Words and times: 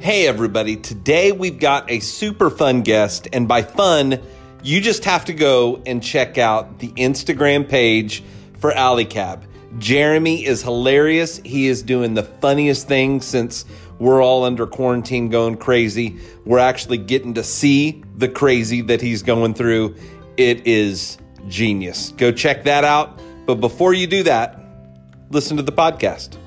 Hey, 0.00 0.28
everybody. 0.28 0.76
Today 0.76 1.32
we've 1.32 1.58
got 1.58 1.90
a 1.90 1.98
super 1.98 2.50
fun 2.50 2.82
guest, 2.82 3.26
and 3.32 3.48
by 3.48 3.62
fun, 3.62 4.20
you 4.62 4.80
just 4.80 5.04
have 5.04 5.24
to 5.24 5.32
go 5.32 5.82
and 5.86 6.00
check 6.00 6.38
out 6.38 6.78
the 6.78 6.92
Instagram 6.92 7.68
page 7.68 8.22
for 8.60 8.70
Alucab. 8.70 9.42
Jeremy 9.78 10.46
is 10.46 10.62
hilarious. 10.62 11.38
He 11.38 11.66
is 11.66 11.82
doing 11.82 12.14
the 12.14 12.22
funniest 12.22 12.86
thing 12.86 13.20
since 13.20 13.64
we're 13.98 14.22
all 14.22 14.44
under 14.44 14.68
quarantine 14.68 15.30
going 15.30 15.56
crazy. 15.56 16.20
We're 16.44 16.60
actually 16.60 16.98
getting 16.98 17.34
to 17.34 17.42
see 17.42 18.04
the 18.16 18.28
crazy 18.28 18.82
that 18.82 19.00
he's 19.00 19.24
going 19.24 19.54
through. 19.54 19.96
It 20.36 20.64
is 20.64 21.18
genius. 21.48 22.12
Go 22.16 22.30
check 22.30 22.62
that 22.64 22.84
out. 22.84 23.20
But 23.46 23.56
before 23.56 23.94
you 23.94 24.06
do 24.06 24.22
that, 24.22 24.60
listen 25.30 25.56
to 25.56 25.64
the 25.64 25.72
podcast. 25.72 26.38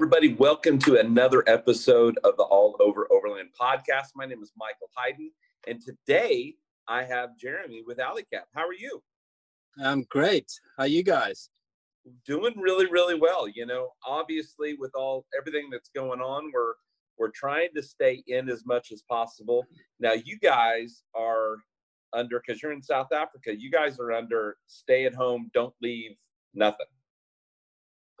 Everybody. 0.00 0.32
Welcome 0.32 0.78
to 0.78 0.98
another 0.98 1.44
episode 1.46 2.18
of 2.24 2.34
the 2.38 2.44
All 2.44 2.74
Over 2.80 3.06
Overland 3.12 3.50
podcast. 3.60 4.06
My 4.16 4.24
name 4.24 4.42
is 4.42 4.50
Michael 4.56 4.88
Hayden, 4.96 5.30
and 5.68 5.78
today 5.78 6.54
I 6.88 7.04
have 7.04 7.36
Jeremy 7.36 7.82
with 7.86 7.98
Alucab. 7.98 8.44
How 8.54 8.66
are 8.66 8.72
you? 8.72 9.02
I'm 9.78 10.04
great. 10.04 10.50
How 10.78 10.84
you 10.84 11.02
guys? 11.02 11.50
Doing 12.24 12.54
really, 12.56 12.86
really 12.90 13.14
well. 13.14 13.46
You 13.46 13.66
know, 13.66 13.90
obviously, 14.06 14.72
with 14.72 14.90
all 14.94 15.26
everything 15.38 15.68
that's 15.70 15.90
going 15.94 16.22
on, 16.22 16.50
we're 16.50 16.76
we're 17.18 17.32
trying 17.32 17.68
to 17.76 17.82
stay 17.82 18.24
in 18.26 18.48
as 18.48 18.64
much 18.64 18.92
as 18.92 19.02
possible. 19.02 19.66
Now, 19.98 20.14
you 20.14 20.38
guys 20.38 21.02
are 21.14 21.56
under 22.14 22.40
because 22.40 22.62
you're 22.62 22.72
in 22.72 22.82
South 22.82 23.12
Africa. 23.12 23.54
You 23.54 23.70
guys 23.70 24.00
are 24.00 24.12
under 24.12 24.56
stay 24.66 25.04
at 25.04 25.12
home, 25.12 25.50
don't 25.52 25.74
leave, 25.82 26.12
nothing. 26.54 26.86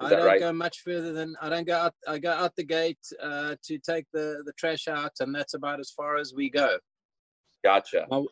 Is 0.00 0.06
I 0.06 0.10
don't 0.16 0.26
right? 0.26 0.40
go 0.40 0.52
much 0.52 0.80
further 0.80 1.12
than 1.12 1.36
I 1.42 1.48
don't 1.48 1.66
go 1.66 1.76
out. 1.76 1.94
I 2.08 2.18
go 2.18 2.32
out 2.32 2.56
the 2.56 2.64
gate 2.64 2.98
uh, 3.22 3.56
to 3.64 3.78
take 3.78 4.06
the 4.12 4.42
the 4.46 4.52
trash 4.58 4.88
out, 4.88 5.12
and 5.20 5.34
that's 5.34 5.54
about 5.54 5.80
as 5.80 5.90
far 5.90 6.16
as 6.16 6.32
we 6.34 6.48
go. 6.50 6.78
Gotcha. 7.62 8.06
Well, 8.08 8.26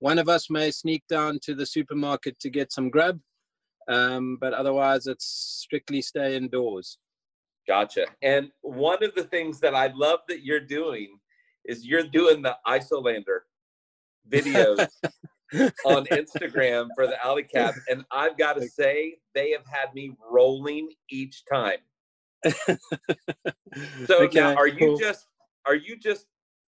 one 0.00 0.18
of 0.18 0.28
us 0.28 0.50
may 0.50 0.70
sneak 0.70 1.04
down 1.08 1.38
to 1.44 1.54
the 1.54 1.64
supermarket 1.64 2.38
to 2.40 2.50
get 2.50 2.70
some 2.72 2.90
grub, 2.90 3.18
um, 3.88 4.36
but 4.40 4.52
otherwise 4.52 5.06
it's 5.06 5.26
strictly 5.26 6.02
stay 6.02 6.36
indoors. 6.36 6.98
Gotcha. 7.66 8.06
And 8.22 8.50
one 8.60 9.02
of 9.02 9.14
the 9.14 9.24
things 9.24 9.58
that 9.60 9.74
I 9.74 9.92
love 9.94 10.20
that 10.28 10.44
you're 10.44 10.60
doing 10.60 11.18
is 11.64 11.86
you're 11.86 12.06
doing 12.06 12.42
the 12.42 12.56
Isolander 12.66 13.40
videos 14.30 14.86
on 15.84 16.04
Instagram 16.06 16.88
for 16.94 17.06
the 17.06 17.16
Alucab. 17.24 17.74
And 17.90 18.04
I've 18.10 18.36
got 18.36 18.54
to 18.54 18.68
say, 18.68 19.16
they 19.34 19.50
have 19.52 19.64
had 19.66 19.94
me 19.94 20.12
rolling 20.30 20.90
each 21.10 21.44
time. 21.52 21.78
So 24.06 24.22
Okay, 24.24 24.40
now 24.40 24.54
are 24.54 24.68
you 24.68 24.98
just 24.98 25.26
are 25.66 25.74
you 25.74 25.96
just 25.98 26.26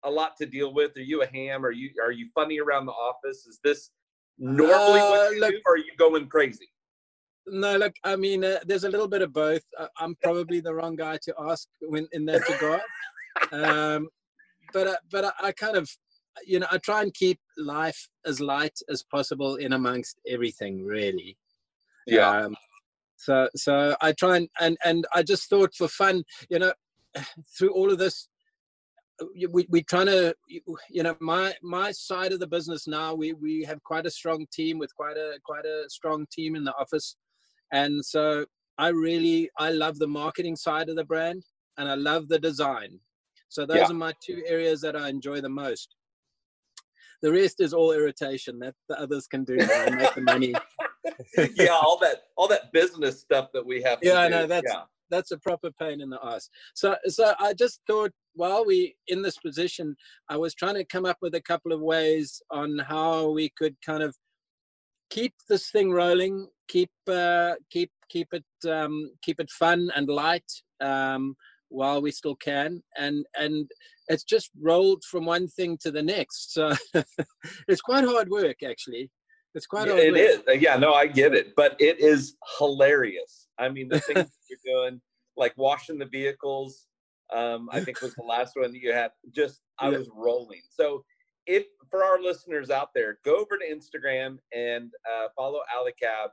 a 0.04 0.10
lot 0.10 0.36
to 0.36 0.46
deal 0.46 0.72
with? 0.72 0.96
Are 0.96 1.00
you 1.00 1.22
a 1.22 1.26
ham? 1.26 1.64
Are 1.64 1.70
you 1.72 1.90
are 2.02 2.12
you 2.12 2.28
funny 2.34 2.60
around 2.60 2.86
the 2.86 2.92
office? 2.92 3.46
Is 3.46 3.58
this 3.64 3.90
normally 4.38 5.00
Uh, 5.00 5.08
what 5.10 5.34
you 5.34 5.40
look- 5.40 5.50
do 5.54 5.60
or 5.66 5.74
are 5.74 5.78
you 5.78 5.92
going 5.98 6.28
crazy? 6.28 6.68
No, 7.46 7.76
look, 7.76 7.94
I 8.04 8.14
mean, 8.14 8.44
uh, 8.44 8.60
there's 8.66 8.84
a 8.84 8.88
little 8.88 9.08
bit 9.08 9.20
of 9.20 9.32
both. 9.32 9.64
Uh, 9.76 9.88
I'm 9.98 10.14
probably 10.22 10.60
the 10.60 10.72
wrong 10.72 10.94
guy 10.94 11.18
to 11.22 11.34
ask 11.40 11.66
when 11.80 12.06
in 12.12 12.24
that 12.26 12.48
regard. 12.48 12.82
Um, 13.50 14.08
but 14.72 14.86
uh, 14.86 14.96
but 15.10 15.24
I, 15.24 15.32
I 15.48 15.52
kind 15.52 15.76
of, 15.76 15.90
you 16.46 16.58
know, 16.60 16.66
I 16.70 16.78
try 16.78 17.02
and 17.02 17.12
keep 17.14 17.38
life 17.56 18.08
as 18.26 18.40
light 18.40 18.78
as 18.88 19.02
possible 19.02 19.56
in 19.56 19.72
amongst 19.72 20.20
everything, 20.26 20.84
really. 20.84 21.36
Um, 22.44 22.56
so 23.16 23.48
so 23.54 23.96
I 24.00 24.12
try 24.12 24.36
and 24.38 24.48
and 24.60 24.76
and 24.84 25.06
I 25.14 25.22
just 25.22 25.48
thought 25.48 25.74
for 25.74 25.88
fun, 25.88 26.24
you 26.48 26.58
know, 26.58 26.72
through 27.58 27.72
all 27.72 27.92
of 27.92 27.98
this, 27.98 28.28
we 29.52 29.66
we 29.68 29.82
trying 29.82 30.06
to, 30.06 30.34
you 30.90 31.02
know, 31.02 31.16
my 31.20 31.54
my 31.62 31.92
side 31.92 32.32
of 32.32 32.40
the 32.40 32.46
business 32.46 32.86
now. 32.88 33.14
We 33.14 33.32
we 33.34 33.62
have 33.64 33.82
quite 33.84 34.06
a 34.06 34.10
strong 34.10 34.46
team 34.52 34.78
with 34.78 34.94
quite 34.96 35.16
a 35.16 35.38
quite 35.44 35.64
a 35.64 35.84
strong 35.88 36.26
team 36.32 36.56
in 36.56 36.64
the 36.64 36.74
office, 36.74 37.16
and 37.72 38.04
so 38.04 38.46
I 38.78 38.88
really 38.88 39.50
I 39.58 39.70
love 39.70 39.98
the 39.98 40.08
marketing 40.08 40.56
side 40.56 40.88
of 40.88 40.96
the 40.96 41.04
brand, 41.04 41.44
and 41.78 41.88
I 41.88 41.94
love 41.94 42.28
the 42.28 42.38
design. 42.38 42.98
So 43.48 43.66
those 43.66 43.80
Yeah. 43.80 43.90
are 43.90 43.94
my 43.94 44.14
two 44.24 44.42
areas 44.46 44.80
that 44.80 44.96
I 44.96 45.08
enjoy 45.10 45.40
the 45.42 45.48
most. 45.50 45.94
The 47.22 47.32
rest 47.32 47.60
is 47.60 47.72
all 47.72 47.92
irritation 47.92 48.58
that 48.60 48.74
the 48.88 49.00
others 49.00 49.26
can 49.26 49.44
do 49.44 49.56
and 49.58 49.96
make 49.96 50.14
the 50.14 50.20
money. 50.22 50.54
yeah, 51.56 51.68
all 51.70 51.98
that 52.00 52.24
all 52.36 52.48
that 52.48 52.72
business 52.72 53.20
stuff 53.20 53.48
that 53.54 53.64
we 53.64 53.82
have 53.82 54.00
to 54.00 54.08
Yeah, 54.08 54.18
I 54.18 54.28
know, 54.28 54.46
that's- 54.46 54.72
yeah. 54.72 54.82
that's 55.10 55.30
a 55.30 55.38
proper 55.38 55.70
pain 55.70 56.00
in 56.00 56.10
the 56.10 56.18
ass. 56.24 56.48
So, 56.74 56.96
so 57.06 57.34
I 57.38 57.54
just 57.54 57.80
thought 57.86 58.10
while 58.34 58.64
we 58.66 58.96
in 59.08 59.22
this 59.22 59.38
position, 59.38 59.94
I 60.28 60.36
was 60.36 60.54
trying 60.54 60.74
to 60.74 60.84
come 60.84 61.06
up 61.06 61.18
with 61.22 61.34
a 61.34 61.40
couple 61.42 61.72
of 61.72 61.80
ways 61.80 62.42
on 62.50 62.78
how 62.78 63.30
we 63.30 63.50
could 63.56 63.76
kind 63.84 64.02
of 64.02 64.16
keep 65.10 65.34
this 65.48 65.70
thing 65.70 65.92
rolling, 65.92 66.48
keep 66.68 66.90
uh, 67.08 67.54
keep 67.70 67.90
keep 68.08 68.28
it 68.32 68.68
um, 68.68 69.12
keep 69.22 69.38
it 69.38 69.50
fun 69.50 69.90
and 69.94 70.08
light 70.08 70.50
um, 70.80 71.36
while 71.72 72.02
we 72.02 72.10
still 72.10 72.36
can, 72.36 72.82
and 72.96 73.24
and 73.38 73.70
it's 74.08 74.24
just 74.24 74.50
rolled 74.60 75.02
from 75.04 75.24
one 75.24 75.48
thing 75.48 75.78
to 75.78 75.90
the 75.90 76.02
next. 76.02 76.52
So 76.52 76.72
it's 77.68 77.80
quite 77.80 78.04
hard 78.04 78.28
work, 78.28 78.62
actually. 78.62 79.10
It's 79.54 79.66
quite 79.66 79.86
Yeah, 79.86 79.94
hard 79.94 80.04
it 80.04 80.12
work. 80.12 80.20
is. 80.20 80.38
Uh, 80.48 80.52
Yeah, 80.52 80.76
no, 80.76 80.94
I 80.94 81.06
get 81.06 81.34
it, 81.34 81.54
but 81.56 81.76
it 81.80 82.00
is 82.00 82.36
hilarious. 82.58 83.48
I 83.58 83.68
mean, 83.68 83.88
the 83.88 84.00
things 84.00 84.30
that 84.30 84.30
you're 84.50 84.84
doing, 84.84 85.00
like 85.36 85.54
washing 85.56 85.98
the 85.98 86.06
vehicles, 86.06 86.86
um, 87.34 87.68
I 87.72 87.80
think 87.80 88.00
was 88.02 88.14
the 88.14 88.22
last 88.22 88.52
one 88.56 88.72
that 88.72 88.78
you 88.80 88.92
had. 88.92 89.10
Just, 89.34 89.60
I 89.78 89.90
Yeah. 89.90 89.98
was 89.98 90.08
rolling. 90.14 90.60
So, 90.70 91.04
if 91.46 91.64
for 91.90 92.04
our 92.04 92.20
listeners 92.22 92.70
out 92.70 92.90
there, 92.94 93.18
go 93.24 93.36
over 93.36 93.58
to 93.58 93.64
Instagram 93.66 94.38
and 94.54 94.90
uh, 95.12 95.26
follow 95.36 95.60
Alucab, 95.76 96.30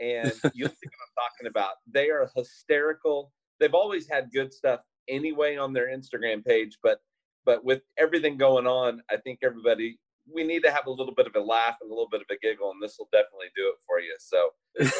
and 0.00 0.32
you'll 0.54 0.68
see 0.68 0.86
what 0.86 1.02
I'm 1.04 1.14
talking 1.24 1.48
about. 1.48 1.74
They 1.92 2.08
are 2.10 2.30
hysterical. 2.36 3.32
They've 3.60 3.74
always 3.74 4.08
had 4.08 4.30
good 4.32 4.52
stuff 4.52 4.80
anyway 5.08 5.56
on 5.56 5.72
their 5.72 5.88
Instagram 5.88 6.44
page, 6.44 6.78
but 6.82 7.00
but 7.44 7.64
with 7.64 7.82
everything 7.98 8.36
going 8.38 8.66
on, 8.66 9.02
I 9.10 9.16
think 9.18 9.40
everybody 9.42 9.98
we 10.32 10.42
need 10.42 10.62
to 10.62 10.70
have 10.70 10.86
a 10.86 10.90
little 10.90 11.14
bit 11.14 11.26
of 11.26 11.36
a 11.36 11.40
laugh 11.40 11.76
and 11.82 11.90
a 11.90 11.94
little 11.94 12.08
bit 12.08 12.22
of 12.22 12.26
a 12.30 12.38
giggle, 12.40 12.70
and 12.70 12.82
this 12.82 12.96
will 12.98 13.08
definitely 13.12 13.48
do 13.54 13.68
it 13.68 13.76
for 13.86 14.00
you. 14.00 14.16
So 14.18 14.50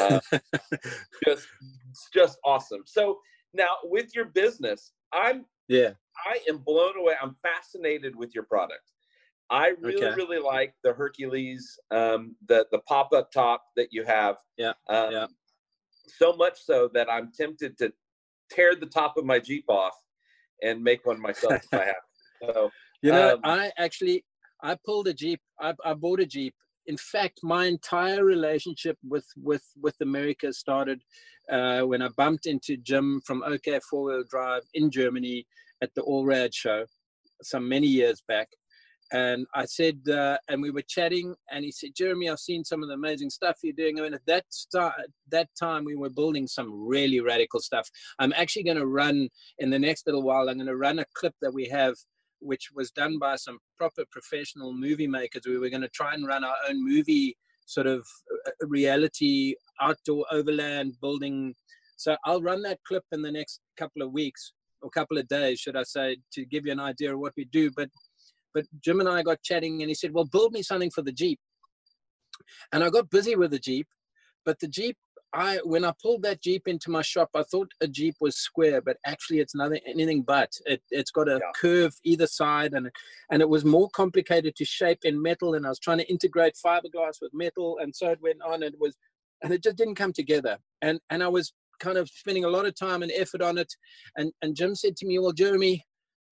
uh, 0.00 0.20
just 1.24 1.46
it's 1.90 2.08
just 2.12 2.38
awesome. 2.44 2.82
So 2.84 3.18
now 3.54 3.76
with 3.84 4.14
your 4.14 4.26
business, 4.26 4.92
I'm 5.12 5.46
yeah. 5.68 5.92
I 6.26 6.38
am 6.48 6.58
blown 6.58 6.96
away. 6.98 7.14
I'm 7.20 7.36
fascinated 7.42 8.14
with 8.14 8.34
your 8.34 8.44
product. 8.44 8.92
I 9.50 9.72
really, 9.80 10.04
Okay. 10.04 10.14
really 10.14 10.38
like 10.38 10.74
the 10.84 10.92
Hercules, 10.92 11.78
um, 11.90 12.36
the 12.48 12.66
the 12.70 12.80
pop 12.80 13.12
up 13.12 13.30
top 13.32 13.64
that 13.76 13.88
you 13.92 14.04
have. 14.04 14.36
Yeah, 14.56 14.72
Um, 14.88 15.12
yeah. 15.12 15.26
So 16.06 16.34
much 16.34 16.62
so 16.62 16.88
that 16.94 17.10
I'm 17.10 17.32
tempted 17.32 17.78
to 17.78 17.92
tear 18.54 18.74
the 18.74 18.86
top 18.86 19.16
of 19.16 19.24
my 19.24 19.38
Jeep 19.38 19.64
off 19.68 19.94
and 20.62 20.82
make 20.82 21.04
one 21.04 21.20
myself 21.20 21.54
if 21.54 21.74
I 21.74 21.84
have. 21.84 22.04
So 22.42 22.70
You 23.04 23.12
know, 23.12 23.34
Um, 23.34 23.40
I 23.44 23.70
actually 23.76 24.24
I 24.62 24.76
pulled 24.86 25.08
a 25.08 25.12
Jeep. 25.12 25.40
I, 25.60 25.74
I 25.84 25.92
bought 25.92 26.20
a 26.20 26.26
Jeep. 26.26 26.54
In 26.86 26.96
fact, 26.96 27.40
my 27.42 27.66
entire 27.66 28.24
relationship 28.24 28.96
with 29.06 29.26
with 29.36 29.62
with 29.84 29.96
America 30.00 30.52
started 30.54 31.02
uh, 31.52 31.82
when 31.82 32.00
I 32.00 32.08
bumped 32.16 32.46
into 32.46 32.78
Jim 32.78 33.20
from 33.26 33.42
OK 33.42 33.78
Four 33.90 34.04
Wheel 34.04 34.24
Drive 34.30 34.62
in 34.72 34.90
Germany 34.90 35.46
at 35.82 35.90
the 35.94 36.02
Allrad 36.02 36.54
show 36.54 36.86
some 37.42 37.68
many 37.68 37.86
years 37.86 38.22
back. 38.26 38.48
And 39.14 39.46
I 39.54 39.64
said, 39.64 40.00
uh, 40.08 40.38
and 40.48 40.60
we 40.60 40.72
were 40.72 40.82
chatting, 40.82 41.36
and 41.48 41.64
he 41.64 41.70
said, 41.70 41.90
Jeremy, 41.96 42.28
I've 42.28 42.40
seen 42.40 42.64
some 42.64 42.82
of 42.82 42.88
the 42.88 42.96
amazing 42.96 43.30
stuff 43.30 43.58
you're 43.62 43.72
doing. 43.72 43.96
I 43.96 44.02
mean, 44.02 44.14
at 44.14 44.26
that 44.26 44.44
start, 44.48 44.94
that 45.30 45.48
time, 45.56 45.84
we 45.84 45.94
were 45.94 46.10
building 46.10 46.48
some 46.48 46.68
really 46.84 47.20
radical 47.20 47.60
stuff. 47.60 47.88
I'm 48.18 48.32
actually 48.32 48.64
going 48.64 48.76
to 48.76 48.86
run 48.86 49.28
in 49.58 49.70
the 49.70 49.78
next 49.78 50.06
little 50.06 50.24
while. 50.24 50.48
I'm 50.48 50.56
going 50.56 50.66
to 50.66 50.76
run 50.76 50.98
a 50.98 51.04
clip 51.14 51.34
that 51.42 51.54
we 51.54 51.68
have 51.68 51.94
which 52.40 52.70
was 52.74 52.90
done 52.90 53.18
by 53.18 53.36
some 53.36 53.58
proper 53.78 54.04
professional 54.10 54.74
movie 54.74 55.06
makers. 55.06 55.42
We 55.46 55.58
were 55.58 55.70
going 55.70 55.82
to 55.82 55.88
try 55.88 56.12
and 56.12 56.26
run 56.26 56.44
our 56.44 56.56
own 56.68 56.84
movie 56.84 57.36
sort 57.66 57.86
of 57.86 58.06
uh, 58.46 58.66
reality 58.66 59.54
outdoor 59.80 60.26
overland 60.30 60.94
building. 61.00 61.54
So 61.96 62.16
I'll 62.24 62.42
run 62.42 62.62
that 62.62 62.80
clip 62.86 63.04
in 63.12 63.22
the 63.22 63.32
next 63.32 63.60
couple 63.78 64.02
of 64.02 64.12
weeks 64.12 64.52
or 64.82 64.90
couple 64.90 65.16
of 65.16 65.26
days, 65.28 65.60
should 65.60 65.76
I 65.76 65.84
say, 65.84 66.18
to 66.32 66.44
give 66.44 66.66
you 66.66 66.72
an 66.72 66.80
idea 66.80 67.14
of 67.14 67.20
what 67.20 67.32
we 67.36 67.46
do. 67.46 67.70
But 67.74 67.88
but 68.54 68.64
Jim 68.80 69.00
and 69.00 69.08
I 69.08 69.22
got 69.22 69.42
chatting 69.42 69.82
and 69.82 69.90
he 69.90 69.94
said, 69.94 70.12
Well, 70.12 70.24
build 70.24 70.52
me 70.52 70.62
something 70.62 70.90
for 70.90 71.02
the 71.02 71.12
Jeep. 71.12 71.40
And 72.72 72.82
I 72.82 72.90
got 72.90 73.10
busy 73.10 73.36
with 73.36 73.50
the 73.50 73.58
Jeep, 73.58 73.88
but 74.44 74.60
the 74.60 74.68
Jeep 74.68 74.96
I 75.34 75.58
when 75.64 75.84
I 75.84 75.92
pulled 76.00 76.22
that 76.22 76.40
Jeep 76.40 76.68
into 76.68 76.90
my 76.90 77.02
shop, 77.02 77.30
I 77.34 77.42
thought 77.42 77.72
a 77.80 77.88
Jeep 77.88 78.14
was 78.20 78.36
square, 78.36 78.80
but 78.80 78.98
actually 79.04 79.40
it's 79.40 79.54
nothing 79.54 79.80
anything 79.86 80.22
but. 80.22 80.52
It 80.64 80.80
it's 80.90 81.10
got 81.10 81.28
a 81.28 81.40
yeah. 81.42 81.50
curve 81.60 81.94
either 82.04 82.28
side, 82.28 82.72
and 82.72 82.90
and 83.30 83.42
it 83.42 83.48
was 83.48 83.64
more 83.64 83.90
complicated 83.90 84.54
to 84.56 84.64
shape 84.64 85.00
in 85.02 85.20
metal. 85.20 85.54
And 85.54 85.66
I 85.66 85.70
was 85.70 85.80
trying 85.80 85.98
to 85.98 86.08
integrate 86.08 86.54
fiberglass 86.64 87.20
with 87.20 87.34
metal, 87.34 87.78
and 87.82 87.94
so 87.94 88.10
it 88.10 88.22
went 88.22 88.42
on. 88.42 88.62
And 88.62 88.74
it 88.74 88.80
was, 88.80 88.96
and 89.42 89.52
it 89.52 89.62
just 89.62 89.76
didn't 89.76 89.96
come 89.96 90.12
together. 90.12 90.58
And 90.82 91.00
and 91.10 91.22
I 91.22 91.28
was 91.28 91.52
kind 91.80 91.98
of 91.98 92.08
spending 92.08 92.44
a 92.44 92.48
lot 92.48 92.66
of 92.66 92.76
time 92.76 93.02
and 93.02 93.10
effort 93.12 93.42
on 93.42 93.58
it. 93.58 93.74
And 94.16 94.32
and 94.40 94.54
Jim 94.54 94.76
said 94.76 94.96
to 94.98 95.06
me, 95.06 95.18
"Well, 95.18 95.32
Jeremy, 95.32 95.84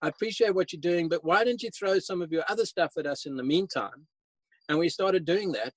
I 0.02 0.08
appreciate 0.08 0.54
what 0.54 0.72
you're 0.72 0.80
doing, 0.80 1.08
but 1.08 1.24
why 1.24 1.44
don't 1.44 1.62
you 1.62 1.70
throw 1.70 1.98
some 1.98 2.20
of 2.22 2.32
your 2.32 2.44
other 2.48 2.66
stuff 2.66 2.92
at 2.98 3.06
us 3.06 3.24
in 3.24 3.36
the 3.36 3.44
meantime?" 3.44 4.06
And 4.68 4.78
we 4.78 4.88
started 4.88 5.24
doing 5.24 5.52
that. 5.52 5.74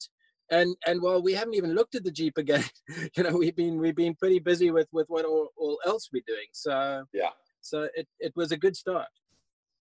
And 0.52 0.76
and 0.86 1.02
while 1.02 1.22
we 1.22 1.34
haven't 1.34 1.56
even 1.56 1.74
looked 1.74 1.96
at 1.96 2.04
the 2.04 2.12
jeep 2.12 2.38
again 2.38 2.64
you 3.18 3.24
know 3.24 3.36
we've 3.36 3.56
been 3.56 3.78
we've 3.78 3.96
been 3.96 4.16
pretty 4.16 4.40
busy 4.40 4.70
with 4.72 4.88
with 4.92 5.08
what 5.10 5.26
all, 5.26 5.50
all 5.58 5.80
else 5.86 6.10
we're 6.14 6.24
doing. 6.28 6.48
So 6.52 7.06
yeah. 7.14 7.30
so 7.62 7.88
it, 7.96 8.08
it 8.20 8.34
was 8.36 8.52
a 8.52 8.58
good 8.58 8.76
start. 8.76 9.08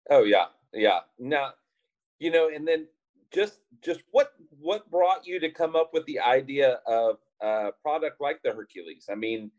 Oh 0.10 0.24
yeah. 0.24 0.46
Yeah. 0.74 1.00
Now 1.20 1.54
you 2.20 2.32
know 2.32 2.50
and 2.54 2.68
then 2.68 2.88
just 3.34 3.60
just 3.84 4.02
what 4.12 4.34
what 4.60 4.90
brought 4.92 5.26
you 5.26 5.40
to 5.40 5.50
come 5.50 5.76
up 5.76 5.92
with 5.94 6.06
the 6.06 6.20
idea 6.20 6.80
of 6.86 7.18
a 7.42 7.72
product 7.82 8.22
like 8.22 8.40
the 8.44 8.54
hercules? 8.54 9.08
I 9.12 9.16
mean 9.16 9.52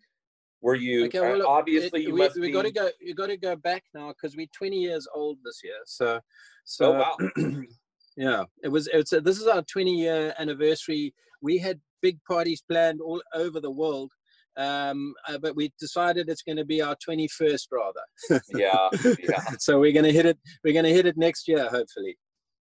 were 0.63 0.75
you 0.75 1.05
okay, 1.07 1.21
well, 1.21 1.39
look, 1.39 1.49
obviously 1.49 2.01
it, 2.01 2.07
you 2.09 2.15
we, 2.15 2.21
must 2.21 2.37
we 2.37 2.47
be... 2.47 2.53
got 2.53 2.63
to 2.63 2.73
go 2.73 2.89
you 3.01 3.15
got 3.15 3.27
to 3.27 3.37
go 3.37 3.57
back 3.57 3.83
now 3.95 4.09
because 4.09 4.37
we're 4.37 4.47
20 4.57 4.77
years 4.77 5.07
old 5.15 5.39
this 5.45 5.61
year 5.63 5.75
so 5.85 6.21
so 6.65 6.95
oh, 6.95 7.17
wow. 7.37 7.63
Yeah, 8.17 8.45
it 8.63 8.69
was. 8.69 8.89
It's 8.93 9.13
a, 9.13 9.21
this 9.21 9.41
is 9.41 9.47
our 9.47 9.63
20 9.63 9.91
year 9.91 10.35
anniversary. 10.39 11.15
We 11.41 11.59
had 11.59 11.81
big 12.03 12.19
parties 12.29 12.63
planned 12.69 13.01
all 13.01 13.23
over 13.35 13.61
the 13.61 13.71
world, 13.71 14.11
um, 14.57 15.15
uh, 15.29 15.39
but 15.39 15.57
we 15.57 15.73
decided 15.81 16.29
it's 16.29 16.43
going 16.43 16.57
to 16.59 16.65
be 16.65 16.83
our 16.83 16.97
21st 17.09 17.67
rather. 17.73 18.43
yeah, 18.55 18.89
yeah. 19.29 19.43
so 19.59 19.81
we're 19.81 19.93
going 19.93 20.05
to 20.05 20.13
hit 20.13 20.27
it. 20.27 20.39
We're 20.65 20.75
going 20.75 20.85
to 20.85 20.93
hit 20.93 21.07
it 21.07 21.17
next 21.17 21.49
year, 21.49 21.69
hopefully. 21.69 22.19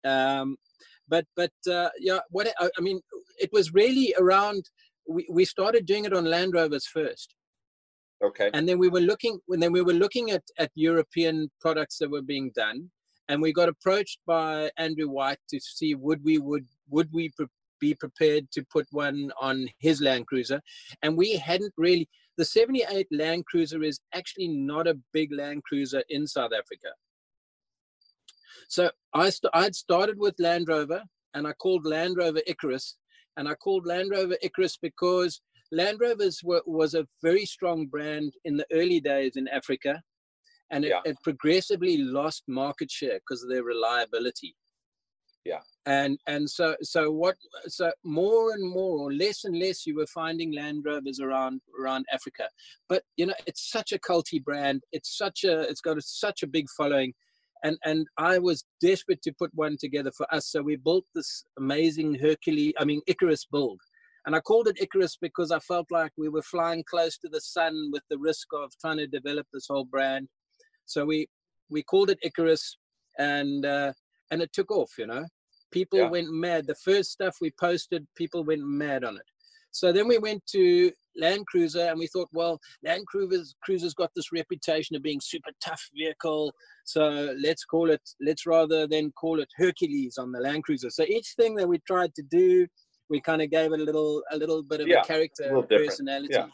Um, 0.05 0.57
but 1.07 1.25
but 1.35 1.51
uh, 1.69 1.89
yeah, 1.99 2.19
what 2.29 2.47
I, 2.59 2.69
I 2.77 2.81
mean, 2.81 3.01
it 3.39 3.49
was 3.51 3.73
really 3.73 4.13
around. 4.19 4.65
We, 5.07 5.27
we 5.31 5.45
started 5.45 5.87
doing 5.87 6.05
it 6.05 6.13
on 6.13 6.25
Land 6.25 6.53
Rovers 6.53 6.85
first. 6.85 7.33
Okay. 8.21 8.49
And 8.53 8.67
then 8.67 8.77
we 8.77 8.89
were 8.89 8.99
looking 8.99 9.39
and 9.47 9.63
then 9.63 9.71
we 9.71 9.81
were 9.81 9.93
looking 9.93 10.31
at, 10.31 10.43
at 10.57 10.71
European 10.75 11.49
products 11.61 11.97
that 11.99 12.11
were 12.11 12.21
being 12.21 12.51
done 12.55 12.89
and 13.29 13.41
we 13.41 13.53
got 13.53 13.69
approached 13.69 14.19
by 14.25 14.71
Andrew 14.77 15.07
White 15.07 15.37
to 15.49 15.59
see 15.61 15.95
would 15.95 16.23
we 16.23 16.39
would 16.39 16.65
would 16.89 17.09
we 17.13 17.29
pre- 17.29 17.45
be 17.79 17.93
prepared 17.93 18.51
to 18.51 18.65
put 18.65 18.87
one 18.91 19.31
on 19.39 19.69
his 19.77 20.01
Land 20.01 20.27
Cruiser, 20.27 20.61
and 21.01 21.15
we 21.15 21.37
hadn't 21.37 21.73
really. 21.77 22.09
The 22.37 22.45
78 22.45 23.07
Land 23.11 23.45
Cruiser 23.47 23.83
is 23.83 23.99
actually 24.13 24.47
not 24.47 24.87
a 24.87 24.97
big 25.11 25.29
Land 25.31 25.63
Cruiser 25.65 26.03
in 26.09 26.25
South 26.25 26.51
Africa. 26.53 26.87
So 28.69 28.91
I 29.13 29.29
st- 29.29 29.51
I'd 29.53 29.75
started 29.75 30.17
with 30.17 30.35
Land 30.39 30.67
Rover, 30.67 31.03
and 31.33 31.47
I 31.47 31.53
called 31.53 31.85
Land 31.85 32.17
Rover 32.17 32.41
Icarus, 32.47 32.95
and 33.37 33.47
I 33.47 33.55
called 33.55 33.85
Land 33.85 34.11
Rover 34.11 34.37
Icarus 34.41 34.77
because 34.81 35.41
Land 35.71 35.99
Rovers 35.99 36.41
were, 36.43 36.63
was 36.65 36.93
a 36.95 37.07
very 37.21 37.45
strong 37.45 37.85
brand 37.87 38.33
in 38.45 38.57
the 38.57 38.65
early 38.71 38.99
days 38.99 39.35
in 39.35 39.47
Africa 39.47 40.01
and 40.71 40.85
it, 40.85 40.89
yeah. 40.89 41.01
it 41.05 41.17
progressively 41.23 41.97
lost 41.97 42.43
market 42.47 42.91
share 42.91 43.19
because 43.19 43.43
of 43.43 43.49
their 43.49 43.63
reliability. 43.63 44.55
Yeah. 45.45 45.59
And 45.85 46.19
and 46.27 46.49
so 46.49 46.75
so 46.81 47.11
what 47.11 47.35
so 47.67 47.91
more 48.03 48.51
and 48.51 48.69
more 48.69 48.99
or 48.99 49.13
less 49.13 49.45
and 49.45 49.57
less 49.57 49.85
you 49.85 49.95
were 49.95 50.07
finding 50.07 50.53
land 50.53 50.83
rovers 50.85 51.19
around 51.19 51.61
around 51.81 52.05
africa. 52.11 52.49
But 52.87 53.03
you 53.15 53.25
know 53.25 53.33
it's 53.47 53.71
such 53.71 53.91
a 53.91 53.99
culty 53.99 54.43
brand. 54.43 54.83
It's 54.91 55.17
such 55.17 55.43
a 55.45 55.61
it's 55.61 55.81
got 55.81 55.97
a, 55.97 56.01
such 56.01 56.43
a 56.43 56.47
big 56.47 56.67
following. 56.77 57.13
And 57.63 57.77
and 57.83 58.07
i 58.17 58.37
was 58.37 58.63
desperate 58.81 59.21
to 59.23 59.33
put 59.33 59.51
one 59.53 59.77
together 59.79 60.11
for 60.15 60.31
us. 60.33 60.47
So 60.47 60.61
we 60.61 60.75
built 60.75 61.05
this 61.15 61.43
amazing 61.57 62.15
hercules 62.15 62.73
i 62.79 62.85
mean 62.85 63.01
icarus 63.07 63.45
build 63.45 63.79
and 64.25 64.35
i 64.35 64.39
called 64.39 64.67
it 64.67 64.81
icarus 64.81 65.17
because 65.21 65.51
i 65.51 65.59
felt 65.59 65.87
like 65.91 66.11
we 66.17 66.29
were 66.29 66.41
flying 66.41 66.83
close 66.89 67.17
to 67.17 67.29
the 67.29 67.41
sun 67.41 67.89
with 67.91 68.03
the 68.09 68.17
risk 68.17 68.47
of 68.53 68.71
trying 68.79 68.97
to 68.97 69.07
develop 69.07 69.45
this 69.53 69.67
whole 69.69 69.85
brand 69.85 70.27
so 70.89 71.05
we 71.05 71.27
we 71.69 71.83
called 71.83 72.09
it 72.09 72.19
Icarus, 72.23 72.77
and 73.17 73.65
uh, 73.65 73.93
and 74.31 74.41
it 74.41 74.51
took 74.53 74.71
off. 74.71 74.91
You 74.97 75.07
know, 75.07 75.25
people 75.71 75.99
yeah. 75.99 76.09
went 76.09 76.31
mad. 76.31 76.67
The 76.67 76.75
first 76.75 77.11
stuff 77.11 77.37
we 77.39 77.51
posted, 77.59 78.07
people 78.15 78.43
went 78.43 78.63
mad 78.63 79.03
on 79.03 79.15
it. 79.15 79.25
So 79.71 79.91
then 79.91 80.07
we 80.07 80.17
went 80.17 80.43
to 80.47 80.91
Land 81.15 81.45
Cruiser, 81.45 81.85
and 81.89 81.99
we 81.99 82.07
thought, 82.07 82.29
well, 82.33 82.59
Land 82.83 83.05
Cruiser's 83.05 83.53
Cruiser's 83.63 83.93
got 83.93 84.09
this 84.15 84.31
reputation 84.31 84.95
of 84.95 85.03
being 85.03 85.21
super 85.21 85.51
tough 85.63 85.83
vehicle. 85.95 86.51
So 86.85 87.35
let's 87.41 87.65
call 87.65 87.91
it. 87.91 88.01
Let's 88.19 88.47
rather 88.47 88.87
than 88.87 89.11
call 89.11 89.39
it 89.39 89.49
Hercules 89.57 90.17
on 90.17 90.31
the 90.31 90.39
Land 90.39 90.63
Cruiser. 90.63 90.89
So 90.89 91.03
each 91.03 91.33
thing 91.37 91.55
that 91.55 91.69
we 91.69 91.79
tried 91.87 92.15
to 92.15 92.23
do, 92.23 92.65
we 93.09 93.19
kind 93.19 93.41
of 93.41 93.49
gave 93.49 93.73
it 93.73 93.79
a 93.79 93.83
little 93.83 94.23
a 94.31 94.37
little 94.37 94.63
bit 94.63 94.81
of 94.81 94.87
yeah, 94.87 95.01
a 95.01 95.05
character, 95.05 95.55
a 95.55 95.63
personality. 95.63 96.33
Yeah. 96.33 96.47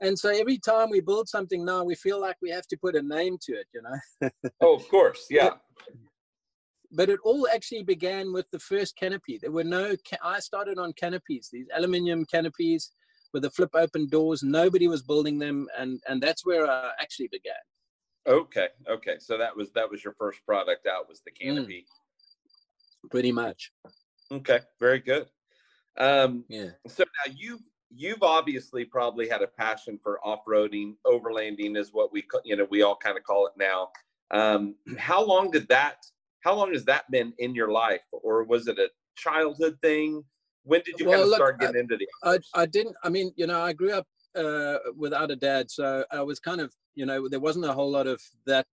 And 0.00 0.16
so 0.16 0.28
every 0.28 0.58
time 0.58 0.90
we 0.90 1.00
build 1.00 1.28
something 1.28 1.64
now 1.64 1.82
we 1.82 1.94
feel 1.94 2.20
like 2.20 2.36
we 2.40 2.50
have 2.50 2.66
to 2.68 2.76
put 2.76 2.94
a 2.94 3.02
name 3.02 3.36
to 3.42 3.52
it 3.52 3.66
you 3.74 3.82
know? 3.82 4.30
Oh 4.60 4.76
of 4.76 4.88
course 4.88 5.26
yeah. 5.30 5.50
But 6.90 7.10
it 7.10 7.20
all 7.22 7.46
actually 7.54 7.82
began 7.82 8.32
with 8.32 8.46
the 8.50 8.58
first 8.58 8.96
canopy. 8.96 9.38
There 9.40 9.50
were 9.50 9.64
no 9.64 9.96
i 10.22 10.40
started 10.40 10.78
on 10.78 10.92
canopies 10.94 11.48
these 11.52 11.66
aluminium 11.76 12.24
canopies 12.26 12.92
with 13.34 13.42
the 13.42 13.50
flip 13.50 13.70
open 13.74 14.08
doors. 14.08 14.42
Nobody 14.42 14.88
was 14.88 15.02
building 15.02 15.38
them 15.38 15.66
and 15.76 16.00
and 16.08 16.22
that's 16.22 16.46
where 16.46 16.70
i 16.70 16.90
actually 17.00 17.28
began. 17.28 17.64
Okay 18.26 18.68
okay. 18.88 19.16
So 19.18 19.36
that 19.36 19.56
was 19.56 19.72
that 19.72 19.90
was 19.90 20.04
your 20.04 20.14
first 20.14 20.38
product 20.46 20.86
out 20.86 21.08
was 21.08 21.22
the 21.24 21.32
mm. 21.32 21.40
canopy. 21.40 21.86
Mm, 23.04 23.10
pretty 23.10 23.32
much. 23.32 23.72
Okay 24.30 24.60
very 24.78 25.00
good 25.00 25.26
um 25.98 26.44
yeah. 26.48 26.70
so 26.86 27.04
now 27.04 27.32
you 27.36 27.58
you've 27.94 28.22
obviously 28.22 28.84
probably 28.84 29.28
had 29.28 29.42
a 29.42 29.46
passion 29.46 29.98
for 30.02 30.20
off-roading 30.24 30.94
overlanding 31.06 31.76
is 31.76 31.92
what 31.92 32.12
we 32.12 32.24
you 32.44 32.56
know 32.56 32.66
we 32.70 32.82
all 32.82 32.96
kind 32.96 33.16
of 33.16 33.24
call 33.24 33.46
it 33.46 33.52
now. 33.56 33.88
Um, 34.30 34.74
how 34.98 35.24
long 35.24 35.50
did 35.50 35.68
that 35.68 35.96
how 36.40 36.54
long 36.54 36.72
has 36.72 36.84
that 36.84 37.10
been 37.10 37.32
in 37.38 37.54
your 37.54 37.70
life? 37.70 38.02
Or 38.12 38.44
was 38.44 38.68
it 38.68 38.78
a 38.78 38.88
childhood 39.16 39.76
thing? 39.82 40.22
When 40.62 40.82
did 40.84 41.00
you 41.00 41.06
well, 41.06 41.14
kind 41.14 41.22
of 41.22 41.28
look, 41.28 41.36
start 41.36 41.60
getting 41.60 41.76
I, 41.76 41.80
into 41.80 41.96
the 41.96 42.06
I, 42.24 42.62
I 42.62 42.66
didn't 42.66 42.94
i 43.02 43.08
mean 43.08 43.32
you 43.36 43.46
know 43.46 43.60
i 43.62 43.72
grew 43.72 43.92
up 43.92 44.06
uh, 44.36 44.76
without 44.94 45.30
a 45.30 45.36
dad 45.36 45.70
so 45.70 46.04
i 46.12 46.20
was 46.20 46.38
kind 46.40 46.60
of 46.60 46.70
you 46.94 47.06
know 47.06 47.26
there 47.26 47.40
wasn't 47.40 47.64
a 47.64 47.72
whole 47.72 47.90
lot 47.90 48.06
of 48.06 48.20
that 48.44 48.66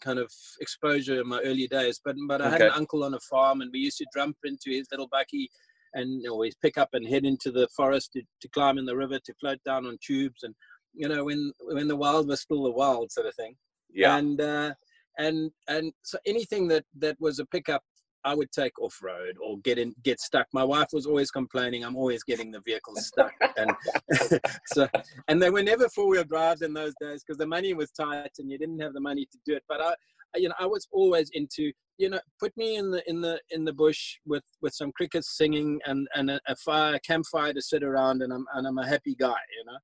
kind 0.00 0.18
of 0.18 0.32
exposure 0.60 1.20
in 1.20 1.28
my 1.28 1.40
early 1.40 1.66
days 1.66 2.00
but 2.02 2.16
but 2.26 2.40
i 2.40 2.46
okay. 2.46 2.52
had 2.52 2.62
an 2.62 2.72
uncle 2.74 3.04
on 3.04 3.12
a 3.12 3.20
farm 3.20 3.60
and 3.60 3.70
we 3.70 3.80
used 3.80 3.98
to 3.98 4.06
jump 4.14 4.36
into 4.44 4.70
his 4.70 4.86
little 4.90 5.08
bucky 5.08 5.50
and 5.94 6.26
always 6.28 6.54
pick 6.56 6.78
up 6.78 6.90
and 6.92 7.06
head 7.06 7.24
into 7.24 7.50
the 7.50 7.68
forest 7.76 8.12
to, 8.12 8.22
to 8.40 8.48
climb 8.48 8.78
in 8.78 8.84
the 8.84 8.96
river 8.96 9.18
to 9.18 9.34
float 9.40 9.58
down 9.64 9.86
on 9.86 9.98
tubes 10.04 10.42
and 10.42 10.54
you 10.94 11.08
know 11.08 11.24
when 11.24 11.52
when 11.60 11.88
the 11.88 11.96
wild 11.96 12.28
was 12.28 12.40
still 12.40 12.62
the 12.62 12.70
wild 12.70 13.10
sort 13.10 13.26
of 13.26 13.34
thing 13.34 13.54
yeah 13.92 14.16
and 14.16 14.40
uh 14.40 14.72
and 15.18 15.50
and 15.68 15.92
so 16.02 16.18
anything 16.26 16.68
that 16.68 16.84
that 16.98 17.16
was 17.20 17.38
a 17.38 17.46
pickup 17.46 17.82
I 18.24 18.34
would 18.34 18.52
take 18.52 18.78
off 18.80 18.98
road 19.02 19.36
or 19.42 19.58
get 19.60 19.78
in, 19.78 19.94
get 20.04 20.20
stuck. 20.20 20.46
My 20.52 20.64
wife 20.64 20.88
was 20.92 21.06
always 21.06 21.30
complaining. 21.30 21.84
I'm 21.84 21.96
always 21.96 22.22
getting 22.22 22.50
the 22.50 22.60
vehicle 22.60 22.94
stuck, 22.96 23.32
and 23.56 23.72
so 24.66 24.88
and 25.28 25.40
they 25.40 25.50
were 25.50 25.62
never 25.62 25.88
four 25.88 26.08
wheel 26.08 26.24
drives 26.24 26.62
in 26.62 26.74
those 26.74 26.94
days 27.00 27.22
because 27.24 27.38
the 27.38 27.46
money 27.46 27.72
was 27.74 27.90
tight 27.90 28.32
and 28.38 28.50
you 28.50 28.58
didn't 28.58 28.80
have 28.80 28.92
the 28.92 29.00
money 29.00 29.26
to 29.26 29.38
do 29.46 29.54
it. 29.54 29.64
But 29.68 29.80
I, 29.80 29.94
you 30.36 30.48
know, 30.48 30.54
I 30.58 30.66
was 30.66 30.86
always 30.92 31.30
into 31.32 31.72
you 32.00 32.08
know, 32.08 32.18
put 32.40 32.56
me 32.56 32.76
in 32.76 32.90
the 32.90 33.08
in 33.08 33.20
the 33.20 33.38
in 33.50 33.64
the 33.64 33.74
bush 33.74 34.16
with 34.24 34.42
with 34.62 34.72
some 34.72 34.90
crickets 34.92 35.36
singing 35.36 35.78
and 35.84 36.08
and 36.14 36.30
a, 36.30 36.40
a 36.48 36.56
fire 36.56 36.98
campfire 37.06 37.52
to 37.52 37.60
sit 37.60 37.82
around, 37.82 38.22
and 38.22 38.32
I'm 38.32 38.46
and 38.54 38.66
I'm 38.66 38.78
a 38.78 38.88
happy 38.88 39.14
guy, 39.14 39.28
you 39.28 39.64
know. 39.66 39.78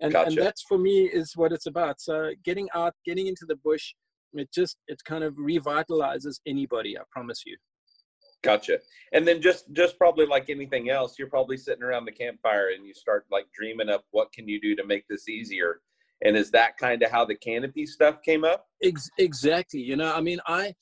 And 0.00 0.12
gotcha. 0.12 0.28
and 0.28 0.38
that's 0.38 0.62
for 0.68 0.76
me 0.76 1.06
is 1.06 1.32
what 1.34 1.52
it's 1.52 1.64
about. 1.64 2.00
So 2.02 2.32
getting 2.44 2.68
out, 2.74 2.92
getting 3.06 3.26
into 3.26 3.46
the 3.48 3.56
bush, 3.56 3.94
it 4.34 4.52
just 4.52 4.76
it 4.86 5.02
kind 5.04 5.24
of 5.24 5.34
revitalizes 5.36 6.40
anybody. 6.46 6.98
I 6.98 7.02
promise 7.10 7.42
you. 7.46 7.56
Gotcha. 8.42 8.78
And 9.14 9.26
then 9.26 9.40
just 9.40 9.72
just 9.72 9.96
probably 9.96 10.26
like 10.26 10.50
anything 10.50 10.90
else, 10.90 11.18
you're 11.18 11.30
probably 11.30 11.56
sitting 11.56 11.82
around 11.82 12.04
the 12.04 12.12
campfire 12.12 12.68
and 12.76 12.86
you 12.86 12.92
start 12.92 13.24
like 13.30 13.46
dreaming 13.58 13.88
up 13.88 14.04
what 14.10 14.30
can 14.34 14.46
you 14.46 14.60
do 14.60 14.76
to 14.76 14.84
make 14.84 15.08
this 15.08 15.26
easier. 15.26 15.80
And 16.24 16.36
is 16.36 16.50
that 16.52 16.76
kind 16.78 17.02
of 17.02 17.10
how 17.10 17.24
the 17.24 17.36
canopy 17.36 17.86
stuff 17.86 18.22
came 18.22 18.44
up? 18.44 18.66
Ex- 18.82 19.10
exactly. 19.18 19.80
You 19.80 19.96
know, 19.96 20.14
I 20.14 20.20
mean, 20.20 20.40
I 20.46 20.74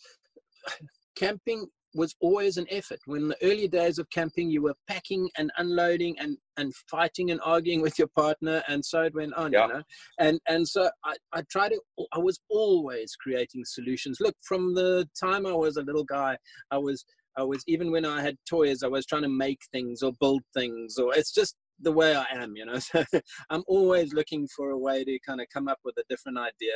camping 1.17 1.67
was 1.95 2.15
always 2.21 2.57
an 2.57 2.67
effort. 2.71 2.99
When 3.07 3.29
the 3.29 3.37
early 3.43 3.69
days 3.69 3.99
of 3.99 4.11
camping, 4.11 4.51
you 4.51 4.63
were 4.63 4.75
packing 4.89 5.31
and 5.39 5.51
unloading 5.59 6.17
and, 6.19 6.37
and 6.57 6.75
fighting 6.91 7.31
and 7.31 7.41
arguing 7.45 7.83
with 7.83 7.99
your 7.99 8.09
partner, 8.09 8.63
and 8.69 8.85
so 8.85 9.03
it 9.03 9.15
went 9.15 9.35
on. 9.35 9.53
Yeah. 9.53 9.67
You 9.67 9.73
know, 9.75 9.83
and 10.19 10.41
and 10.49 10.69
so 10.69 10.91
I 11.05 11.15
I 11.33 11.43
tried 11.51 11.71
to. 11.71 11.81
I 12.13 12.19
was 12.19 12.41
always 12.51 13.15
creating 13.17 13.65
solutions. 13.65 14.19
Look, 14.21 14.35
from 14.43 14.75
the 14.75 15.09
time 15.19 15.47
I 15.47 15.53
was 15.53 15.77
a 15.77 15.83
little 15.83 16.05
guy, 16.05 16.37
I 16.71 16.79
was 16.79 17.05
I 17.37 17.43
was 17.43 17.63
even 17.67 17.91
when 17.91 18.05
I 18.05 18.23
had 18.23 18.37
toys, 18.49 18.83
I 18.83 18.89
was 18.89 19.07
trying 19.07 19.23
to 19.23 19.29
make 19.29 19.61
things 19.73 20.03
or 20.03 20.13
build 20.21 20.43
things, 20.55 20.99
or 20.99 21.15
it's 21.15 21.33
just 21.33 21.57
the 21.81 21.93
way 21.93 22.15
I 22.15 22.27
am, 22.33 22.57
you 22.57 22.67
know. 22.67 22.79
So 22.79 23.05
I'm 23.51 23.63
always 23.67 24.13
looking 24.13 24.49
for 24.55 24.71
a 24.71 24.79
way 24.79 25.05
to 25.05 25.19
kind 25.27 25.41
of 25.41 25.47
come 25.53 25.69
up 25.69 25.79
with 25.85 25.97
a 25.99 26.05
different 26.09 26.39
idea 26.39 26.75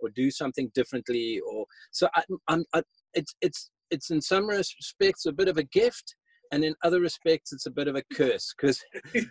or 0.00 0.10
do 0.10 0.30
something 0.30 0.70
differently. 0.74 1.40
Or 1.40 1.66
so 1.90 2.08
I, 2.14 2.22
I'm. 2.48 2.64
I, 2.74 2.82
it's 3.14 3.34
it's 3.40 3.70
it's 3.90 4.10
in 4.10 4.20
some 4.20 4.46
respects 4.46 5.26
a 5.26 5.32
bit 5.32 5.48
of 5.48 5.56
a 5.56 5.64
gift, 5.64 6.14
and 6.52 6.64
in 6.64 6.74
other 6.82 7.00
respects 7.00 7.52
it's 7.52 7.66
a 7.66 7.70
bit 7.70 7.88
of 7.88 7.96
a 7.96 8.02
curse 8.12 8.52
because 8.56 8.82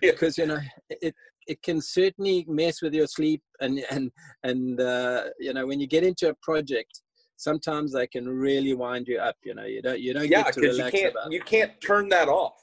because 0.02 0.38
yeah. 0.38 0.44
you 0.44 0.50
know 0.50 0.60
it 0.90 1.16
it 1.48 1.62
can 1.64 1.82
certainly 1.82 2.46
mess 2.48 2.82
with 2.82 2.94
your 2.94 3.08
sleep 3.08 3.42
and 3.60 3.84
and 3.92 4.12
and 4.44 4.80
uh, 4.80 5.26
you 5.40 5.54
know 5.54 5.66
when 5.66 5.80
you 5.80 5.88
get 5.88 6.04
into 6.04 6.30
a 6.30 6.36
project 6.42 7.02
sometimes 7.36 7.94
they 7.94 8.08
can 8.08 8.28
really 8.28 8.74
wind 8.74 9.08
you 9.08 9.18
up 9.18 9.36
you 9.44 9.54
know 9.54 9.66
you 9.66 9.82
don't 9.82 10.00
you 10.00 10.14
don't 10.14 10.30
yeah, 10.30 10.44
get 10.44 10.54
to 10.54 10.62
relax 10.62 10.94
you 10.94 11.00
can't 11.00 11.14
about 11.14 11.32
you 11.32 11.42
can't 11.42 11.82
turn 11.82 12.10
that 12.10 12.28
off 12.28 12.54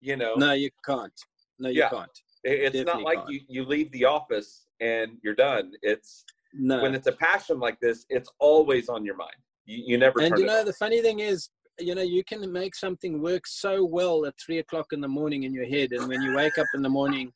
you 0.00 0.16
know 0.16 0.34
no 0.36 0.52
you 0.52 0.70
can't 0.84 1.12
no 1.58 1.68
you 1.68 1.80
Yeah. 1.80 1.90
can't. 1.90 2.10
It's 2.44 2.76
definitely 2.76 3.02
not 3.02 3.02
like 3.02 3.18
can't. 3.18 3.30
you, 3.30 3.40
you 3.48 3.64
leave 3.64 3.90
the 3.92 4.04
office 4.04 4.66
and 4.80 5.18
you're 5.22 5.34
done. 5.34 5.72
It's 5.82 6.24
no. 6.54 6.82
when 6.82 6.94
it's 6.94 7.06
a 7.06 7.12
passion 7.12 7.58
like 7.58 7.80
this 7.80 8.06
it's 8.08 8.30
always 8.38 8.88
on 8.88 9.04
your 9.04 9.16
mind. 9.16 9.36
You, 9.64 9.82
you 9.86 9.98
never 9.98 10.20
and 10.20 10.38
you 10.38 10.46
know 10.46 10.64
the 10.64 10.72
funny 10.72 11.02
thing 11.02 11.20
is 11.20 11.50
you 11.78 11.94
know 11.94 12.02
you 12.02 12.24
can 12.24 12.50
make 12.52 12.74
something 12.74 13.20
work 13.20 13.46
so 13.46 13.84
well 13.84 14.24
at 14.26 14.34
three 14.44 14.58
o'clock 14.58 14.86
in 14.92 15.00
the 15.00 15.08
morning 15.08 15.42
in 15.42 15.52
your 15.52 15.66
head 15.66 15.92
and 15.92 16.08
when 16.08 16.22
you 16.22 16.34
wake 16.34 16.56
up 16.58 16.66
in 16.74 16.82
the 16.82 16.88
morning 16.88 17.32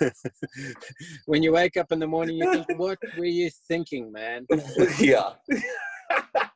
when 1.26 1.42
you 1.42 1.52
wake 1.52 1.76
up 1.76 1.92
in 1.92 1.98
the 1.98 2.06
morning 2.06 2.36
you 2.36 2.50
think 2.52 2.66
what 2.78 2.98
were 3.16 3.24
you 3.24 3.50
thinking 3.68 4.10
man? 4.10 4.46
Yeah. 4.98 5.32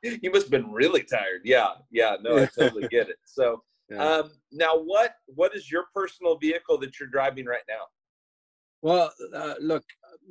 You 0.02 0.30
must 0.30 0.44
have 0.44 0.50
been 0.50 0.70
really 0.70 1.02
tired. 1.02 1.40
Yeah 1.44 1.70
yeah 1.90 2.16
no 2.22 2.38
i 2.38 2.46
totally 2.46 2.86
get 2.88 3.08
it. 3.08 3.16
So 3.24 3.62
Yeah. 3.90 4.04
um 4.04 4.30
now 4.52 4.76
what 4.76 5.14
what 5.26 5.54
is 5.56 5.70
your 5.70 5.84
personal 5.94 6.36
vehicle 6.36 6.78
that 6.78 6.98
you're 6.98 7.08
driving 7.08 7.46
right 7.46 7.62
now 7.68 7.84
Well, 8.82 9.12
uh, 9.34 9.54
look, 9.60 9.84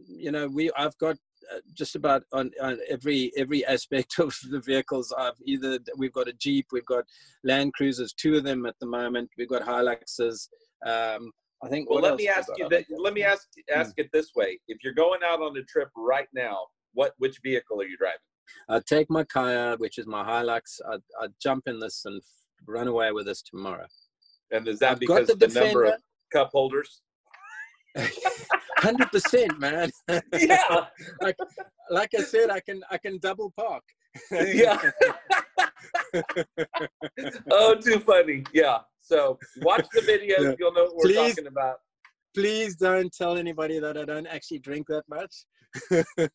you 0.08 0.32
know, 0.32 0.48
we 0.48 0.72
I've 0.78 0.98
got 1.00 1.18
uh, 1.54 1.60
just 1.74 1.96
about 1.96 2.24
on, 2.32 2.52
on 2.62 2.80
every 2.90 3.32
every 3.36 3.66
aspect 3.66 4.20
of 4.26 4.36
the 4.50 4.62
vehicles. 4.62 5.14
I've 5.18 5.40
either 5.44 5.80
we've 5.98 6.14
got 6.14 6.28
a 6.28 6.34
Jeep, 6.34 6.68
we've 6.72 6.86
got 6.86 7.06
Land 7.44 7.74
Cruisers, 7.74 8.14
two 8.14 8.36
of 8.38 8.44
them 8.44 8.66
at 8.66 8.76
the 8.80 8.88
moment. 8.88 9.30
We've 9.38 9.50
got 9.50 9.64
Hiluxes. 9.64 10.48
Um, 10.86 11.32
I 11.64 11.70
think. 11.70 11.90
well 11.90 12.02
let 12.02 12.18
me 12.18 12.28
ask 12.28 12.50
you 12.58 12.70
that 12.70 12.86
let 13.06 13.14
me 13.14 13.24
ask 13.24 13.48
ask 13.74 13.94
it 13.98 14.10
this 14.14 14.30
way 14.36 14.60
if 14.68 14.78
you're 14.84 14.94
going 14.94 15.22
out 15.26 15.42
on 15.42 15.58
a 15.58 15.64
trip 15.64 15.90
right 15.98 16.28
now 16.32 16.58
what 16.94 17.14
which 17.18 17.40
vehicle 17.44 17.82
are 17.82 17.86
you 17.86 17.98
driving 17.98 18.20
I'd 18.70 18.86
take 18.86 19.10
my 19.10 19.24
Khaya, 19.24 19.78
which 19.78 19.98
is 19.98 20.08
my 20.08 20.24
Hilux. 20.24 20.80
I'd, 20.90 21.02
I'd 21.22 21.34
jump 21.42 21.64
in 21.68 21.80
this 21.80 22.04
and 22.06 22.22
run 22.66 22.88
away 22.88 23.12
with 23.12 23.28
us 23.28 23.42
tomorrow. 23.42 23.88
and 24.52 24.68
is 24.68 24.80
that 24.80 24.92
I've 24.94 25.00
because 25.00 25.28
the 25.28 25.36
the, 25.36 25.48
number 25.60 25.84
of 25.86 25.96
cup 26.32 26.50
holders 26.52 27.02
Hundred 28.78 29.12
percent, 29.12 29.60
man. 29.60 29.90
yeah 30.34 30.86
like, 31.22 31.36
like 31.90 32.10
I 32.16 32.22
said, 32.22 32.52
I 32.52 32.60
can 32.60 32.82
I 32.92 32.98
can 33.00 33.18
double 33.18 33.52
park. 33.58 33.84
yeah 34.32 34.78
oh 37.52 37.76
too 37.76 38.00
funny 38.00 38.44
yeah 38.54 38.80
so 39.02 39.38
watch 39.62 39.86
the 39.94 40.02
videos 40.02 40.44
Yeah. 40.44 40.54
you'll 40.60 40.74
know 40.74 40.84
what 40.86 40.96
we're 40.98 41.10
Please. 41.10 41.30
talking 41.36 41.48
about 41.48 41.78
Please 42.36 42.76
don't 42.76 43.12
tell 43.12 43.36
anybody 43.36 43.80
that 43.80 43.98
I 43.98 44.06
don't 44.06 44.28
actually 44.28 44.60
drink 44.60 44.86
that 44.90 45.06
much. 45.10 45.34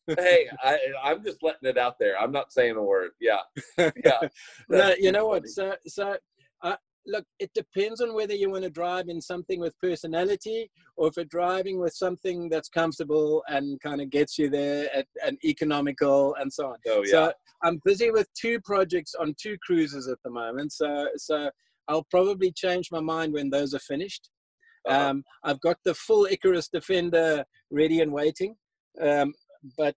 hey 0.07 0.47
I, 0.63 0.77
i'm 1.03 1.23
just 1.23 1.41
letting 1.41 1.69
it 1.69 1.77
out 1.77 1.95
there 1.99 2.17
i'm 2.19 2.31
not 2.31 2.53
saying 2.53 2.75
a 2.75 2.83
word 2.83 3.11
yeah 3.19 3.39
yeah 4.03 4.27
no, 4.69 4.93
you 4.99 5.11
know 5.11 5.27
what? 5.27 5.47
So, 5.47 5.75
so 5.87 6.17
uh, 6.63 6.75
look, 7.05 7.25
it 7.39 7.51
depends 7.53 8.01
on 8.01 8.13
whether 8.13 8.33
you 8.33 8.49
want 8.49 8.63
to 8.63 8.69
drive 8.69 9.09
in 9.09 9.21
something 9.21 9.59
with 9.59 9.77
personality 9.79 10.71
or 10.95 11.07
if 11.07 11.17
you're 11.17 11.25
driving 11.25 11.79
with 11.79 11.93
something 11.93 12.49
that's 12.49 12.69
comfortable 12.69 13.43
and 13.47 13.79
kind 13.81 14.01
of 14.01 14.09
gets 14.09 14.37
you 14.37 14.49
there 14.49 14.89
at, 14.95 15.07
and 15.25 15.37
economical 15.43 16.35
and 16.39 16.51
so 16.51 16.67
on. 16.67 16.77
oh 16.87 17.03
yeah 17.05 17.11
So 17.11 17.33
I'm 17.63 17.81
busy 17.85 18.11
with 18.11 18.27
two 18.33 18.59
projects 18.61 19.15
on 19.15 19.35
two 19.41 19.57
cruises 19.65 20.07
at 20.07 20.17
the 20.23 20.31
moment. 20.31 20.73
So, 20.73 21.07
so 21.17 21.49
I'll 21.87 22.07
probably 22.09 22.51
change 22.51 22.89
my 22.91 23.01
mind 23.01 23.33
when 23.33 23.49
those 23.49 23.73
are 23.73 23.79
finished. 23.79 24.29
Uh-huh. 24.87 25.09
Um, 25.09 25.23
I've 25.43 25.61
got 25.61 25.77
the 25.85 25.93
full 25.93 26.25
Icarus 26.25 26.67
Defender 26.67 27.45
ready 27.71 28.01
and 28.01 28.11
waiting, 28.11 28.55
um, 29.01 29.33
but 29.77 29.95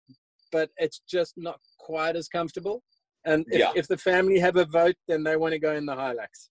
but 0.53 0.71
it's 0.76 1.00
just 1.09 1.35
not 1.37 1.61
quite 1.79 2.17
as 2.17 2.29
comfortable. 2.29 2.83
And 3.25 3.45
if, 3.49 3.59
Yeah. 3.59 3.73
if 3.75 3.88
the 3.88 3.99
family 3.99 4.38
have 4.38 4.57
a 4.57 4.65
vote, 4.65 4.95
then 5.09 5.25
they 5.25 5.37
want 5.37 5.53
to 5.53 5.59
go 5.59 5.75
in 5.75 5.85
the 5.85 5.95
Hilux. 5.95 6.49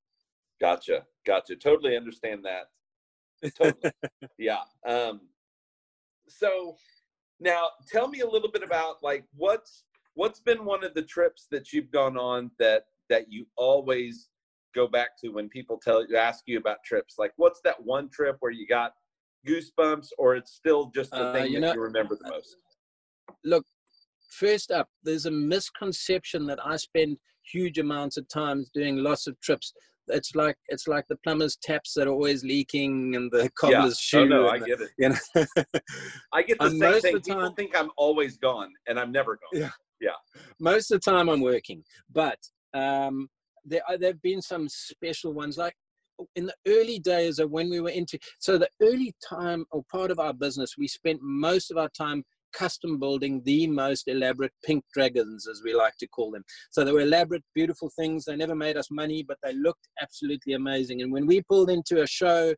Gotcha. 0.60 1.06
Gotcha. 1.26 1.56
Totally 1.56 1.96
understand 1.96 2.46
that. 2.46 2.68
Totally. 3.56 3.92
yeah. 4.38 4.60
Um, 4.86 5.22
so 6.28 6.76
now 7.40 7.70
tell 7.88 8.08
me 8.08 8.22
a 8.22 8.28
little 8.28 8.52
bit 8.52 8.64
about 8.64 9.02
like 9.04 9.26
what's 9.36 9.84
what's 10.16 10.40
been 10.40 10.66
one 10.66 10.84
of 10.84 10.94
the 10.94 11.02
trips 11.02 11.48
that 11.52 11.74
you've 11.74 11.92
gone 11.92 12.18
on 12.18 12.52
that 12.60 12.86
that 13.10 13.32
you 13.32 13.46
always 13.58 14.30
go 14.74 14.88
back 14.88 15.18
to 15.22 15.30
when 15.30 15.48
people 15.50 15.78
tell 15.82 16.06
you 16.08 16.18
ask 16.18 16.44
you 16.48 16.58
about 16.58 16.78
trips 16.84 17.16
like 17.18 17.32
what's 17.38 17.62
that 17.64 17.82
one 17.84 18.10
trip 18.10 18.38
where 18.40 18.52
you 18.52 18.66
got 18.68 18.94
goosebumps 19.48 20.10
or 20.18 20.36
it's 20.36 20.54
still 20.54 20.92
just 20.94 21.12
the 21.12 21.18
Uh, 21.18 21.34
thing 21.34 21.48
you 21.52 21.60
that 21.60 21.68
know- 21.68 21.74
you 21.74 21.82
remember 21.82 22.18
the 22.22 22.30
most 22.30 22.58
Look, 23.44 23.66
first 24.32 24.72
up, 24.72 24.88
there's 25.04 25.26
a 25.26 25.32
misconception 25.32 26.46
that 26.48 26.60
I 26.66 26.78
spend 26.78 27.18
huge 27.52 27.78
amounts 27.80 28.18
of 28.18 28.28
time 28.28 28.66
doing 28.74 28.98
lots 28.98 29.28
of 29.28 29.40
trips. 29.40 29.74
It's 30.08 30.36
like 30.36 30.56
it's 30.68 30.88
like 30.88 31.06
the 31.10 31.16
plumber's 31.24 31.58
taps 31.62 31.94
that 31.96 32.08
are 32.08 32.12
always 32.12 32.44
leaking 32.44 33.16
and 33.16 33.32
the 33.32 33.50
cobbler's 33.60 34.00
shoe. 34.00 34.20
oh 34.20 34.26
no 34.26 34.48
i 34.48 34.60
the- 34.60 34.66
get 34.66 34.80
it 34.82 34.92
you 35.00 35.10
know, 35.10 35.16
i 36.34 36.44
get 36.44 36.60
the 36.60 36.66
Uh, 36.66 36.70
same 36.70 36.80
most 36.80 36.96
of 36.98 37.02
thing 37.04 37.14
the 37.16 37.22
people 37.22 37.50
think 37.56 37.76
i'm 37.80 37.90
always 37.98 38.38
gone 38.38 38.72
and 38.88 39.00
i'm 39.00 39.12
never 39.12 39.34
gone 39.42 39.62
Yeah. 39.62 39.72
yeah. 40.00 40.18
most 40.60 40.92
of 40.92 41.02
the 41.02 41.12
time 41.12 41.28
I'm 41.30 41.42
working, 41.42 41.84
but 42.12 42.38
um, 42.76 43.30
there 43.64 43.82
are, 43.90 43.98
there 43.98 44.12
have 44.12 44.22
been 44.22 44.42
some 44.44 44.68
special 44.70 45.34
ones 45.34 45.58
like 45.58 45.76
in 46.36 46.46
the 46.46 46.56
early 46.68 47.00
days 47.00 47.40
of 47.40 47.52
when 47.52 47.70
we 47.70 47.80
were 47.80 47.90
into 47.90 48.18
so 48.40 48.58
the 48.58 48.70
early 48.82 49.14
time 49.28 49.66
or 49.72 49.84
part 49.92 50.12
of 50.12 50.20
our 50.20 50.34
business 50.34 50.76
we 50.78 50.88
spent 50.88 51.20
most 51.22 51.72
of 51.72 51.78
our 51.78 51.90
time 51.90 52.24
custom 52.56 52.98
building 52.98 53.42
the 53.44 53.68
most 53.68 54.08
elaborate 54.08 54.54
pink 54.64 54.84
dragons 54.94 55.48
as 55.48 55.62
we 55.64 55.76
like 55.76 55.98
to 55.98 56.08
call 56.08 56.32
them. 56.32 56.44
So 56.72 56.84
they 56.84 56.92
were 56.92 57.02
elaborate 57.02 57.44
beautiful 57.54 57.92
things. 57.98 58.26
They 58.26 58.36
never 58.36 58.56
made 58.56 58.78
us 58.78 58.90
money 58.90 59.24
but 59.24 59.38
they 59.44 59.54
looked 59.54 59.88
absolutely 60.02 60.54
amazing. 60.54 61.02
And 61.02 61.12
when 61.12 61.28
we 61.28 61.42
pulled 61.42 61.70
into 61.70 62.02
a 62.02 62.08
show 62.08 62.54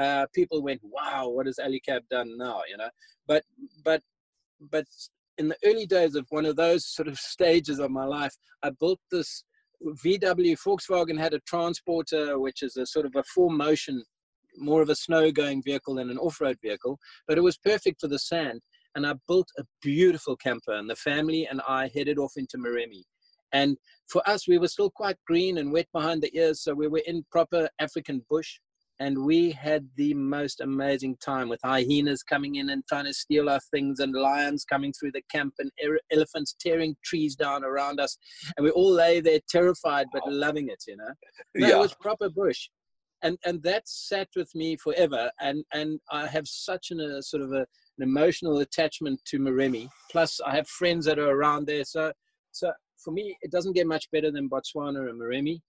uh, 0.00 0.26
people 0.34 0.62
went 0.62 0.80
wow 0.82 1.28
what 1.28 1.46
has 1.46 1.58
Alucab 1.58 2.02
done 2.10 2.36
now? 2.38 2.62
You 2.68 2.78
know? 2.78 2.90
But 3.26 3.44
but 3.84 4.02
but 4.70 4.86
in 5.38 5.48
the 5.48 5.56
early 5.64 5.86
days 5.86 6.14
of 6.14 6.26
one 6.30 6.46
of 6.46 6.56
those 6.56 6.86
sort 6.86 7.08
of 7.08 7.18
stages 7.34 7.78
of 7.78 7.90
my 7.90 8.04
life, 8.04 8.34
I 8.62 8.70
built 8.70 9.00
this 9.10 9.44
VW. 9.84 10.56
Volkswagen 10.64 11.18
had 11.18 11.34
a 11.34 11.40
transporter, 11.40 12.38
which 12.38 12.62
is 12.62 12.76
a 12.76 12.86
sort 12.86 13.06
of 13.06 13.14
a 13.16 13.22
full 13.22 13.50
motion, 13.50 14.02
more 14.56 14.82
of 14.82 14.88
a 14.88 14.96
snow 14.96 15.30
going 15.30 15.62
vehicle 15.62 15.94
than 15.94 16.10
an 16.10 16.18
off 16.18 16.40
road 16.40 16.58
vehicle, 16.62 16.98
but 17.26 17.38
it 17.38 17.42
was 17.42 17.58
perfect 17.58 18.00
for 18.00 18.08
the 18.08 18.18
sand. 18.18 18.60
And 18.94 19.06
I 19.06 19.14
built 19.26 19.48
a 19.58 19.64
beautiful 19.80 20.36
camper, 20.36 20.74
and 20.74 20.88
the 20.88 20.96
family 20.96 21.46
and 21.50 21.62
I 21.66 21.90
headed 21.94 22.18
off 22.18 22.32
into 22.36 22.58
Moremi. 22.58 23.04
And 23.52 23.76
for 24.08 24.26
us, 24.28 24.46
we 24.46 24.58
were 24.58 24.68
still 24.68 24.90
quite 24.90 25.16
green 25.26 25.58
and 25.58 25.72
wet 25.72 25.86
behind 25.92 26.22
the 26.22 26.36
ears, 26.36 26.62
so 26.62 26.74
we 26.74 26.88
were 26.88 27.02
in 27.06 27.24
proper 27.30 27.68
African 27.78 28.24
bush 28.28 28.58
and 29.02 29.18
we 29.18 29.50
had 29.50 29.88
the 29.96 30.14
most 30.14 30.60
amazing 30.60 31.16
time 31.16 31.48
with 31.48 31.58
hyenas 31.64 32.22
coming 32.22 32.54
in 32.54 32.70
and 32.70 32.84
trying 32.88 33.04
to 33.04 33.12
steal 33.12 33.50
our 33.50 33.58
things 33.72 33.98
and 33.98 34.14
lions 34.14 34.64
coming 34.64 34.92
through 34.92 35.10
the 35.10 35.22
camp 35.28 35.54
and 35.58 35.72
er- 35.84 35.98
elephants 36.12 36.54
tearing 36.60 36.94
trees 37.04 37.34
down 37.34 37.64
around 37.64 37.98
us. 37.98 38.16
And 38.56 38.62
we 38.62 38.70
all 38.70 38.92
lay 38.92 39.18
there 39.18 39.40
terrified 39.48 40.06
but 40.12 40.22
loving 40.32 40.68
it 40.68 40.84
you 40.86 40.96
know? 40.96 41.12
No, 41.56 41.66
yeah. 41.66 41.74
it 41.74 41.78
was 41.80 41.94
proper 41.94 42.30
bush. 42.30 42.68
And 43.24 43.36
and 43.44 43.60
that 43.64 43.88
sat 43.88 44.28
with 44.36 44.54
me 44.54 44.76
forever. 44.76 45.32
And 45.40 45.64
and 45.72 45.98
i 46.12 46.28
have 46.28 46.46
such 46.46 46.92
an, 46.92 47.00
a 47.00 47.22
sort 47.22 47.42
of 47.42 47.50
a, 47.52 47.62
an 47.98 48.02
emotional 48.02 48.58
attachment 48.60 49.20
to 49.30 49.40
Moremi. 49.40 49.88
Plus 50.12 50.40
i 50.46 50.54
have 50.54 50.68
friends 50.68 51.06
that 51.06 51.18
are 51.18 51.30
around 51.30 51.66
there. 51.66 51.84
So 51.84 52.12
so 52.52 52.72
for 53.02 53.10
me 53.10 53.36
it 53.42 53.50
doesn't 53.50 53.74
get 53.74 53.88
much 53.88 54.08
better 54.12 54.30
than 54.30 54.48
botswana 54.48 55.10
and 55.10 55.20
Moremi 55.20 55.60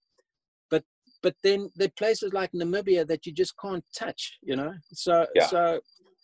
but 1.24 1.34
then 1.42 1.70
there 1.74 1.88
are 1.88 1.98
places 1.98 2.32
like 2.32 2.50
namibia 2.52 3.04
that 3.08 3.24
you 3.26 3.32
just 3.32 3.54
can't 3.60 3.84
touch 3.98 4.22
you 4.42 4.54
know 4.54 4.72
so 4.92 5.26
Yeah. 5.34 5.46
so 5.46 5.60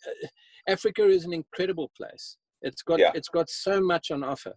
uh, 0.07 0.27
africa 0.75 1.03
is 1.17 1.25
an 1.25 1.33
incredible 1.33 1.91
place 1.97 2.37
it's 2.61 2.83
got 2.83 2.99
Yeah. 2.99 3.11
it's 3.15 3.27
got 3.37 3.49
so 3.49 3.81
much 3.81 4.11
on 4.15 4.23
offer 4.23 4.53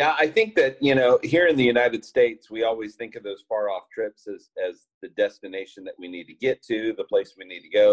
Yeah, 0.00 0.12
I 0.24 0.26
think 0.36 0.50
that 0.60 0.72
you 0.88 0.94
know 1.00 1.12
here 1.32 1.46
in 1.52 1.56
the 1.62 1.68
United 1.76 2.02
States, 2.12 2.42
we 2.56 2.60
always 2.70 2.92
think 3.00 3.12
of 3.18 3.22
those 3.28 3.42
far 3.50 3.64
off 3.74 3.84
trips 3.96 4.22
as 4.34 4.42
as 4.68 4.74
the 5.02 5.10
destination 5.24 5.80
that 5.86 5.96
we 6.02 6.08
need 6.16 6.26
to 6.32 6.36
get 6.46 6.58
to, 6.70 6.78
the 7.00 7.08
place 7.12 7.30
we 7.40 7.46
need 7.52 7.64
to 7.68 7.72
go, 7.82 7.88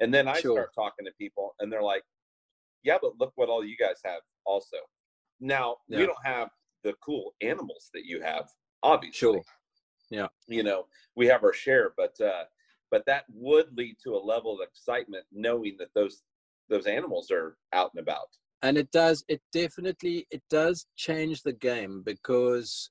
and 0.00 0.08
then 0.14 0.24
I 0.34 0.36
Sure. 0.44 0.56
start 0.58 0.70
talking 0.82 1.04
to 1.08 1.12
people, 1.24 1.46
and 1.58 1.66
they're 1.70 1.88
like, 1.94 2.04
"Yeah, 2.88 2.98
but 3.04 3.12
look 3.20 3.32
what 3.38 3.48
all 3.52 3.64
you 3.72 3.78
guys 3.86 3.98
have 4.10 4.22
also." 4.52 4.78
Now 5.54 5.66
we 6.00 6.04
don't 6.10 6.26
have 6.36 6.48
the 6.86 6.94
cool 7.06 7.26
animals 7.52 7.84
that 7.94 8.04
you 8.10 8.18
have, 8.30 8.46
obviously. 8.92 9.18
Sure. 9.24 9.42
Yeah. 10.10 10.28
You 10.46 10.62
know, 10.62 10.86
we 11.14 11.26
have 11.26 11.42
our 11.42 11.52
share, 11.52 11.92
but 11.96 12.18
uh, 12.20 12.44
but 12.90 13.04
that 13.06 13.24
would 13.32 13.76
lead 13.76 13.96
to 14.04 14.14
a 14.14 14.18
level 14.18 14.54
of 14.54 14.60
excitement 14.66 15.24
knowing 15.32 15.76
that 15.78 15.92
those 15.94 16.22
those 16.68 16.86
animals 16.86 17.30
are 17.30 17.56
out 17.72 17.90
and 17.94 18.02
about 18.02 18.28
and 18.62 18.76
it 18.76 18.90
does 18.90 19.24
it 19.28 19.40
definitely 19.52 20.26
it 20.30 20.42
does 20.50 20.86
change 20.96 21.42
the 21.42 21.52
game 21.52 22.02
because 22.04 22.90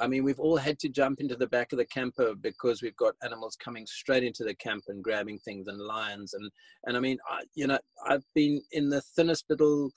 I 0.00 0.06
mean, 0.06 0.22
we've 0.22 0.38
all 0.38 0.56
had 0.56 0.78
to 0.80 0.88
jump 0.88 1.18
into 1.18 1.34
the 1.34 1.48
back 1.48 1.72
of 1.72 1.78
the 1.78 1.84
camper 1.84 2.32
because 2.40 2.82
we've 2.82 2.96
got 2.96 3.16
animals 3.24 3.56
coming 3.56 3.84
straight 3.84 4.22
into 4.22 4.44
the 4.44 4.54
camp 4.54 4.84
and 4.86 5.02
grabbing 5.02 5.40
things 5.40 5.66
and 5.66 5.80
lions 5.80 6.34
and 6.34 6.50
and 6.84 6.96
I 6.96 7.00
mean, 7.00 7.18
I, 7.28 7.42
you 7.54 7.66
know, 7.66 7.80
I've 8.06 8.24
been 8.34 8.62
in 8.72 8.90
the 8.90 9.00
thinnest 9.00 9.46
little 9.48 9.90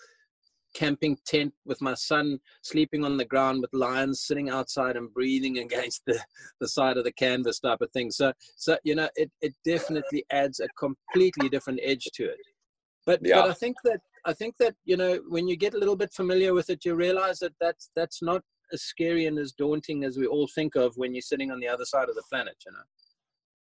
camping 0.73 1.17
tent 1.25 1.53
with 1.65 1.81
my 1.81 1.93
son 1.93 2.39
sleeping 2.61 3.03
on 3.03 3.17
the 3.17 3.25
ground 3.25 3.61
with 3.61 3.73
lions 3.73 4.21
sitting 4.21 4.49
outside 4.49 4.95
and 4.95 5.13
breathing 5.13 5.57
against 5.65 6.03
the, 6.05 6.19
the 6.59 6.67
side 6.67 6.97
of 6.97 7.03
the 7.03 7.11
canvas 7.11 7.59
type 7.59 7.81
of 7.81 7.91
thing. 7.91 8.11
So 8.11 8.33
so 8.55 8.77
you 8.83 8.95
know, 8.95 9.09
it 9.15 9.31
it 9.41 9.53
definitely 9.65 10.25
adds 10.31 10.59
a 10.59 10.67
completely 10.77 11.49
different 11.49 11.79
edge 11.83 12.07
to 12.13 12.25
it. 12.25 12.37
But 13.05 13.19
yeah. 13.23 13.41
but 13.41 13.49
I 13.49 13.53
think 13.53 13.77
that 13.83 14.01
I 14.25 14.33
think 14.33 14.55
that 14.59 14.75
you 14.85 14.97
know 14.97 15.19
when 15.29 15.47
you 15.47 15.57
get 15.57 15.73
a 15.73 15.77
little 15.77 15.95
bit 15.95 16.13
familiar 16.13 16.53
with 16.53 16.69
it, 16.69 16.85
you 16.85 16.95
realize 16.95 17.39
that 17.39 17.53
that's 17.59 17.89
that's 17.95 18.21
not 18.21 18.41
as 18.73 18.83
scary 18.83 19.25
and 19.25 19.37
as 19.37 19.51
daunting 19.51 20.03
as 20.03 20.17
we 20.17 20.27
all 20.27 20.47
think 20.47 20.75
of 20.75 20.93
when 20.95 21.13
you're 21.13 21.21
sitting 21.21 21.51
on 21.51 21.59
the 21.59 21.67
other 21.67 21.85
side 21.85 22.09
of 22.09 22.15
the 22.15 22.23
planet. 22.29 22.55
You 22.65 22.71
know. 22.73 22.83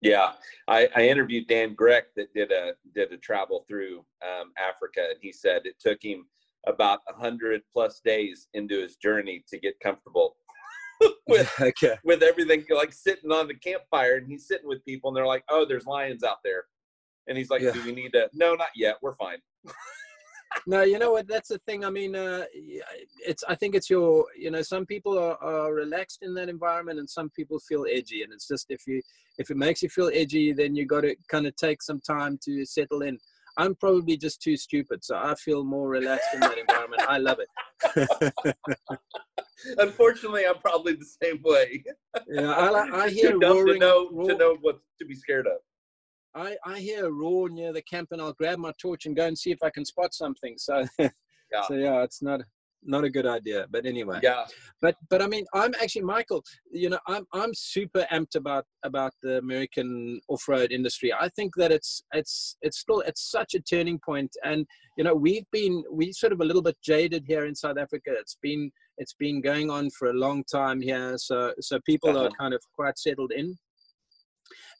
Yeah, 0.02 0.33
I, 0.67 0.88
I 0.97 1.09
interviewed 1.09 1.47
Dan 1.49 1.76
Grec 1.76 2.02
that 2.17 2.33
did 2.33 2.52
a 2.52 2.73
did 2.95 3.12
a 3.12 3.19
travel 3.19 3.64
through 3.69 4.05
um, 4.23 4.52
Africa, 4.59 5.00
and 5.11 5.19
he 5.21 5.33
said 5.33 5.62
it 5.64 5.76
took 5.79 6.02
him 6.02 6.26
about 6.67 7.00
a 7.09 7.14
hundred 7.14 7.62
plus 7.73 8.00
days 8.05 8.49
into 8.55 8.81
his 8.81 8.97
journey 8.97 9.43
to 9.49 9.59
get 9.59 9.75
comfortable 9.83 10.37
with 11.29 11.50
okay. 11.61 11.97
with 12.05 12.23
everything 12.23 12.64
like 12.75 12.93
sitting 12.93 13.33
on 13.33 13.49
the 13.49 13.55
campfire 13.55 14.17
and 14.17 14.29
he's 14.29 14.47
sitting 14.47 14.69
with 14.69 14.85
people 14.85 15.09
and 15.09 15.17
they're 15.17 15.26
like 15.26 15.45
oh 15.49 15.64
there's 15.64 15.87
lions 15.87 16.23
out 16.23 16.37
there 16.45 16.64
and 17.31 17.38
he's 17.38 17.49
like, 17.49 17.62
yeah. 17.62 17.71
"Do 17.71 17.83
we 17.85 17.93
need 17.93 18.12
to?" 18.12 18.29
No, 18.35 18.55
not 18.55 18.69
yet. 18.75 18.97
We're 19.00 19.14
fine. 19.14 19.38
no, 20.67 20.83
you 20.83 20.99
know 20.99 21.12
what? 21.12 21.29
That's 21.29 21.49
the 21.49 21.59
thing. 21.59 21.85
I 21.85 21.90
mean, 21.90 22.14
uh, 22.17 22.45
it's. 22.52 23.45
I 23.49 23.55
think 23.55 23.75
it's 23.75 23.88
your. 23.88 24.26
You 24.37 24.50
know, 24.50 24.62
some 24.62 24.85
people 24.85 25.19
are, 25.19 25.43
are 25.43 25.73
relaxed 25.73 26.19
in 26.23 26.35
that 26.35 26.49
environment, 26.49 26.99
and 26.99 27.09
some 27.09 27.31
people 27.31 27.59
feel 27.61 27.87
edgy. 27.90 28.23
And 28.23 28.33
it's 28.33 28.49
just 28.49 28.67
if 28.69 28.83
you 28.87 29.00
if 29.38 29.50
it 29.50 29.57
makes 29.57 29.83
you 29.83 29.88
feel 29.88 30.11
edgy, 30.12 30.52
then 30.52 30.75
you 30.75 30.87
got 30.87 31.02
to 31.02 31.14
kind 31.29 31.47
of 31.47 31.55
take 31.57 31.83
some 31.83 32.00
time 32.00 32.38
to 32.45 32.67
settle 32.67 33.02
in. 33.02 33.19
I'm 33.57 33.75
probably 33.75 34.16
just 34.16 34.42
too 34.42 34.57
stupid, 34.57 35.04
so 35.04 35.16
I 35.16 35.35
feel 35.35 35.64
more 35.64 35.88
relaxed 35.88 36.28
in 36.35 36.40
that 36.40 36.59
environment. 36.59 37.02
I 37.09 37.19
love 37.19 37.38
it. 37.40 38.57
Unfortunately, 39.78 40.45
I'm 40.47 40.59
probably 40.59 40.95
the 40.95 41.09
same 41.23 41.40
way. 41.45 41.85
Yeah, 42.28 42.50
I, 42.50 43.04
I 43.04 43.09
hear 43.09 43.33
too 43.33 43.40
roaring, 43.40 43.75
to 43.75 43.78
know 43.78 44.11
roar, 44.12 44.28
to 44.28 44.37
know 44.37 44.57
what 44.61 44.80
to 44.99 45.04
be 45.04 45.14
scared 45.14 45.47
of. 45.47 45.59
I, 46.35 46.57
I 46.64 46.78
hear 46.78 47.07
a 47.07 47.11
roar 47.11 47.49
near 47.49 47.73
the 47.73 47.83
camp 47.83 48.09
and 48.12 48.21
I'll 48.21 48.33
grab 48.33 48.59
my 48.59 48.73
torch 48.80 49.07
and 49.07 49.16
go 49.16 49.26
and 49.26 49.37
see 49.37 49.50
if 49.50 49.62
I 49.62 49.71
can 49.71 49.85
spot 49.85 50.14
something. 50.14 50.54
So, 50.59 50.85
yeah. 50.99 51.09
so 51.66 51.75
yeah, 51.75 52.02
it's 52.02 52.23
not 52.23 52.40
not 52.84 53.04
a 53.04 53.10
good 53.10 53.26
idea. 53.26 53.66
But 53.70 53.87
anyway, 53.87 54.20
yeah. 54.22 54.44
But 54.80 54.96
but 55.08 55.22
I 55.22 55.26
mean, 55.26 55.44
I'm 55.54 55.75
actually 55.82 56.02
Michael. 56.02 56.42
You 56.70 56.90
know, 56.90 56.99
I'm 57.06 57.26
I'm 57.32 57.54
super 57.54 58.06
amped 58.12 58.37
about 58.37 58.64
about 58.84 59.12
the 59.22 59.38
American 59.38 60.20
off-road 60.28 60.72
industry. 60.72 61.12
I 61.12 61.28
think 61.30 61.54
that 61.56 61.72
it's 61.72 62.02
it's 62.12 62.56
it's 62.62 62.78
still 62.78 63.00
it's 63.00 63.30
such 63.30 63.54
a 63.54 63.60
turning 63.60 63.99
point, 64.04 64.34
and 64.44 64.66
you 64.96 65.04
know, 65.04 65.14
we've 65.14 65.50
been 65.52 65.82
we 65.90 66.12
sort 66.12 66.32
of 66.32 66.40
a 66.40 66.44
little 66.44 66.62
bit 66.62 66.76
jaded 66.82 67.25
here 67.26 67.46
in 67.46 67.54
South 67.54 67.78
Africa. 67.78 68.10
It's 68.12 68.37
been 68.42 68.70
it's 68.99 69.14
been 69.14 69.40
going 69.40 69.70
on 69.70 69.90
for 69.90 70.08
a 70.08 70.14
long 70.14 70.44
time 70.44 70.80
here, 70.80 71.16
so 71.18 71.52
so 71.60 71.78
people 71.87 72.10
uh-huh. 72.10 72.26
are 72.26 72.30
kind 72.38 72.54
of 72.54 72.62
quite 72.75 72.99
settled 72.99 73.32
in 73.32 73.56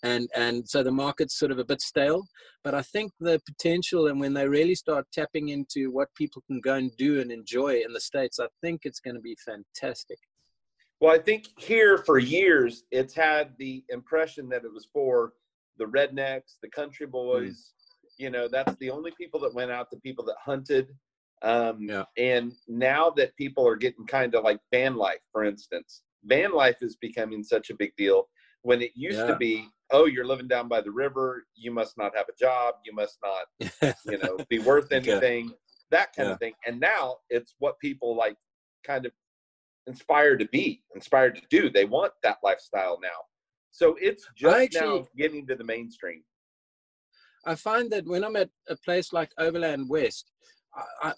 and 0.03 0.29
and 0.35 0.69
so 0.69 0.83
the 0.83 0.91
market's 0.91 1.39
sort 1.39 1.51
of 1.51 1.59
a 1.59 1.65
bit 1.65 1.81
stale 1.81 2.23
but 2.65 2.75
i 2.75 2.83
think 2.83 3.13
the 3.21 3.41
potential 3.47 4.07
and 4.09 4.21
when 4.21 4.35
they 4.35 4.47
really 4.47 4.75
start 4.75 5.07
tapping 5.13 5.51
into 5.51 5.91
what 5.91 6.09
people 6.15 6.43
can 6.47 6.61
go 6.61 6.75
and 6.75 6.97
do 6.97 7.21
and 7.21 7.31
enjoy 7.31 7.75
in 7.85 7.93
the 7.93 8.01
states 8.01 8.39
i 8.41 8.47
think 8.63 8.83
it's 8.85 9.01
going 9.01 9.15
to 9.15 9.21
be 9.21 9.37
fantastic 9.45 10.19
well 11.01 11.15
i 11.15 11.19
think 11.19 11.49
here 11.59 11.99
for 11.99 12.19
years 12.19 12.85
it's 12.91 13.15
had 13.15 13.53
the 13.59 13.83
impression 13.89 14.49
that 14.49 14.65
it 14.65 14.73
was 14.73 14.89
for 14.93 15.33
the 15.79 15.85
rednecks 15.85 16.57
the 16.63 16.71
country 16.71 17.07
mm. 17.07 17.13
boys 17.13 17.73
mm. 17.73 18.09
you 18.19 18.31
know 18.31 18.49
that's 18.49 18.75
the 18.77 18.91
only 18.91 19.13
people 19.19 19.41
that 19.41 19.55
went 19.55 19.71
out 19.71 19.91
the 19.91 20.01
people 20.01 20.25
that 20.25 20.37
hunted 20.43 20.89
um, 21.43 21.79
yeah. 21.81 22.05
and 22.19 22.53
now 22.69 23.09
that 23.09 23.35
people 23.37 23.67
are 23.67 23.77
getting 23.77 24.07
kind 24.07 24.35
of 24.35 24.45
like 24.45 24.61
van 24.71 24.95
life 24.95 25.21
for 25.33 25.43
instance 25.43 26.03
van 26.25 26.53
life 26.53 26.77
is 26.83 26.97
becoming 26.97 27.43
such 27.43 27.71
a 27.71 27.75
big 27.75 27.97
deal 27.97 28.29
when 28.63 28.83
it 28.83 28.91
used 28.95 29.19
yeah. 29.19 29.27
to 29.27 29.37
be 29.37 29.69
oh 29.93 30.07
you're 30.07 30.27
living 30.27 30.49
down 30.49 30.69
by 30.69 30.81
the 30.81 30.91
river 30.91 31.45
you 31.57 31.71
must 31.71 31.97
not 31.99 32.15
have 32.17 32.27
a 32.29 32.39
job 32.39 32.75
you 32.85 32.95
must 32.95 33.19
not 33.23 33.93
you 34.07 34.19
know 34.19 34.39
be 34.49 34.59
worth 34.59 34.93
anything 34.93 35.53
that 35.91 36.15
kind 36.15 36.29
yeah. 36.29 36.33
of 36.33 36.39
thing. 36.39 36.55
And 36.67 36.81
now 36.81 37.17
it's 37.29 37.55
what 37.59 37.79
people 37.79 38.17
like 38.17 38.37
kind 38.87 39.07
of 39.07 39.13
inspired 39.87 40.41
to 40.41 40.47
be 40.47 40.83
inspired 40.95 41.37
to 41.37 41.43
do. 41.51 41.71
They 41.71 41.85
want 41.85 42.13
that 42.23 42.39
lifestyle 42.43 42.99
now. 43.03 43.09
So 43.71 43.97
it's 44.01 44.27
just 44.37 44.57
actually, 44.57 45.01
now 45.01 45.07
getting 45.17 45.47
to 45.47 45.55
the 45.55 45.65
mainstream. 45.65 46.23
I 47.47 47.55
find 47.55 47.91
that 47.91 48.07
when 48.07 48.23
i'm 48.23 48.37
at 48.37 48.51
a 48.69 48.77
place 48.77 49.15
like 49.15 49.31
overland 49.39 49.89
west 49.89 50.31
I, 50.75 50.85
I, 51.09 51.13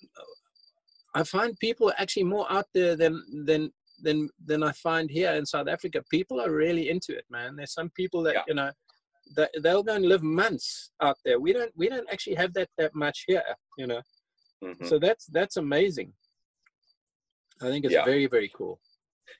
I 1.17 1.23
find 1.25 1.59
people 1.59 1.93
actually 1.99 2.23
more 2.23 2.47
out 2.49 2.67
there 2.73 2.95
than 2.95 3.21
than 3.45 3.73
than 4.03 4.29
than 4.45 4.62
I 4.62 4.73
find 4.73 5.11
here 5.11 5.33
in 5.33 5.47
South 5.47 5.69
Africa. 5.69 6.03
People 6.11 6.41
are 6.41 6.51
really 6.51 6.91
into 6.91 7.17
it, 7.17 7.25
man. 7.31 7.57
There's 7.57 7.73
some 7.73 7.91
people 7.91 8.23
that 8.25 8.35
yeah. 8.35 8.43
you 8.47 8.55
know 8.55 8.71
that 9.37 9.51
they'll 9.62 9.83
go 9.83 9.95
and 9.95 10.05
live 10.05 10.23
months 10.23 10.91
out 11.01 11.17
there. 11.25 11.41
We 11.41 11.53
don't 11.53 11.73
we 11.77 11.88
don't 11.88 12.11
actually 12.12 12.37
have 12.37 12.53
that 12.55 12.69
that 12.79 12.95
much 12.95 13.25
here, 13.27 13.43
you 13.79 13.87
know. 13.87 14.03
Mm-hmm. 14.62 14.87
So 14.87 14.99
that's 14.99 15.27
that's 15.27 15.57
amazing. 15.57 16.12
I 17.61 17.67
think 17.67 17.85
it's 17.85 17.95
yeah. 17.95 18.05
very 18.05 18.27
very 18.27 18.51
cool. 18.55 18.81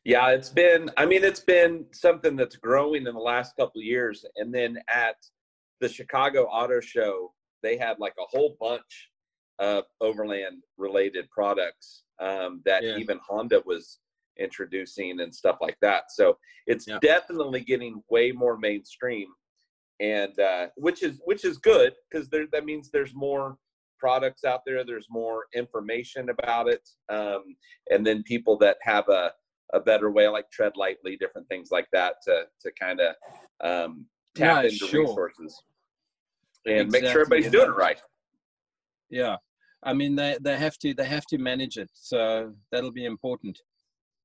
Yeah, 0.05 0.31
it's 0.31 0.48
been. 0.48 0.90
I 0.96 1.07
mean, 1.07 1.22
it's 1.22 1.40
been 1.40 1.87
something 1.92 2.35
that's 2.37 2.57
growing 2.57 3.07
in 3.07 3.14
the 3.14 3.20
last 3.20 3.55
couple 3.57 3.81
of 3.81 3.85
years. 3.85 4.25
And 4.37 4.53
then 4.53 4.79
at 4.88 5.16
the 5.81 5.88
Chicago 5.88 6.44
Auto 6.44 6.81
Show, 6.81 7.33
they 7.62 7.77
had 7.77 7.98
like 7.98 8.14
a 8.18 8.25
whole 8.29 8.57
bunch 8.61 9.11
of 9.59 9.85
overland 10.01 10.62
related 10.77 11.31
products 11.31 12.05
um, 12.20 12.62
that 12.64 12.83
yeah. 12.83 12.96
even 12.96 13.20
Honda 13.27 13.62
was 13.64 13.98
introducing 14.38 15.21
and 15.21 15.35
stuff 15.35 15.57
like 15.61 15.77
that. 15.83 16.05
So 16.11 16.38
it's 16.66 16.87
yeah. 16.87 16.99
definitely 17.01 17.61
getting 17.61 18.03
way 18.11 18.33
more 18.33 18.57
mainstream, 18.59 19.29
and 20.01 20.38
uh, 20.38 20.66
which 20.77 21.03
is 21.03 21.21
which 21.25 21.45
is 21.45 21.59
good 21.59 21.95
because 22.11 22.29
there 22.29 22.47
that 22.53 22.64
means 22.64 22.90
there's 22.90 23.14
more 23.14 23.57
products 23.99 24.45
out 24.45 24.62
there. 24.66 24.85
There's 24.85 25.07
more 25.11 25.45
information 25.55 26.29
about 26.31 26.68
it, 26.68 26.88
um, 27.09 27.42
and 27.90 28.07
then 28.07 28.23
people 28.25 28.57
that 28.59 28.79
have 28.83 29.09
a 29.09 29.33
a 29.75 29.81
better 29.81 30.11
way, 30.11 30.29
like 30.29 30.51
tread 30.51 30.73
lightly, 30.77 31.16
different 31.16 31.49
things 31.49 31.68
like 31.71 31.88
that, 31.92 32.16
to 32.27 32.45
to 32.61 32.73
kind 32.81 33.01
of 33.01 33.14
um, 33.62 34.07
tap 34.35 34.64
yeah, 34.64 34.71
into 34.71 34.87
sure. 34.87 35.03
resources 35.03 35.62
and 36.66 36.75
exactly. 36.75 37.01
make 37.01 37.12
sure 37.12 37.23
everybody's 37.23 37.51
doing 37.51 37.68
it 37.68 37.77
right. 37.77 38.01
Yeah, 39.11 39.37
I 39.83 39.92
mean 39.92 40.16
they 40.16 40.37
they 40.40 40.57
have 40.57 40.79
to 40.79 40.95
they 40.95 41.05
have 41.05 41.27
to 41.27 41.38
manage 41.38 41.77
it, 41.77 41.90
so 41.92 42.55
that'll 42.71 42.92
be 42.92 43.05
important. 43.05 43.59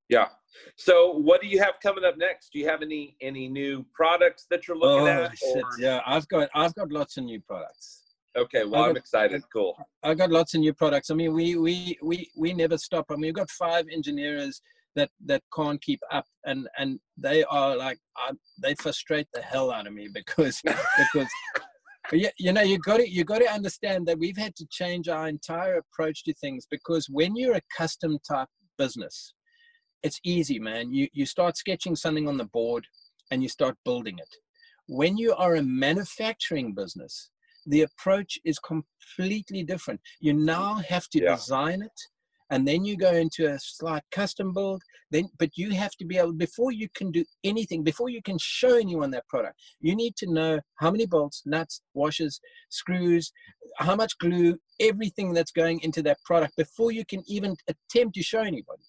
Yeah. 0.10 0.28
So, 0.76 1.12
what 1.12 1.41
do 1.41 1.48
you 1.48 1.60
have 1.60 1.76
coming 1.82 2.04
up 2.04 2.17
next? 2.17 2.52
Do 2.54 2.60
you 2.60 2.67
have 2.67 2.82
any 2.82 3.15
any 3.22 3.48
new 3.48 3.86
products 3.93 4.46
that 4.50 4.67
you're 4.67 4.78
looking 4.78 5.08
oh, 5.08 5.24
at? 5.24 5.38
Shit. 5.38 5.63
Yeah, 5.80 6.02
I've 6.06 6.28
got 6.28 6.50
I've 6.56 6.74
got 6.76 6.91
lots 6.91 7.17
of 7.17 7.26
new 7.26 7.41
products. 7.41 8.04
Okay, 8.38 8.65
well, 8.65 8.84
i 8.84 8.89
am 8.89 8.98
excited. 8.98 9.41
Cool. 9.52 9.76
I 10.04 10.13
got 10.13 10.30
lots 10.30 10.54
of 10.54 10.62
new 10.62 10.74
products. 10.74 11.10
I 11.10 11.15
mean, 11.15 11.34
we 11.34 11.56
we 11.56 11.98
we 12.04 12.30
we 12.38 12.54
never 12.54 12.78
stop. 12.78 13.06
I 13.10 13.13
mean, 13.13 13.22
we've 13.24 13.34
got 13.34 13.50
five 13.50 13.86
engineers 13.91 14.62
that 14.96 15.10
that 15.26 15.41
can't 15.56 15.82
keep 15.82 16.00
up, 16.12 16.26
and 16.46 16.67
and 16.78 17.00
they 17.17 17.43
are 17.46 17.76
like 17.76 17.98
uh, 18.28 18.34
they 18.62 18.76
frustrate 18.76 19.28
the 19.34 19.41
hell 19.41 19.72
out 19.72 19.88
of 19.88 19.93
me 19.93 20.10
because 20.13 20.62
because. 20.98 21.30
Yeah, 22.13 22.30
you 22.39 22.54
know, 22.54 22.62
you 22.62 22.80
got 22.80 22.98
to 22.98 23.10
you 23.10 23.26
got 23.26 23.39
to 23.39 23.52
understand 23.52 24.08
that 24.08 24.17
we've 24.17 24.38
had 24.38 24.56
to 24.56 24.67
change 24.72 25.10
our 25.10 25.28
entire 25.28 25.76
approach 25.76 26.24
to 26.24 26.34
things 26.36 26.65
because 26.72 27.08
when 27.10 27.36
you're 27.36 27.58
a 27.58 27.62
custom 27.78 28.17
type 28.26 28.48
business, 28.78 29.34
it's 30.08 30.20
easy, 30.24 30.60
man. 30.60 30.93
You 30.93 31.08
you 31.13 31.26
start 31.26 31.58
sketching 31.58 31.96
something 31.96 32.28
on 32.28 32.38
the 32.38 32.52
board 32.58 32.84
and 33.30 33.43
you 33.43 33.50
start 33.50 33.76
building 33.86 34.17
it. 34.26 34.34
When 34.88 35.17
you 35.17 35.36
are 35.36 35.56
a 35.56 35.62
manufacturing 35.63 36.74
business, 36.74 37.30
the 37.65 37.82
approach 37.82 38.39
is 38.46 38.58
completely 38.60 39.63
different. 39.63 40.00
You 40.20 40.34
now 40.34 40.76
have 40.76 41.08
to 41.10 41.20
yeah. 41.22 41.36
design 41.36 41.82
it 41.82 42.00
and 42.50 42.67
then 42.67 42.86
you 42.86 42.96
go 42.96 43.12
into 43.12 43.46
a 43.48 43.60
slight 43.60 44.04
custom 44.12 44.54
build 44.54 44.82
then 45.12 45.26
but 45.38 45.50
you 45.56 45.72
have 45.72 45.91
to 46.00 46.06
be 46.06 46.17
able 46.17 46.34
before 46.34 46.72
you 46.72 46.88
can 46.96 47.12
do 47.12 47.24
anything 47.43 47.84
before 47.84 48.10
you 48.10 48.22
can 48.22 48.38
show 48.39 48.78
anyone 48.78 49.12
that 49.12 49.28
product 49.28 49.56
you 49.80 49.96
need 49.96 50.15
to 50.15 50.32
know 50.32 50.60
how 50.76 50.89
many 50.89 51.06
bolts 51.06 51.43
nuts 51.46 51.82
washers 51.93 52.39
screws 52.70 53.32
how 53.78 53.96
much 53.96 54.17
glue 54.20 54.58
everything 54.80 55.34
that's 55.34 55.52
going 55.52 55.80
into 55.82 56.02
that 56.02 56.17
product 56.24 56.56
before 56.56 56.91
you 56.91 57.06
can 57.06 57.22
even 57.28 57.56
attempt 57.67 58.15
to 58.15 58.24
show 58.24 58.39
anybody 58.41 58.84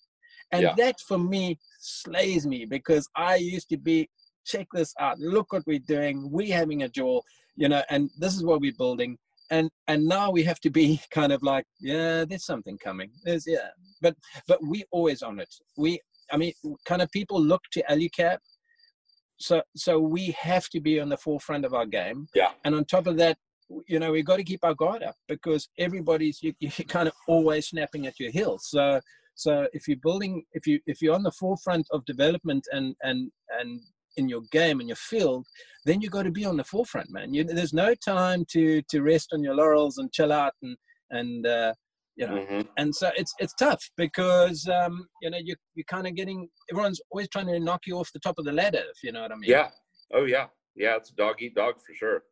and 0.52 0.62
yeah. 0.62 0.74
that 0.76 1.00
for 1.00 1.18
me 1.18 1.58
slays 1.80 2.46
me 2.46 2.64
because 2.64 3.08
I 3.16 3.36
used 3.36 3.68
to 3.70 3.76
be 3.76 4.08
check 4.48 4.66
this 4.72 4.94
out. 4.98 5.18
Look 5.18 5.52
what 5.52 5.66
we're 5.66 5.78
doing. 5.78 6.30
We're 6.30 6.54
having 6.54 6.82
a 6.82 6.88
jaw, 6.88 7.20
you 7.56 7.68
know, 7.68 7.82
and 7.90 8.10
this 8.18 8.34
is 8.34 8.44
what 8.44 8.60
we're 8.60 8.72
building. 8.76 9.18
And 9.50 9.70
and 9.86 10.06
now 10.06 10.30
we 10.30 10.42
have 10.44 10.60
to 10.60 10.70
be 10.70 11.00
kind 11.10 11.32
of 11.32 11.42
like, 11.42 11.64
yeah, 11.80 12.24
there's 12.24 12.44
something 12.44 12.78
coming. 12.78 13.10
There's 13.24 13.44
yeah, 13.46 13.68
but 14.00 14.16
but 14.46 14.58
we 14.66 14.84
always 14.90 15.22
on 15.22 15.38
it. 15.38 15.54
We, 15.76 16.00
I 16.32 16.36
mean, 16.36 16.52
kind 16.84 17.02
of 17.02 17.10
people 17.12 17.40
look 17.40 17.62
to 17.72 17.84
Alucab. 17.90 18.38
So 19.38 19.62
so 19.76 20.00
we 20.00 20.34
have 20.38 20.68
to 20.70 20.80
be 20.80 20.98
on 21.00 21.08
the 21.08 21.16
forefront 21.16 21.64
of 21.64 21.74
our 21.74 21.86
game. 21.86 22.26
Yeah. 22.34 22.52
And 22.64 22.74
on 22.74 22.84
top 22.84 23.06
of 23.06 23.16
that, 23.18 23.38
you 23.86 23.98
know, 23.98 24.12
we've 24.12 24.24
got 24.24 24.36
to 24.36 24.44
keep 24.44 24.64
our 24.64 24.74
guard 24.74 25.02
up 25.02 25.14
because 25.28 25.68
everybody's 25.78 26.42
you, 26.42 26.54
you're 26.60 26.72
kind 26.88 27.08
of 27.08 27.14
always 27.26 27.68
snapping 27.68 28.06
at 28.06 28.18
your 28.18 28.30
heels. 28.30 28.66
So 28.68 29.00
so 29.38 29.68
if 29.72 29.86
you're 29.86 29.98
building, 30.02 30.42
if 30.52 30.66
you 30.66 30.80
if 30.86 31.00
you're 31.00 31.14
on 31.14 31.22
the 31.22 31.30
forefront 31.30 31.86
of 31.92 32.04
development 32.04 32.66
and 32.72 32.96
and 33.02 33.30
and 33.60 33.80
in 34.16 34.28
your 34.28 34.42
game 34.50 34.80
and 34.80 34.88
your 34.88 34.96
field, 34.96 35.46
then 35.84 36.00
you've 36.00 36.10
got 36.10 36.24
to 36.24 36.32
be 36.32 36.44
on 36.44 36.56
the 36.56 36.64
forefront, 36.64 37.08
man. 37.10 37.32
You, 37.32 37.44
there's 37.44 37.72
no 37.72 37.94
time 37.94 38.44
to 38.50 38.82
to 38.82 39.00
rest 39.00 39.28
on 39.32 39.44
your 39.44 39.54
laurels 39.54 39.98
and 39.98 40.12
chill 40.12 40.32
out 40.32 40.54
and 40.62 40.76
and 41.10 41.46
uh, 41.46 41.72
you 42.16 42.26
know. 42.26 42.34
Mm-hmm. 42.34 42.60
And 42.78 42.92
so 42.92 43.10
it's 43.16 43.32
it's 43.38 43.54
tough 43.54 43.88
because 43.96 44.68
um, 44.68 45.06
you 45.22 45.30
know 45.30 45.38
you 45.38 45.54
you're 45.76 45.84
kind 45.84 46.08
of 46.08 46.16
getting 46.16 46.48
everyone's 46.72 47.00
always 47.12 47.28
trying 47.28 47.46
to 47.46 47.60
knock 47.60 47.82
you 47.86 47.96
off 47.96 48.12
the 48.12 48.18
top 48.18 48.38
of 48.38 48.44
the 48.44 48.52
ladder, 48.52 48.82
if 48.90 49.04
you 49.04 49.12
know 49.12 49.22
what 49.22 49.30
I 49.30 49.36
mean. 49.36 49.50
Yeah. 49.50 49.68
Oh 50.12 50.24
yeah. 50.24 50.46
Yeah. 50.74 50.96
It's 50.96 51.10
dog 51.10 51.36
eat 51.40 51.54
dog 51.54 51.76
for 51.86 51.94
sure. 51.94 52.22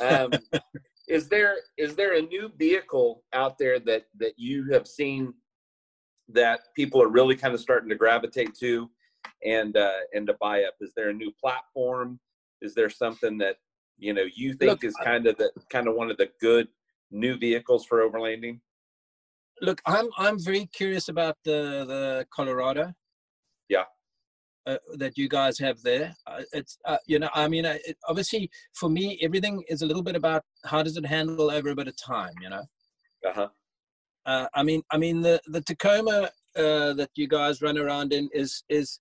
Um, 0.00 0.30
is 1.08 1.28
there 1.28 1.56
is 1.76 1.96
there 1.96 2.16
a 2.16 2.22
new 2.22 2.52
vehicle 2.56 3.24
out 3.32 3.58
there 3.58 3.80
that 3.80 4.04
that 4.20 4.34
you 4.36 4.70
have 4.70 4.86
seen 4.86 5.34
that 6.28 6.60
people 6.74 7.02
are 7.02 7.08
really 7.08 7.36
kind 7.36 7.54
of 7.54 7.60
starting 7.60 7.88
to 7.88 7.94
gravitate 7.94 8.54
to 8.60 8.90
and 9.44 9.76
uh, 9.76 9.90
and 10.12 10.26
to 10.26 10.34
buy 10.40 10.64
up? 10.64 10.74
Is 10.80 10.92
there 10.96 11.10
a 11.10 11.14
new 11.14 11.32
platform? 11.40 12.18
Is 12.62 12.74
there 12.74 12.90
something 12.90 13.38
that 13.38 13.56
you 13.98 14.12
know 14.12 14.24
you 14.34 14.54
think 14.54 14.70
look, 14.70 14.84
is 14.84 14.96
kind 15.02 15.26
of 15.26 15.36
the 15.36 15.50
kind 15.70 15.88
of 15.88 15.94
one 15.94 16.10
of 16.10 16.16
the 16.16 16.30
good 16.40 16.68
new 17.10 17.36
vehicles 17.36 17.84
for 17.84 18.08
overlanding? 18.08 18.60
Look, 19.60 19.80
I'm 19.86 20.08
I'm 20.16 20.42
very 20.42 20.66
curious 20.66 21.08
about 21.08 21.36
the 21.44 21.84
the 21.86 22.26
Colorado. 22.34 22.92
Yeah. 23.68 23.84
Uh, 24.66 24.78
that 24.94 25.18
you 25.18 25.28
guys 25.28 25.58
have 25.58 25.82
there. 25.82 26.14
Uh, 26.26 26.42
it's 26.52 26.78
uh, 26.86 26.96
you 27.06 27.18
know 27.18 27.28
I 27.34 27.48
mean 27.48 27.66
it, 27.66 27.98
obviously 28.08 28.50
for 28.72 28.88
me 28.88 29.18
everything 29.22 29.62
is 29.68 29.82
a 29.82 29.86
little 29.86 30.02
bit 30.02 30.16
about 30.16 30.42
how 30.64 30.82
does 30.82 30.96
it 30.96 31.04
handle 31.04 31.50
over 31.50 31.68
a 31.68 31.74
bit 31.74 31.88
of 31.88 31.96
time. 31.96 32.32
You 32.40 32.48
know. 32.48 32.62
Uh 33.26 33.32
huh. 33.34 33.48
Uh, 34.26 34.46
I 34.54 34.62
mean, 34.62 34.82
I 34.90 34.98
mean 34.98 35.20
the 35.20 35.40
the 35.46 35.60
Tacoma 35.60 36.30
uh, 36.56 36.92
that 36.94 37.10
you 37.14 37.28
guys 37.28 37.62
run 37.62 37.78
around 37.78 38.12
in 38.12 38.28
is 38.32 38.64
is 38.68 39.00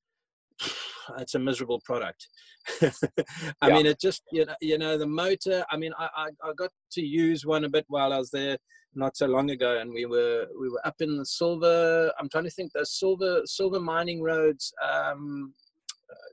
it's 1.17 1.36
a 1.36 1.39
miserable 1.39 1.81
product. 1.86 2.27
I 2.81 3.67
yeah. 3.67 3.73
mean, 3.73 3.86
it 3.86 3.99
just 3.99 4.23
you 4.31 4.45
know 4.45 4.55
you 4.62 4.77
know 4.77 4.97
the 4.97 5.07
motor. 5.07 5.65
I 5.69 5.77
mean, 5.77 5.93
I, 5.97 6.07
I, 6.15 6.27
I 6.43 6.53
got 6.57 6.71
to 6.93 7.01
use 7.01 7.45
one 7.45 7.65
a 7.65 7.69
bit 7.69 7.86
while 7.88 8.13
I 8.13 8.17
was 8.17 8.31
there 8.31 8.57
not 8.95 9.17
so 9.17 9.25
long 9.25 9.51
ago, 9.51 9.79
and 9.79 9.91
we 9.93 10.05
were 10.05 10.47
we 10.59 10.69
were 10.69 10.86
up 10.86 10.95
in 10.99 11.17
the 11.17 11.25
silver. 11.25 12.12
I'm 12.19 12.29
trying 12.29 12.45
to 12.45 12.51
think 12.51 12.71
the 12.73 12.86
silver 12.86 13.41
silver 13.45 13.79
mining 13.79 14.21
roads 14.21 14.73
um, 14.83 15.53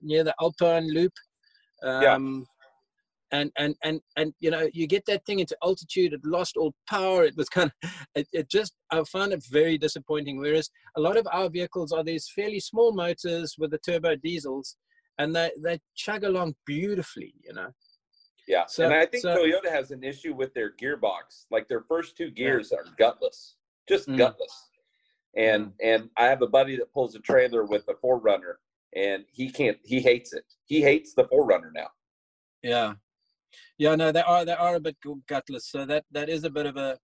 near 0.03 0.25
the 0.25 0.35
Alpine 0.41 0.93
Loop. 0.93 1.13
Um, 1.83 2.03
yeah 2.03 2.45
and 3.33 3.51
and 3.57 3.75
and 3.85 4.01
and 4.17 4.33
you 4.41 4.51
know 4.51 4.69
you 4.73 4.87
get 4.87 5.05
that 5.07 5.25
thing 5.25 5.39
into 5.39 5.57
altitude 5.63 6.13
it 6.13 6.21
lost 6.25 6.57
all 6.57 6.75
power 6.89 7.25
it 7.25 7.37
was 7.37 7.49
kind 7.49 7.71
of 7.83 7.91
it, 8.15 8.29
it, 8.33 8.51
just 8.51 8.75
i 8.91 9.03
found 9.05 9.33
it 9.33 9.45
very 9.51 9.79
disappointing 9.79 10.39
whereas 10.39 10.71
a 10.97 11.01
lot 11.01 11.17
of 11.17 11.27
our 11.33 11.49
vehicles 11.49 11.93
are 11.93 12.05
these 12.05 12.29
fairly 12.35 12.61
small 12.61 12.93
motors 12.93 13.57
with 13.59 13.71
the 13.71 13.79
turbo 13.79 14.17
diesels 14.17 14.77
and 15.19 15.35
they 15.35 15.51
they 15.63 15.79
chug 15.95 16.25
along 16.25 16.55
beautifully 16.67 17.35
you 17.43 17.53
know 17.53 17.69
yeah 18.49 18.65
so, 18.67 18.85
and 18.85 18.95
i 18.95 19.07
think 19.07 19.23
so, 19.23 19.37
toyota 19.37 19.71
has 19.71 19.91
an 19.91 20.03
issue 20.03 20.35
with 20.35 20.53
their 20.55 20.73
gearbox 20.77 21.47
like 21.51 21.69
their 21.69 21.85
first 21.89 22.17
two 22.17 22.31
gears 22.31 22.71
yeah. 22.73 22.79
are 22.79 22.85
gutless 22.99 23.57
just 23.89 24.09
mm. 24.09 24.17
gutless 24.17 24.71
and 25.37 25.67
mm. 25.67 25.73
and 25.83 26.11
i 26.17 26.25
have 26.25 26.43
a 26.43 26.47
buddy 26.47 26.77
that 26.77 26.93
pulls 26.93 27.15
a 27.15 27.21
trailer 27.21 27.65
with 27.65 27.85
a 27.89 27.95
4Runner 27.95 28.55
and 28.97 29.25
he 29.31 29.51
can't 29.51 29.79
he 29.85 30.01
hates 30.01 30.33
it 30.33 30.45
he 30.65 30.81
hates 30.81 31.15
the 31.15 31.25
4Runner 31.25 31.71
now 31.75 31.89
yeah 32.63 32.95
yeah, 33.79 33.95
no, 33.95 34.13
they 34.13 34.23
are 34.23 34.45
they 34.45 34.53
are 34.53 34.77
a 34.77 34.81
bit 34.81 34.97
gutless. 35.29 35.71
So 35.71 35.85
that 35.87 36.05
that 36.13 36.29
is 36.29 36.45
a 36.45 36.51
bit 36.51 36.67
of 36.67 36.77
a 36.77 36.99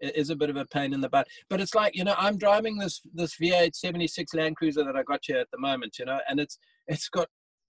is 0.00 0.30
a 0.30 0.36
bit 0.36 0.50
of 0.50 0.56
a 0.56 0.66
pain 0.66 0.92
in 0.92 1.00
the 1.00 1.08
butt. 1.08 1.28
But 1.48 1.60
it's 1.60 1.74
like 1.74 1.94
you 1.96 2.04
know, 2.04 2.14
I'm 2.18 2.38
driving 2.38 2.78
this 2.78 3.00
this 3.14 3.36
V8 3.36 3.74
76 3.74 4.34
Land 4.34 4.56
Cruiser 4.56 4.84
that 4.84 4.96
I 4.96 5.02
got 5.02 5.20
here 5.22 5.38
at 5.38 5.50
the 5.52 5.58
moment, 5.58 5.98
you 5.98 6.04
know, 6.04 6.18
and 6.28 6.40
it's 6.40 6.58
it's 6.86 7.08
got. 7.08 7.28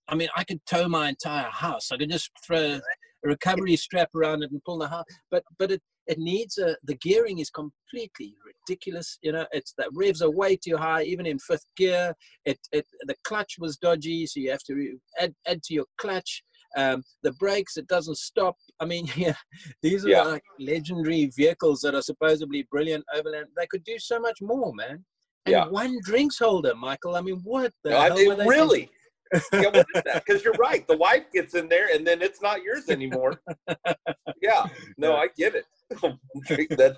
I 0.10 0.16
mean, 0.16 0.28
I 0.36 0.44
could 0.44 0.60
tow 0.66 0.90
my 0.90 1.08
entire 1.08 1.50
house. 1.50 1.90
I 1.90 1.96
could 1.96 2.12
just 2.12 2.30
throw 2.46 2.60
a 2.60 2.82
recovery 3.24 3.78
strap 3.78 4.10
around 4.14 4.44
it 4.44 4.52
and 4.52 4.62
pull 4.66 4.78
the 4.78 4.90
house. 4.90 5.06
But 5.32 5.44
but 5.58 5.72
it 5.72 5.82
it 6.08 6.18
needs 6.20 6.58
a 6.58 6.76
the 6.84 6.96
gearing 6.96 7.40
is 7.40 7.50
completely 7.50 8.36
ridiculous. 8.46 9.18
You 9.22 9.32
know, 9.32 9.46
it's 9.52 9.74
the 9.78 9.90
revs 9.94 10.22
are 10.22 10.32
way 10.32 10.58
too 10.58 10.78
high, 10.78 11.04
even 11.04 11.26
in 11.26 11.40
fifth 11.40 11.66
gear. 11.78 12.14
It 12.46 12.60
it 12.72 12.86
the 13.02 13.16
clutch 13.24 13.56
was 13.60 13.78
dodgy, 13.78 14.26
so 14.26 14.40
you 14.40 14.52
have 14.52 14.64
to 14.64 14.98
add 15.20 15.34
add 15.48 15.64
to 15.64 15.74
your 15.74 15.86
clutch. 15.98 16.44
Um, 16.76 17.04
the 17.22 17.34
brakes, 17.34 17.78
it 17.78 17.88
doesn't 17.88 18.18
stop. 18.18 18.56
I 18.80 18.86
mean, 18.86 19.08
yeah, 19.16 19.36
these 19.82 20.06
are 20.06 20.10
yeah. 20.10 20.24
like 20.24 20.44
legendary 20.60 21.32
vehicles 21.36 21.82
that 21.82 21.96
are 21.96 22.02
supposedly 22.02 22.68
brilliant 22.72 23.06
overland. 23.14 23.48
They 23.56 23.68
could 23.68 23.84
do 23.84 24.00
so 24.00 24.20
much 24.20 24.40
more, 24.42 24.74
man. 24.74 25.04
And 25.46 25.54
yeah. 25.54 25.68
one 25.68 25.98
drinks 26.04 26.40
holder, 26.40 26.74
Michael. 26.76 27.16
I 27.16 27.22
mean, 27.22 27.42
what 27.44 27.74
the 27.84 27.92
no, 27.92 28.02
hell? 28.02 28.42
I, 28.42 28.46
really? 28.46 28.90
yeah, 29.54 29.66
what 29.66 29.76
is 29.96 30.04
that? 30.06 30.24
Because 30.26 30.44
you're 30.44 30.54
right. 30.54 30.88
The 30.88 30.98
wife 30.98 31.26
gets 31.34 31.56
in 31.56 31.68
there, 31.68 31.94
and 31.94 32.06
then 32.06 32.22
it's 32.22 32.42
not 32.42 32.64
yours 32.64 32.90
anymore. 32.90 33.42
yeah. 34.42 34.66
No, 34.98 35.16
I 35.16 35.28
get 35.36 35.56
it. 35.56 35.66
that 35.90 36.98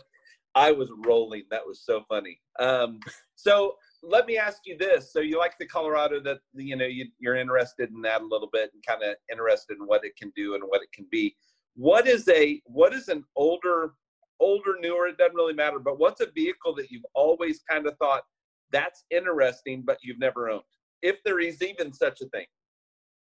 I 0.53 0.71
was 0.71 0.89
rolling. 1.05 1.43
That 1.49 1.65
was 1.65 1.81
so 1.83 2.03
funny. 2.07 2.39
Um, 2.59 2.99
so 3.35 3.75
let 4.07 4.25
me 4.25 4.37
ask 4.37 4.61
you 4.65 4.77
this: 4.77 5.11
So 5.11 5.19
you 5.19 5.37
like 5.37 5.57
the 5.59 5.65
Colorado 5.65 6.19
that 6.21 6.39
you 6.53 6.75
know 6.75 6.85
you, 6.85 7.07
you're 7.19 7.35
interested 7.35 7.89
in 7.89 8.01
that 8.01 8.21
a 8.21 8.25
little 8.25 8.49
bit 8.51 8.71
and 8.73 8.83
kind 8.85 9.03
of 9.03 9.15
interested 9.31 9.77
in 9.79 9.85
what 9.85 10.05
it 10.05 10.15
can 10.15 10.31
do 10.35 10.55
and 10.55 10.63
what 10.63 10.81
it 10.81 10.91
can 10.93 11.05
be. 11.11 11.35
What 11.75 12.07
is 12.07 12.27
a 12.29 12.61
what 12.65 12.93
is 12.93 13.09
an 13.09 13.23
older, 13.35 13.93
older, 14.39 14.75
newer? 14.79 15.07
It 15.07 15.17
doesn't 15.17 15.35
really 15.35 15.53
matter. 15.53 15.79
But 15.79 15.99
what's 15.99 16.21
a 16.21 16.27
vehicle 16.33 16.75
that 16.75 16.89
you've 16.91 17.05
always 17.13 17.61
kind 17.69 17.87
of 17.87 17.97
thought 17.97 18.23
that's 18.71 19.03
interesting, 19.11 19.83
but 19.85 19.97
you've 20.01 20.19
never 20.19 20.49
owned, 20.49 20.63
if 21.01 21.23
there 21.23 21.39
is 21.39 21.61
even 21.61 21.93
such 21.93 22.21
a 22.21 22.29
thing? 22.29 22.45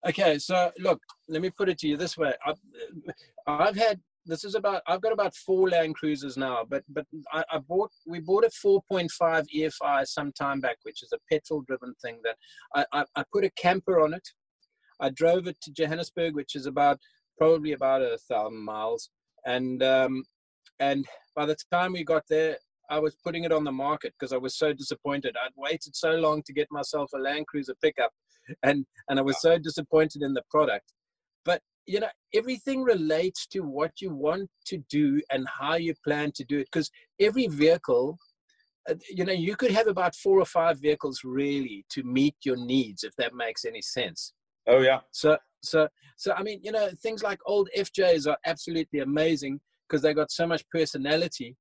Okay, 0.08 0.38
so 0.38 0.70
look, 0.78 1.00
let 1.28 1.42
me 1.42 1.50
put 1.50 1.68
it 1.68 1.78
to 1.78 1.88
you 1.88 1.96
this 1.96 2.16
way: 2.16 2.32
I've, 2.46 2.60
uh, 3.08 3.12
I've 3.46 3.76
had 3.76 4.00
this 4.28 4.44
is 4.44 4.54
about 4.54 4.82
I've 4.86 5.00
got 5.00 5.12
about 5.12 5.34
four 5.34 5.70
Land 5.70 5.94
Cruisers 5.96 6.36
now, 6.36 6.64
but 6.68 6.84
but 6.88 7.06
I, 7.32 7.42
I 7.50 7.58
bought 7.58 7.90
we 8.06 8.20
bought 8.20 8.44
a 8.44 8.50
4.5 8.66 9.08
EFI 9.56 10.06
some 10.06 10.32
time 10.32 10.60
back, 10.60 10.76
which 10.82 11.02
is 11.02 11.12
a 11.12 11.18
petrol 11.32 11.62
driven 11.62 11.94
thing 12.02 12.20
that 12.24 12.36
I, 12.74 12.84
I, 12.92 13.04
I 13.16 13.24
put 13.32 13.44
a 13.44 13.50
camper 13.50 14.00
on 14.00 14.14
it. 14.14 14.28
I 15.00 15.10
drove 15.10 15.46
it 15.46 15.56
to 15.62 15.72
Johannesburg, 15.72 16.34
which 16.34 16.54
is 16.54 16.66
about 16.66 16.98
probably 17.38 17.72
about 17.72 18.02
a 18.02 18.18
thousand 18.28 18.62
miles, 18.62 19.10
and 19.46 19.82
um, 19.82 20.24
and 20.78 21.06
by 21.34 21.46
the 21.46 21.56
time 21.72 21.94
we 21.94 22.04
got 22.04 22.24
there, 22.28 22.58
I 22.90 22.98
was 22.98 23.16
putting 23.24 23.44
it 23.44 23.52
on 23.52 23.64
the 23.64 23.72
market 23.72 24.12
because 24.18 24.32
I 24.32 24.38
was 24.38 24.56
so 24.58 24.72
disappointed. 24.72 25.36
I'd 25.42 25.52
waited 25.56 25.96
so 25.96 26.12
long 26.12 26.42
to 26.42 26.52
get 26.52 26.68
myself 26.70 27.10
a 27.14 27.18
Land 27.18 27.46
Cruiser 27.46 27.74
pickup, 27.82 28.12
and 28.62 28.84
and 29.08 29.18
I 29.18 29.22
was 29.22 29.40
so 29.40 29.58
disappointed 29.58 30.22
in 30.22 30.34
the 30.34 30.42
product. 30.50 30.92
You 31.92 32.00
know 32.00 32.12
everything 32.34 32.82
relates 32.82 33.46
to 33.48 33.60
what 33.60 33.92
you 34.02 34.10
want 34.10 34.48
to 34.66 34.76
do 34.90 35.20
and 35.30 35.46
how 35.58 35.74
you 35.74 35.94
plan 36.04 36.32
to 36.32 36.44
do 36.44 36.58
it 36.58 36.68
because 36.70 36.90
every 37.18 37.46
vehicle 37.46 38.18
uh, 38.88 38.94
you 39.08 39.24
know 39.24 39.32
you 39.32 39.56
could 39.56 39.72
have 39.78 39.88
about 39.88 40.14
four 40.14 40.38
or 40.38 40.44
five 40.58 40.76
vehicles 40.80 41.22
really 41.24 41.84
to 41.94 42.02
meet 42.02 42.36
your 42.44 42.56
needs 42.56 43.04
if 43.04 43.14
that 43.16 43.34
makes 43.34 43.64
any 43.64 43.82
sense. 43.82 44.32
Oh 44.66 44.80
yeah. 44.80 45.00
So 45.10 45.38
so 45.62 45.88
so 46.16 46.32
i 46.34 46.42
mean 46.42 46.60
you 46.62 46.72
know 46.72 46.88
things 47.02 47.22
like 47.22 47.40
old 47.46 47.68
fjs 47.76 48.28
are 48.28 48.38
absolutely 48.46 49.00
amazing 49.00 49.60
because 49.88 50.02
they 50.02 50.14
got 50.14 50.30
so 50.30 50.46
much 50.46 50.62
personality 50.70 51.56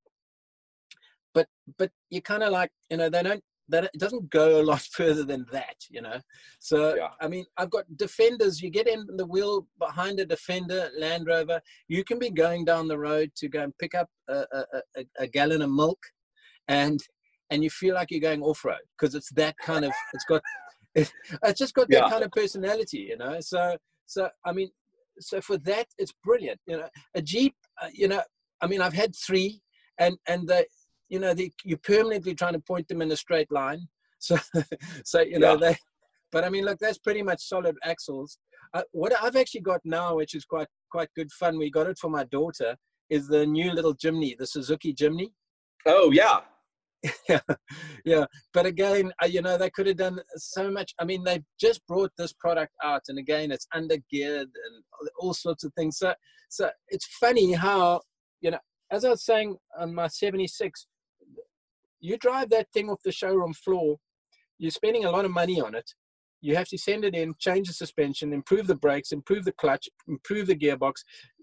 but 1.34 1.48
but 1.78 1.92
you 2.10 2.22
kind 2.22 2.44
of 2.44 2.52
like 2.52 2.72
you 2.90 2.98
know 2.98 3.10
they 3.10 3.24
don't 3.24 3.44
that 3.70 3.86
it 3.86 3.92
doesn't 3.98 4.30
go 4.30 4.62
a 4.62 4.64
lot 4.64 4.82
further 4.92 5.24
than 5.24 5.46
that, 5.52 5.76
you 5.90 6.02
know. 6.02 6.20
So 6.60 6.96
yeah. 6.96 7.10
I 7.22 7.28
mean, 7.28 7.46
I've 7.58 7.70
got 7.70 7.86
defenders. 7.98 8.62
You 8.62 8.70
get 8.70 8.88
in 8.88 9.06
the 9.16 9.26
wheel 9.26 9.68
behind 9.80 10.20
a 10.20 10.26
defender 10.26 10.90
Land 10.98 11.28
Rover. 11.28 11.62
You 11.88 12.04
can 12.04 12.20
be 12.20 12.30
going 12.30 12.66
down 12.66 12.88
the 12.88 13.00
road 13.00 13.32
to 13.38 13.48
go 13.48 13.62
and 13.62 13.78
pick 13.78 13.96
up 13.96 14.10
a, 14.30 14.46
a, 14.52 14.66
a, 14.96 15.04
a 15.20 15.28
gallon 15.28 15.62
of 15.62 15.72
milk, 15.72 16.00
and 16.68 17.00
and 17.50 17.64
you 17.64 17.70
feel 17.70 17.96
like 17.96 18.12
you're 18.12 18.20
going 18.20 18.42
off 18.42 18.66
road 18.66 18.78
because 18.98 19.16
it's 19.16 19.32
that 19.34 19.56
kind 19.58 19.86
of. 19.86 19.92
It's 20.14 20.26
got. 20.26 20.42
it's 20.96 21.60
just 21.60 21.76
got 21.76 21.88
that 21.90 22.06
yeah. 22.06 22.10
kind 22.10 22.24
of 22.24 22.32
personality, 22.32 23.08
you 23.10 23.18
know. 23.18 23.40
So 23.40 23.78
so 24.08 24.30
I 24.46 24.52
mean, 24.52 24.72
so 25.20 25.42
for 25.42 25.58
that, 25.60 25.88
it's 25.98 26.14
brilliant. 26.24 26.60
You 26.66 26.78
know, 26.78 26.90
a 27.14 27.22
Jeep. 27.22 27.56
Uh, 27.80 27.90
you 27.94 28.08
know, 28.08 28.22
I 28.62 28.68
mean, 28.68 28.82
I've 28.82 28.94
had 28.94 29.16
three, 29.16 29.62
and 30.00 30.18
and 30.28 30.48
the 30.48 30.66
you 31.10 31.20
know, 31.20 31.34
you're 31.64 31.78
permanently 31.80 32.36
trying 32.36 32.54
to 32.54 32.60
point 32.60 32.88
them 32.88 33.02
in 33.02 33.12
a 33.12 33.18
straight 33.18 33.52
line. 33.52 33.88
So, 34.20 34.36
so 35.06 35.22
you 35.22 35.38
know, 35.38 35.52
yeah. 35.52 35.58
they, 35.58 35.76
but 36.32 36.44
I 36.44 36.50
mean, 36.50 36.66
look, 36.66 36.80
that's 36.80 36.98
pretty 36.98 37.22
much 37.22 37.48
solid 37.48 37.76
axles. 37.84 38.40
Uh, 38.74 38.82
what 38.92 39.14
I've 39.22 39.36
actually 39.36 39.62
got 39.62 39.80
now, 39.86 40.16
which 40.16 40.34
is 40.34 40.44
quite 40.44 40.68
quite 40.92 41.10
good 41.16 41.32
fun, 41.32 41.60
we 41.60 41.70
got 41.70 41.86
it 41.86 42.00
for 42.00 42.10
my 42.10 42.24
daughter, 42.24 42.76
is 43.12 43.28
the 43.28 43.46
new 43.46 43.72
little 43.72 43.94
Jimny, 43.94 44.36
the 44.36 44.48
Suzuki 44.48 44.92
Jimny. 44.92 45.34
Oh 45.86 46.12
yeah, 46.12 46.40
yeah, 47.30 47.40
yeah. 48.06 48.26
But 48.54 48.66
again, 48.66 49.12
uh, 49.22 49.28
you 49.28 49.42
know, 49.42 49.58
they 49.58 49.70
could 49.70 49.88
have 49.88 49.98
done 49.98 50.20
so 50.36 50.72
much. 50.72 50.94
I 51.00 51.06
mean, 51.06 51.24
they've 51.24 51.46
just 51.60 51.86
brought 51.88 52.12
this 52.18 52.34
product 52.34 52.74
out, 52.84 53.04
and 53.08 53.20
again, 53.20 53.52
it's 53.52 53.68
under 53.74 53.98
geared 54.12 54.48
and 54.48 55.10
all 55.20 55.34
sorts 55.34 55.64
of 55.64 55.72
things. 55.76 55.98
So, 55.98 56.14
so 56.50 56.70
it's 56.90 57.06
funny 57.06 57.54
how 57.54 58.02
you 58.42 58.52
know, 58.52 58.60
as 58.92 59.06
I 59.06 59.10
was 59.10 59.24
saying 59.24 59.58
on 59.80 59.94
my 59.94 60.08
'76, 60.08 60.88
you 62.00 62.18
drive 62.18 62.50
that 62.52 62.72
thing 62.74 62.90
off 62.90 63.02
the 63.04 63.12
showroom 63.12 63.54
floor, 63.54 63.98
you're 64.58 64.72
spending 64.72 65.06
a 65.06 65.12
lot 65.12 65.26
of 65.26 65.32
money 65.32 65.62
on 65.62 65.76
it. 65.76 65.92
You 66.42 66.56
have 66.56 66.68
to 66.70 66.78
send 66.78 67.04
it 67.04 67.16
in, 67.16 67.34
change 67.40 67.68
the 67.68 67.74
suspension, 67.74 68.32
improve 68.32 68.68
the 68.68 68.76
brakes, 68.76 69.12
improve 69.12 69.44
the 69.44 69.52
clutch, 69.54 69.90
improve 70.08 70.48
the 70.48 70.56
gearbox. 70.56 70.94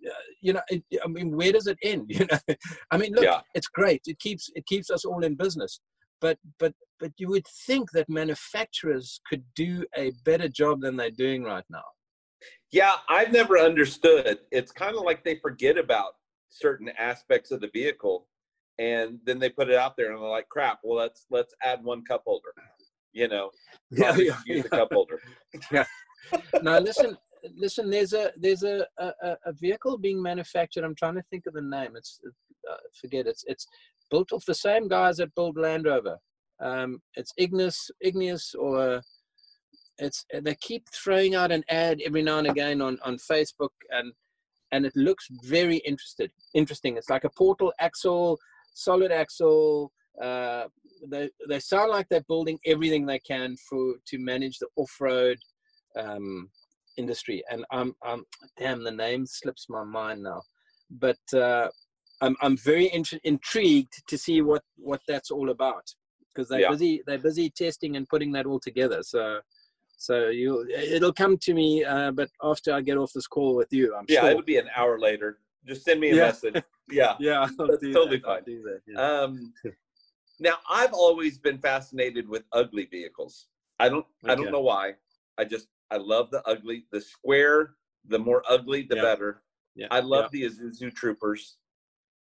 Uh, 0.07 0.11
you 0.41 0.53
know, 0.53 0.61
it, 0.69 0.85
I 1.05 1.09
mean, 1.09 1.37
where 1.37 1.53
does 1.53 1.67
it 1.67 1.79
end? 1.83 2.11
You 2.15 2.27
know, 2.31 2.57
I 2.91 2.97
mean, 2.97 3.13
look, 3.13 3.25
yeah. 3.25 3.41
it's 3.55 3.67
great. 3.67 4.03
It 4.07 4.19
keeps 4.21 4.51
it 4.55 4.67
keeps 4.67 4.91
us 4.91 5.05
all 5.05 5.25
in 5.25 5.35
business. 5.35 5.81
But 6.21 6.39
but 6.61 6.75
but 7.01 7.11
you 7.19 7.29
would 7.29 7.47
think 7.67 7.91
that 7.91 8.09
manufacturers 8.09 9.21
could 9.29 9.43
do 9.57 9.85
a 9.97 10.13
better 10.25 10.49
job 10.49 10.81
than 10.81 10.97
they're 10.97 11.11
doing 11.11 11.43
right 11.43 11.65
now. 11.69 11.83
Yeah, 12.71 12.95
I've 13.09 13.33
never 13.33 13.59
understood. 13.59 14.39
It's 14.51 14.73
kind 14.73 14.97
of 14.97 15.03
like 15.03 15.25
they 15.25 15.37
forget 15.37 15.77
about 15.77 16.13
certain 16.51 16.91
aspects 16.99 17.51
of 17.51 17.61
the 17.61 17.71
vehicle 17.73 18.29
and 18.79 19.19
then 19.25 19.39
they 19.39 19.49
put 19.49 19.71
it 19.71 19.77
out 19.77 19.97
there 19.97 20.13
and 20.13 20.21
they're 20.21 20.29
like 20.29 20.49
crap 20.49 20.81
well 20.83 20.99
let's 20.99 21.27
let's 21.31 21.55
add 21.63 21.83
one 21.85 22.05
cup 22.05 22.23
holder 22.27 22.53
you 23.15 23.29
know? 23.29 23.51
Yeah, 23.91 24.17
yeah 24.17 24.39
use 24.45 24.57
yeah. 24.57 24.63
the 24.63 24.69
cup 24.69 24.93
holder. 24.93 25.21
Yeah. 25.73 25.85
Now 26.63 26.79
listen 26.79 27.17
listen 27.57 27.91
there's 27.91 28.15
a 28.15 28.33
there's 28.37 28.65
a, 28.65 28.87
a, 28.99 29.37
a 29.47 29.53
vehicle 29.53 29.99
being 29.99 30.21
manufactured. 30.21 30.85
I'm 30.85 30.95
trying 30.97 31.15
to 31.15 31.23
think 31.31 31.45
of 31.47 31.53
the 31.53 31.61
name. 31.61 31.97
It's 31.97 32.19
uh, 32.71 32.77
forget 33.01 33.27
it's 33.27 33.45
it's 33.47 33.67
built 34.11 34.33
off 34.33 34.45
the 34.47 34.55
same 34.55 34.89
guys 34.89 35.19
that 35.19 35.35
build 35.35 35.57
land 35.57 35.85
rover. 35.85 36.19
Um, 36.61 37.01
it's 37.15 37.33
ignis 37.37 37.91
igneous 38.01 38.55
or 38.55 39.03
it's 39.99 40.25
they 40.33 40.57
keep 40.57 40.89
throwing 40.93 41.35
out 41.35 41.53
an 41.53 41.63
ad 41.69 42.01
every 42.05 42.23
now 42.23 42.39
and 42.39 42.49
again 42.49 42.81
on 42.81 42.99
on 43.05 43.17
facebook 43.17 43.75
and 43.91 44.13
and 44.73 44.87
it 44.87 44.97
looks 44.97 45.29
very 45.45 45.77
interested 45.79 46.33
interesting. 46.55 46.97
It's 46.97 47.11
like 47.11 47.25
a 47.25 47.31
portal 47.31 47.73
axle 47.79 48.39
solid 48.75 49.11
axle. 49.11 49.93
Uh, 50.23 50.65
they 51.09 51.31
they 51.49 51.59
sound 51.59 51.91
like 51.91 52.09
they're 52.09 52.25
building 52.29 52.59
everything 52.67 53.07
they 53.07 53.19
can 53.19 53.57
for 53.69 53.95
to 54.07 54.19
manage 54.19 54.59
the 54.59 54.69
off 54.77 54.95
road 55.01 55.39
um, 55.99 56.51
industry. 56.97 57.43
And 57.51 57.65
I'm 57.71 57.95
I'm 58.03 58.25
damn 58.59 58.85
the 58.85 58.91
name 58.91 59.27
slips 59.27 59.67
my 59.69 59.85
mind 59.85 60.23
now, 60.23 60.43
but 60.91 61.19
uh, 61.33 61.69
I'm 62.21 62.37
I'm 62.43 62.57
very 62.57 62.93
int- 62.93 63.21
intrigued 63.25 64.07
to 64.07 64.19
see 64.19 64.43
what 64.43 64.63
what 64.77 65.01
that's 65.09 65.31
all 65.31 65.51
about 65.51 65.85
because 66.35 66.49
they're 66.49 66.61
yeah. 66.61 66.71
busy 66.71 67.03
they're 67.07 67.19
busy 67.19 67.51
testing 67.51 67.97
and 67.97 68.09
putting 68.09 68.33
that 68.33 68.47
all 68.47 68.61
together. 68.61 69.03
So. 69.03 69.41
So 69.97 70.29
you, 70.29 70.69
it'll 70.69 71.15
come 71.15 71.39
to 71.39 71.55
me, 71.55 71.85
uh, 71.85 72.11
but 72.11 72.29
after 72.43 72.75
I 72.75 72.81
get 72.81 72.99
off 72.99 73.13
this 73.15 73.29
call 73.29 73.55
with 73.55 73.73
you, 73.73 73.95
I'm 73.95 74.05
yeah, 74.09 74.23
sure. 74.23 74.31
it 74.31 74.37
would 74.37 74.45
be 74.45 74.59
an 74.59 74.69
hour 74.77 74.99
later. 74.99 75.39
Just 75.67 75.85
send 75.85 76.01
me 76.01 76.11
a 76.11 76.15
yeah. 76.15 76.27
message. 76.27 76.63
Yeah. 76.91 77.15
yeah. 77.21 77.49
That's 77.59 77.83
totally 77.83 78.19
that. 78.19 78.25
fine. 78.25 78.45
That, 78.45 78.81
yeah. 78.87 79.01
Um, 79.01 79.53
now 80.41 80.57
I've 80.69 80.93
always 80.93 81.39
been 81.39 81.59
fascinated 81.59 82.29
with 82.29 82.45
ugly 82.53 82.87
vehicles. 82.87 83.47
I 83.79 83.89
don't 83.89 84.07
okay. 84.25 84.33
I 84.33 84.35
don't 84.35 84.53
know 84.53 84.61
why. 84.61 84.95
I 85.39 85.45
just 85.45 85.69
I 85.91 85.97
love 85.97 86.31
the 86.31 86.47
ugly, 86.47 86.87
the 86.93 87.01
square, 87.01 87.75
the 88.07 88.19
more 88.19 88.43
ugly 88.49 88.83
the 88.89 88.97
yeah. 88.97 89.03
better. 89.03 89.43
Yeah. 89.75 89.89
I 89.91 90.01
love 90.01 90.31
the 90.31 90.43
Isuzu 90.45 90.95
Troopers. 90.95 91.57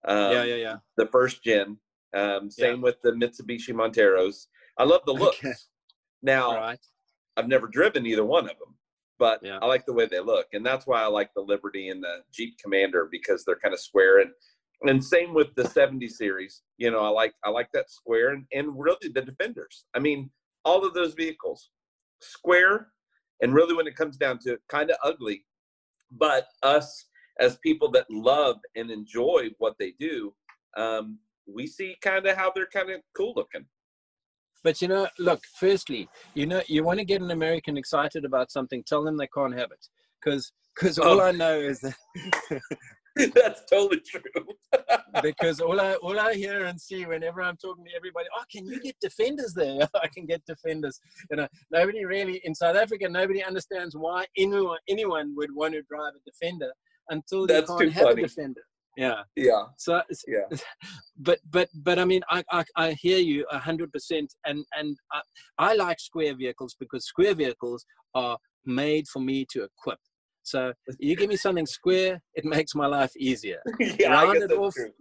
Um, 0.06 0.32
yeah, 0.34 0.43
yeah, 0.43 0.56
yeah. 0.56 0.76
The 0.98 1.08
first 1.08 1.43
gen. 1.43 1.78
Um, 2.13 2.50
same 2.50 2.82
with 2.82 3.02
the 3.02 3.12
Mitsubishi 3.12 3.71
Monteros. 3.71 4.48
I 4.78 4.84
love 4.84 5.02
the 5.06 5.13
looks. 5.13 5.38
Okay. 5.39 5.54
Now, 6.21 6.56
right. 6.56 6.80
I've 7.38 7.48
never 7.48 7.67
driven 7.67 8.06
either 8.06 8.26
one 8.26 8.45
of 8.45 8.58
them 8.58 8.76
but 9.17 9.39
yeah. 9.41 9.60
I 9.62 9.65
like 9.65 9.86
the 9.86 9.93
way 9.93 10.06
they 10.06 10.19
look, 10.19 10.47
and 10.54 10.65
that's 10.65 10.86
why 10.86 11.01
I 11.01 11.08
like 11.08 11.32
the 11.34 11.41
Liberty 11.41 11.89
and 11.89 12.04
the 12.04 12.23
Jeep 12.34 12.58
Commander 12.62 13.08
because 13.12 13.43
they're 13.45 13.60
kind 13.60 13.73
of 13.73 13.80
square 13.80 14.19
and 14.19 14.32
and 14.84 15.04
same 15.04 15.34
with 15.34 15.56
the 15.56 15.67
70 15.67 16.08
series. 16.10 16.62
You 16.78 16.91
know, 16.91 16.99
I 16.99 17.10
like 17.10 17.34
I 17.43 17.49
like 17.49 17.69
that 17.73 17.89
square 17.89 18.30
and 18.30 18.45
and 18.54 18.78
really 18.78 19.10
the 19.13 19.21
Defenders. 19.21 19.86
I 19.95 19.99
mean, 19.99 20.30
all 20.63 20.86
of 20.86 20.93
those 20.93 21.13
vehicles 21.13 21.69
square 22.21 22.88
and 23.41 23.54
really 23.54 23.75
when 23.75 23.88
it 23.88 23.95
comes 23.95 24.17
down 24.17 24.39
to 24.39 24.54
it, 24.54 24.62
kind 24.69 24.89
of 24.89 24.97
ugly, 25.04 25.45
but 26.12 26.47
us 26.63 27.06
as 27.39 27.58
people 27.58 27.91
that 27.91 28.06
love 28.10 28.58
and 28.75 28.89
enjoy 28.89 29.49
what 29.58 29.75
they 29.78 29.93
do, 29.99 30.34
um, 30.78 31.19
we 31.47 31.67
see 31.67 31.95
kind 32.01 32.25
of 32.25 32.38
how 32.38 32.51
they're 32.54 32.67
kind 32.67 32.89
of 32.89 33.01
cool 33.15 33.34
looking. 33.36 33.65
But 34.65 34.82
you 34.82 34.88
know, 34.88 35.08
look, 35.19 35.41
firstly, 35.60 36.10
you 36.34 36.47
know, 36.47 36.60
you 36.67 36.84
want 36.84 36.97
to 36.97 37.06
get 37.06 37.21
an 37.21 37.30
American 37.30 37.78
excited 37.78 38.25
about 38.25 38.51
something, 38.51 38.84
tell 38.84 39.04
them 39.04 39.15
they 39.15 39.28
can't 39.28 39.56
have 39.56 39.69
it. 39.71 39.86
Because 40.19 40.51
because 40.75 40.97
all 40.97 41.21
oh. 41.21 41.25
I 41.25 41.32
know 41.32 41.60
is 41.60 41.82
that 41.82 41.95
That's 43.36 43.62
totally 43.71 44.01
true. 44.01 44.21
because 45.21 45.62
all 45.62 45.80
I 45.80 45.93
all 46.01 46.19
I 46.19 46.34
hear 46.34 46.65
and 46.65 46.82
see 46.82 47.06
whenever 47.06 47.43
I'm 47.43 47.58
talking 47.58 47.86
to 47.86 47.91
everybody, 47.95 48.25
oh, 48.36 48.43
can 48.51 48.65
you 48.65 48.80
get 48.82 48.95
defenders 48.99 49.54
there? 49.54 49.88
I 50.04 50.08
can 50.08 50.25
get 50.25 50.43
defenders. 50.47 50.99
You 51.30 51.38
know, 51.38 51.47
nobody 51.71 52.04
really 52.04 52.41
in 52.43 52.56
South 52.56 52.75
Africa, 52.75 53.08
nobody 53.08 53.43
understands 53.43 53.95
why 53.95 54.25
anyone 54.36 54.80
anyone 54.89 55.36
would 55.38 55.54
want 55.54 55.75
to 55.75 55.84
drive 55.84 56.13
a 56.15 56.30
defender 56.30 56.71
until 57.12 57.45
they 57.45 57.54
That's 57.54 57.69
can't 57.69 57.91
have 57.91 58.04
funny. 58.06 58.23
a 58.23 58.28
defender 58.28 58.62
yeah. 58.97 59.21
Yeah. 59.36 59.63
So 59.77 60.01
yeah. 60.27 60.58
but 61.17 61.39
but 61.49 61.69
but 61.75 61.99
i 61.99 62.05
mean 62.05 62.21
i 62.29 62.43
i, 62.51 62.63
I 62.75 62.91
hear 62.93 63.19
you 63.19 63.45
a 63.51 63.60
hundred 63.60 63.91
percent 63.91 64.34
and 64.45 64.65
and 64.75 64.97
I, 65.12 65.21
I 65.58 65.75
like 65.75 65.99
square 65.99 66.36
vehicles 66.36 66.75
because 66.79 67.05
square 67.05 67.36
vehicles 67.36 67.86
are 68.13 68.38
made 68.65 69.08
for 69.08 69.19
me 69.19 69.45
to 69.51 69.63
equip. 69.63 69.99
So 70.43 70.73
you 70.99 71.15
give 71.15 71.29
me 71.29 71.38
something 71.38 71.65
square 71.65 72.21
it 72.36 72.45
makes 72.45 72.75
my 72.75 72.88
life 72.88 73.12
easier. 73.17 73.62
Yeah, 73.79 74.12
round 74.12 74.43
it 74.43 74.51
off 74.51 74.73
true. 74.73 74.91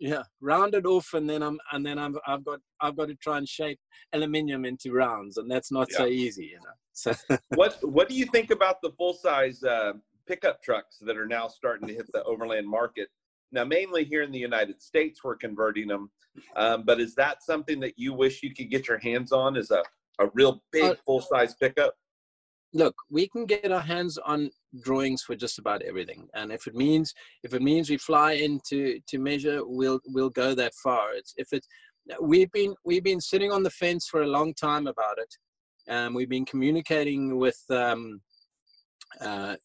yeah 0.00 0.22
round 0.40 0.74
it 0.74 0.86
off 0.86 1.08
and 1.14 1.28
then 1.28 1.42
i'm 1.42 1.58
and 1.72 1.86
then 1.86 1.98
i'm 1.98 2.16
i've 2.26 2.44
got 2.44 2.58
i've 2.80 2.96
got 2.96 3.08
to 3.08 3.14
try 3.16 3.38
and 3.38 3.48
shape 3.48 3.78
aluminium 4.12 4.64
into 4.64 4.92
rounds 4.92 5.36
and 5.36 5.50
that's 5.50 5.70
not 5.70 5.88
yeah. 5.90 5.98
so 5.98 6.06
easy 6.06 6.46
you 6.46 6.56
know 6.56 6.76
so 6.92 7.12
what 7.54 7.78
what 7.82 8.08
do 8.08 8.14
you 8.14 8.26
think 8.26 8.50
about 8.50 8.76
the 8.82 8.90
full 8.98 9.14
size 9.14 9.62
uh 9.62 9.92
pickup 10.26 10.62
trucks 10.62 10.98
that 11.00 11.16
are 11.16 11.26
now 11.26 11.46
starting 11.46 11.86
to 11.86 11.94
hit 11.94 12.06
the 12.12 12.22
overland 12.24 12.68
market 12.68 13.08
now, 13.54 13.64
mainly 13.64 14.04
here 14.04 14.22
in 14.22 14.32
the 14.32 14.38
United 14.38 14.82
States, 14.82 15.20
we're 15.24 15.36
converting 15.36 15.88
them. 15.88 16.10
Um, 16.56 16.82
but 16.84 17.00
is 17.00 17.14
that 17.14 17.42
something 17.42 17.78
that 17.80 17.94
you 17.96 18.12
wish 18.12 18.42
you 18.42 18.52
could 18.52 18.68
get 18.68 18.88
your 18.88 18.98
hands 18.98 19.30
on 19.32 19.56
as 19.56 19.70
a, 19.70 19.82
a 20.18 20.28
real 20.34 20.62
big 20.72 20.84
uh, 20.84 20.94
full 21.06 21.20
size 21.20 21.54
pickup? 21.54 21.94
Look, 22.72 22.96
we 23.08 23.28
can 23.28 23.46
get 23.46 23.70
our 23.70 23.80
hands 23.80 24.18
on 24.18 24.50
drawings 24.82 25.22
for 25.22 25.36
just 25.36 25.60
about 25.60 25.82
everything, 25.82 26.26
and 26.34 26.50
if 26.50 26.66
it 26.66 26.74
means 26.74 27.14
if 27.44 27.54
it 27.54 27.62
means 27.62 27.88
we 27.88 27.96
fly 27.96 28.32
into 28.32 28.94
to 28.94 29.00
to 29.06 29.18
measure, 29.18 29.60
we'll 29.64 30.00
we'll 30.08 30.30
go 30.30 30.54
that 30.56 30.74
far. 30.82 31.14
It's 31.14 31.34
if 31.36 31.52
it's 31.52 31.68
we've 32.20 32.50
been 32.50 32.74
we've 32.84 33.04
been 33.04 33.20
sitting 33.20 33.52
on 33.52 33.62
the 33.62 33.70
fence 33.70 34.08
for 34.08 34.22
a 34.22 34.26
long 34.26 34.54
time 34.54 34.88
about 34.88 35.18
it. 35.18 35.32
Um, 35.88 36.14
we've 36.14 36.28
been 36.28 36.46
communicating 36.46 37.38
with 37.38 37.62
um, 37.70 38.20
uh, 39.20 39.56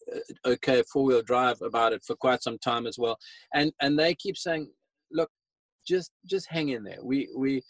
okay 0.45 0.83
four 0.91 1.03
wheel 1.05 1.21
drive 1.21 1.61
about 1.61 1.93
it 1.93 2.03
for 2.05 2.15
quite 2.15 2.43
some 2.43 2.57
time 2.59 2.87
as 2.87 2.97
well, 2.97 3.17
and 3.53 3.71
and 3.81 3.97
they 3.97 4.15
keep 4.15 4.37
saying, 4.37 4.69
look, 5.11 5.29
just 5.87 6.11
just 6.25 6.47
hang 6.49 6.69
in 6.69 6.83
there. 6.83 6.99
We 7.03 7.29
we, 7.35 7.61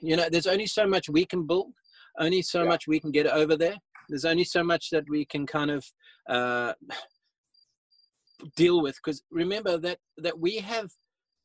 you 0.00 0.16
know, 0.16 0.28
there's 0.30 0.46
only 0.46 0.66
so 0.66 0.86
much 0.86 1.08
we 1.08 1.24
can 1.24 1.46
build, 1.46 1.72
only 2.18 2.42
so 2.42 2.62
yeah. 2.62 2.68
much 2.68 2.86
we 2.86 3.00
can 3.00 3.10
get 3.10 3.26
over 3.26 3.56
there. 3.56 3.76
There's 4.08 4.24
only 4.24 4.44
so 4.44 4.64
much 4.64 4.90
that 4.90 5.04
we 5.08 5.24
can 5.24 5.46
kind 5.46 5.70
of 5.70 5.84
uh, 6.28 6.72
deal 8.56 8.82
with 8.82 8.96
because 8.96 9.22
remember 9.30 9.78
that 9.78 9.98
that 10.18 10.38
we 10.38 10.56
have 10.58 10.90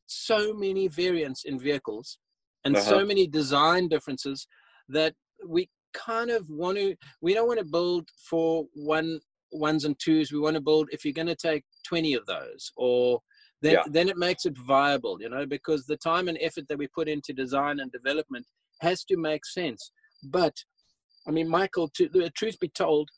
so 0.07 0.53
many 0.53 0.87
variants 0.87 1.43
in 1.45 1.59
vehicles 1.59 2.19
and 2.63 2.75
uh-huh. 2.75 2.89
so 2.89 3.05
many 3.05 3.27
design 3.27 3.87
differences 3.87 4.47
that 4.89 5.13
we 5.47 5.69
kind 5.93 6.29
of 6.29 6.49
want 6.49 6.77
to 6.77 6.95
we 7.21 7.33
don't 7.33 7.47
want 7.47 7.59
to 7.59 7.65
build 7.65 8.09
for 8.29 8.65
one 8.73 9.19
ones 9.59 9.85
and 9.85 9.97
twos 9.99 10.31
we 10.31 10.39
want 10.39 10.55
to 10.55 10.61
build 10.61 10.87
if 10.91 11.03
you're 11.03 11.13
going 11.13 11.27
to 11.27 11.35
take 11.35 11.63
20 11.87 12.13
of 12.13 12.25
those 12.25 12.71
or 12.77 13.19
then 13.61 13.73
yeah. 13.73 13.83
then 13.89 14.09
it 14.09 14.17
makes 14.17 14.45
it 14.45 14.57
viable 14.57 15.17
you 15.21 15.29
know 15.29 15.45
because 15.45 15.85
the 15.85 15.97
time 15.97 16.27
and 16.27 16.37
effort 16.41 16.67
that 16.67 16.77
we 16.77 16.87
put 16.87 17.07
into 17.07 17.33
design 17.33 17.79
and 17.79 17.91
development 17.91 18.45
has 18.81 19.03
to 19.03 19.17
make 19.17 19.45
sense 19.45 19.91
but 20.25 20.53
i 21.27 21.31
mean 21.31 21.47
michael 21.47 21.89
to 21.89 22.07
the 22.09 22.29
truth 22.31 22.59
be 22.59 22.69
told 22.69 23.09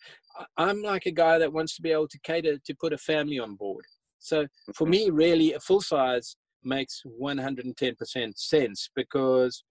i'm 0.57 0.81
like 0.81 1.05
a 1.05 1.11
guy 1.11 1.37
that 1.37 1.51
wants 1.51 1.75
to 1.75 1.81
be 1.81 1.91
able 1.91 2.07
to 2.07 2.19
cater 2.23 2.57
to 2.65 2.75
put 2.79 2.93
a 2.93 2.97
family 2.97 3.39
on 3.39 3.55
board 3.55 3.85
so 4.19 4.45
for 4.75 4.85
mm-hmm. 4.85 4.91
me 4.91 5.09
really 5.09 5.53
a 5.53 5.59
full 5.59 5.81
size 5.81 6.35
makes 6.63 7.01
110% 7.21 8.37
sense 8.37 8.89
because 8.95 9.63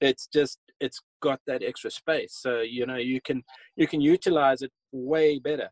it's 0.00 0.28
just 0.32 0.58
it's 0.80 1.00
got 1.20 1.40
that 1.46 1.62
extra 1.62 1.90
space. 1.90 2.38
So 2.40 2.60
you 2.60 2.86
know 2.86 2.96
you 2.96 3.20
can 3.20 3.42
you 3.76 3.86
can 3.86 4.00
utilize 4.00 4.62
it 4.62 4.72
way 4.92 5.38
better. 5.38 5.68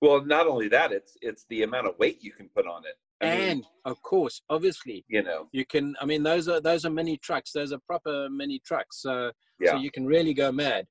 Well, 0.00 0.24
not 0.24 0.46
only 0.46 0.68
that, 0.68 0.92
it's 0.92 1.16
it's 1.22 1.46
the 1.48 1.62
amount 1.62 1.86
of 1.86 1.98
weight 1.98 2.18
you 2.22 2.32
can 2.32 2.48
put 2.54 2.66
on 2.66 2.82
it. 2.84 2.94
I 3.22 3.26
and 3.26 3.58
mean, 3.58 3.66
of 3.84 4.02
course, 4.02 4.42
obviously, 4.50 5.04
you 5.08 5.22
know, 5.22 5.48
you 5.52 5.64
can. 5.64 5.94
I 6.00 6.04
mean, 6.04 6.22
those 6.22 6.48
are 6.48 6.60
those 6.60 6.84
are 6.84 6.90
mini 6.90 7.16
trucks. 7.16 7.52
Those 7.52 7.72
are 7.72 7.78
proper 7.86 8.28
mini 8.30 8.60
trucks. 8.66 9.00
So 9.00 9.32
yeah. 9.60 9.72
so 9.72 9.76
you 9.78 9.90
can 9.90 10.06
really 10.06 10.34
go 10.34 10.52
mad. 10.52 10.86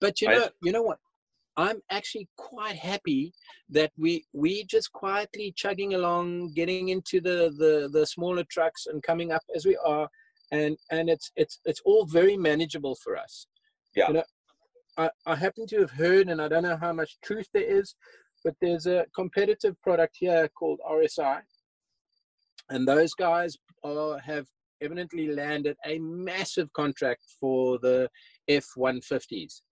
But 0.00 0.20
you 0.20 0.28
know, 0.28 0.44
I, 0.44 0.48
you 0.62 0.72
know 0.72 0.82
what? 0.82 0.98
I'm 1.56 1.80
actually 1.90 2.28
quite 2.36 2.76
happy 2.76 3.32
that 3.70 3.90
we 3.96 4.24
we 4.32 4.64
just 4.64 4.92
quietly 4.92 5.52
chugging 5.56 5.94
along, 5.94 6.52
getting 6.54 6.88
into 6.88 7.20
the 7.20 7.54
the 7.56 7.88
the 7.92 8.06
smaller 8.06 8.44
trucks 8.50 8.86
and 8.86 9.02
coming 9.02 9.32
up 9.32 9.42
as 9.54 9.64
we 9.64 9.76
are, 9.84 10.08
and 10.52 10.76
and 10.90 11.08
it's 11.08 11.30
it's 11.36 11.60
it's 11.64 11.80
all 11.84 12.04
very 12.04 12.36
manageable 12.36 12.96
for 13.02 13.16
us. 13.16 13.46
Yeah. 13.94 14.08
You 14.08 14.14
know, 14.14 14.24
I, 14.98 15.10
I 15.26 15.36
happen 15.36 15.66
to 15.68 15.80
have 15.80 15.92
heard, 15.92 16.28
and 16.28 16.40
I 16.42 16.48
don't 16.48 16.62
know 16.62 16.76
how 16.76 16.92
much 16.92 17.18
truth 17.22 17.48
there 17.54 17.62
is, 17.62 17.94
but 18.46 18.54
there's 18.60 18.86
a 18.86 19.04
competitive 19.12 19.74
product 19.82 20.14
here 20.20 20.48
called 20.56 20.78
RSI, 20.88 21.40
and 22.70 22.86
those 22.86 23.12
guys 23.12 23.56
are, 23.82 24.20
have 24.20 24.46
evidently 24.80 25.26
landed 25.26 25.76
a 25.84 25.98
massive 25.98 26.72
contract 26.72 27.22
for 27.40 27.80
the 27.80 28.08
F-150s, 28.48 29.62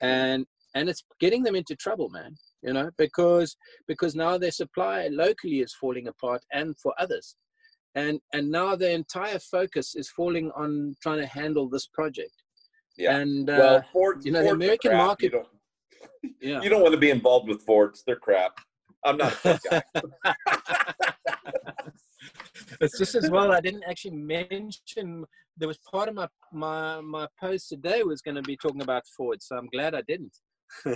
and 0.00 0.44
and 0.74 0.88
it's 0.88 1.04
getting 1.20 1.44
them 1.44 1.54
into 1.54 1.76
trouble, 1.76 2.08
man. 2.10 2.34
You 2.62 2.72
know, 2.72 2.90
because 2.98 3.56
because 3.86 4.16
now 4.16 4.36
their 4.36 4.50
supply 4.50 5.06
locally 5.12 5.60
is 5.60 5.72
falling 5.80 6.08
apart, 6.08 6.42
and 6.52 6.76
for 6.82 6.92
others, 6.98 7.36
and 7.94 8.18
and 8.32 8.50
now 8.50 8.74
their 8.74 8.96
entire 8.96 9.38
focus 9.38 9.94
is 9.94 10.10
falling 10.10 10.50
on 10.56 10.96
trying 11.00 11.20
to 11.20 11.26
handle 11.26 11.68
this 11.68 11.86
project. 11.86 12.34
Yeah. 12.96 13.16
And 13.18 13.48
uh, 13.48 13.56
well, 13.60 13.84
Ford, 13.92 14.24
you 14.24 14.32
know, 14.32 14.42
Ford's 14.42 14.58
the 14.58 14.64
American 14.64 14.96
market. 14.96 15.22
You 15.22 15.30
don't, 15.30 15.57
yeah. 16.40 16.60
you 16.62 16.68
don't 16.68 16.82
want 16.82 16.94
to 16.94 17.00
be 17.00 17.10
involved 17.10 17.48
with 17.48 17.62
Fords. 17.62 18.02
They're 18.06 18.16
crap. 18.16 18.58
I'm 19.04 19.16
not 19.16 19.36
a 19.44 19.60
guy. 19.70 19.82
it's 22.80 22.98
just 22.98 23.14
as 23.14 23.30
well 23.30 23.52
I 23.52 23.60
didn't 23.60 23.84
actually 23.88 24.16
mention 24.16 25.24
there 25.58 25.68
was 25.68 25.78
part 25.78 26.08
of 26.08 26.14
my 26.14 26.28
my 26.52 27.00
my 27.00 27.26
post 27.38 27.68
today 27.68 28.02
was 28.02 28.22
going 28.22 28.36
to 28.36 28.42
be 28.42 28.56
talking 28.56 28.82
about 28.82 29.02
Ford, 29.16 29.42
so 29.42 29.56
I'm 29.56 29.66
glad 29.66 29.94
I 29.94 30.02
didn't. 30.02 30.36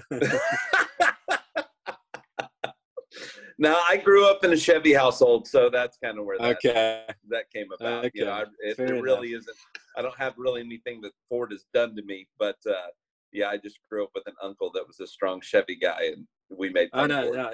now 3.58 3.76
I 3.88 3.96
grew 3.96 4.28
up 4.28 4.44
in 4.44 4.52
a 4.52 4.56
Chevy 4.56 4.92
household, 4.92 5.48
so 5.48 5.68
that's 5.68 5.98
kind 6.02 6.18
of 6.18 6.24
where 6.24 6.38
that, 6.38 6.56
okay. 6.56 7.04
that 7.28 7.44
came 7.54 7.68
about. 7.78 8.06
Okay. 8.06 8.10
You 8.14 8.24
know, 8.26 8.32
I, 8.32 8.42
it, 8.60 8.78
it 8.78 9.02
really 9.02 9.32
isn't. 9.32 9.56
I 9.96 10.02
don't 10.02 10.18
have 10.18 10.34
really 10.36 10.60
anything 10.60 11.00
that 11.02 11.12
Ford 11.28 11.50
has 11.52 11.64
done 11.74 11.96
to 11.96 12.02
me, 12.02 12.26
but 12.38 12.56
uh, 12.68 12.88
yeah, 13.32 13.48
I 13.48 13.56
just 13.56 13.78
grew 13.90 14.04
up 14.04 14.10
with 14.14 14.26
an 14.26 14.34
uncle 14.42 14.70
that 14.74 14.86
was 14.86 15.00
a 15.00 15.06
strong 15.06 15.40
Chevy 15.40 15.76
guy, 15.76 16.10
and 16.12 16.26
we 16.50 16.70
made. 16.70 16.90
I 16.92 17.06
know. 17.06 17.32
Yeah. 17.32 17.50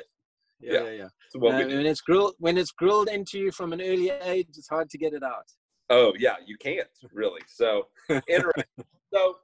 Yeah, 0.61 0.73
yeah, 0.73 0.91
yeah. 0.91 1.09
So 1.31 1.39
uh, 1.39 1.53
when 1.53 1.87
it's 1.87 2.01
grilled, 2.01 2.35
when 2.39 2.59
it's 2.59 2.73
grilled 2.73 3.09
into 3.09 3.39
you 3.39 3.53
from 3.53 3.73
an 3.73 3.81
early 3.81 4.11
age, 4.11 4.49
it's 4.49 4.69
hard 4.69 4.91
to 4.91 4.99
get 4.99 5.13
it 5.13 5.23
out. 5.23 5.45
Oh 5.89 6.15
yeah, 6.19 6.35
you 6.45 6.57
can't 6.59 6.89
really. 7.13 7.43
So 7.47 7.87
interesting. 8.29 8.65
so 9.15 9.37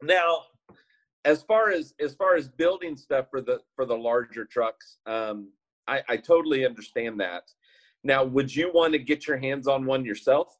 now 0.00 0.42
as 1.24 1.42
far 1.42 1.70
as 1.70 1.94
as 2.00 2.14
far 2.14 2.36
as 2.36 2.48
building 2.48 2.96
stuff 2.96 3.26
for 3.30 3.40
the 3.40 3.60
for 3.74 3.84
the 3.84 3.96
larger 3.96 4.44
trucks 4.44 4.98
um 5.06 5.50
i 5.86 6.02
i 6.08 6.16
totally 6.16 6.64
understand 6.64 7.20
that 7.20 7.42
now 8.04 8.24
would 8.24 8.54
you 8.54 8.70
want 8.72 8.92
to 8.92 8.98
get 8.98 9.26
your 9.26 9.36
hands 9.36 9.66
on 9.66 9.84
one 9.84 10.04
yourself 10.04 10.56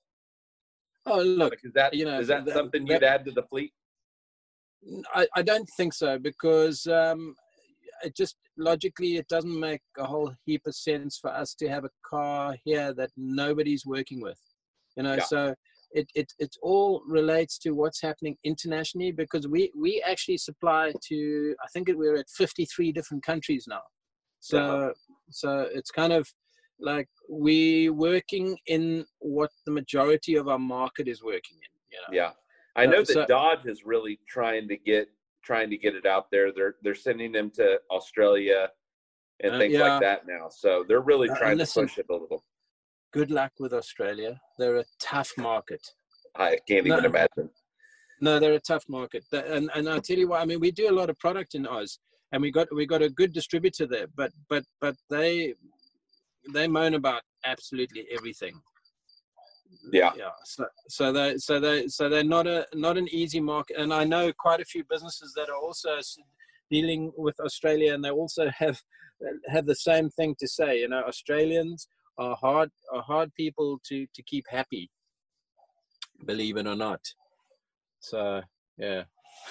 oh 1.07 1.23
look 1.23 1.57
is 1.63 1.73
that 1.73 1.95
you 1.95 2.05
know 2.05 2.19
is 2.19 2.29
that, 2.29 2.45
that 2.45 2.55
something 2.55 2.85
that, 2.85 2.95
you'd 2.95 3.05
add 3.05 3.25
to 3.25 3.31
the 3.31 3.43
fleet 3.45 3.73
I, 5.15 5.27
I 5.35 5.43
don't 5.43 5.69
think 5.77 5.93
so 5.93 6.19
because 6.19 6.87
um 6.87 7.35
it 8.05 8.17
just 8.17 8.37
logically 8.57 9.17
it 9.17 9.29
doesn't 9.29 9.59
make 9.59 9.81
a 9.99 10.05
whole 10.05 10.33
heap 10.45 10.63
of 10.67 10.75
sense 10.75 11.19
for 11.19 11.31
us 11.31 11.55
to 11.55 11.69
have 11.69 11.85
a 11.85 11.91
car 12.09 12.57
here 12.65 12.95
that 12.95 13.11
nobody's 13.17 13.85
working 13.85 14.21
with 14.21 14.39
you 14.97 15.03
know 15.03 15.15
yeah. 15.15 15.25
so 15.25 15.55
it, 15.91 16.11
it, 16.15 16.33
it 16.39 16.57
all 16.63 17.03
relates 17.07 17.59
to 17.59 17.71
what's 17.71 18.03
happening 18.03 18.37
internationally 18.45 19.13
because 19.13 19.49
we, 19.49 19.73
we 19.77 20.03
actually 20.07 20.37
supply 20.37 20.93
to, 21.09 21.55
I 21.63 21.69
think 21.73 21.89
we're 21.95 22.17
at 22.17 22.29
53 22.29 22.93
different 22.93 23.25
countries 23.25 23.65
now. 23.69 23.81
So, 24.41 24.59
yeah. 24.59 24.89
so 25.31 25.67
it's 25.73 25.91
kind 25.91 26.13
of 26.13 26.29
like 26.81 27.09
we 27.29 27.91
working 27.91 28.57
in 28.67 29.05
what 29.19 29.51
the 29.67 29.73
majority 29.73 30.37
of 30.37 30.49
our 30.49 30.59
market 30.59 31.09
is 31.09 31.23
working 31.23 31.57
in. 31.57 31.91
You 31.91 31.99
know? 31.99 32.23
Yeah. 32.23 32.31
I 32.79 32.87
know 32.87 33.01
that 33.01 33.13
so, 33.13 33.27
Dodge 33.27 33.67
is 33.67 33.85
really 33.85 34.19
trying 34.29 34.69
to 34.69 34.77
get, 34.77 35.09
trying 35.45 35.71
to 35.71 35.77
get 35.77 35.95
it 35.95 36.07
out 36.07 36.31
there. 36.31 36.53
They're, 36.53 36.77
they're 36.83 36.95
sending 36.95 37.33
them 37.33 37.51
to 37.53 37.79
Australia 37.91 38.69
and 39.43 39.55
uh, 39.55 39.59
things 39.59 39.75
yeah. 39.75 39.83
like 39.83 40.01
that 40.03 40.27
now. 40.27 40.49
So 40.51 40.85
they're 40.87 41.01
really 41.01 41.29
uh, 41.29 41.37
trying 41.37 41.53
uh, 41.55 41.63
listen, 41.63 41.83
to 41.83 41.89
push 41.89 41.99
it 41.99 42.07
a 42.11 42.13
little 42.13 42.45
good 43.13 43.31
luck 43.31 43.53
with 43.59 43.73
Australia. 43.73 44.41
They're 44.59 44.77
a 44.77 44.85
tough 45.01 45.33
market. 45.37 45.87
I 46.37 46.59
can't 46.69 46.87
even 46.87 47.05
imagine. 47.05 47.51
No, 48.21 48.39
they're 48.39 48.55
a 48.55 48.61
tough 48.61 48.85
market. 48.89 49.25
And 49.33 49.71
and 49.75 49.89
I'll 49.89 50.01
tell 50.01 50.19
you 50.19 50.29
what, 50.29 50.41
I 50.41 50.45
mean, 50.45 50.61
we 50.61 50.71
do 50.71 50.91
a 50.91 50.95
lot 51.01 51.11
of 51.11 51.19
product 51.19 51.55
in 51.55 51.67
Oz, 51.67 51.99
and 52.33 52.43
we 52.43 52.51
got 52.51 52.69
we 52.75 52.87
got 52.87 53.03
a 53.03 53.09
good 53.09 53.33
distributor 53.33 53.87
there, 53.87 54.07
but 54.17 54.33
but 54.49 54.65
but 54.81 54.97
they 55.11 55.55
they 56.53 56.69
moan 56.69 56.95
about 56.95 57.23
absolutely 57.45 58.07
everything. 58.13 58.61
Yeah. 59.93 60.13
Yeah. 60.17 60.31
So 60.45 60.67
so 60.89 61.13
they 61.13 61.37
so 61.39 61.61
they 61.61 61.89
so 61.89 62.09
they're 62.09 62.25
not 62.25 62.47
a 62.47 62.67
not 62.75 62.99
an 62.99 63.09
easy 63.09 63.41
market, 63.41 63.77
and 63.79 63.93
I 63.93 64.05
know 64.05 64.33
quite 64.33 64.61
a 64.61 64.65
few 64.65 64.85
businesses 64.85 65.33
that 65.37 65.49
are 65.49 65.57
also 65.57 65.99
dealing 66.71 67.13
with 67.17 67.39
Australia, 67.41 67.95
and 67.95 68.05
they 68.05 68.11
also 68.11 68.49
have 68.51 68.81
have 69.49 69.67
the 69.67 69.75
same 69.75 70.11
thing 70.11 70.35
to 70.39 70.49
say. 70.49 70.81
You 70.81 70.89
know, 70.89 71.03
Australians 71.03 71.89
are 72.19 72.37
hard 72.37 72.71
are 72.93 73.03
hard 73.03 73.33
people 73.35 73.81
to 73.89 74.07
to 74.15 74.23
keep 74.23 74.45
happy 74.49 74.91
believe 76.27 76.57
it 76.57 76.67
or 76.67 76.75
not 76.75 77.01
so 78.01 78.43
yeah 78.77 79.05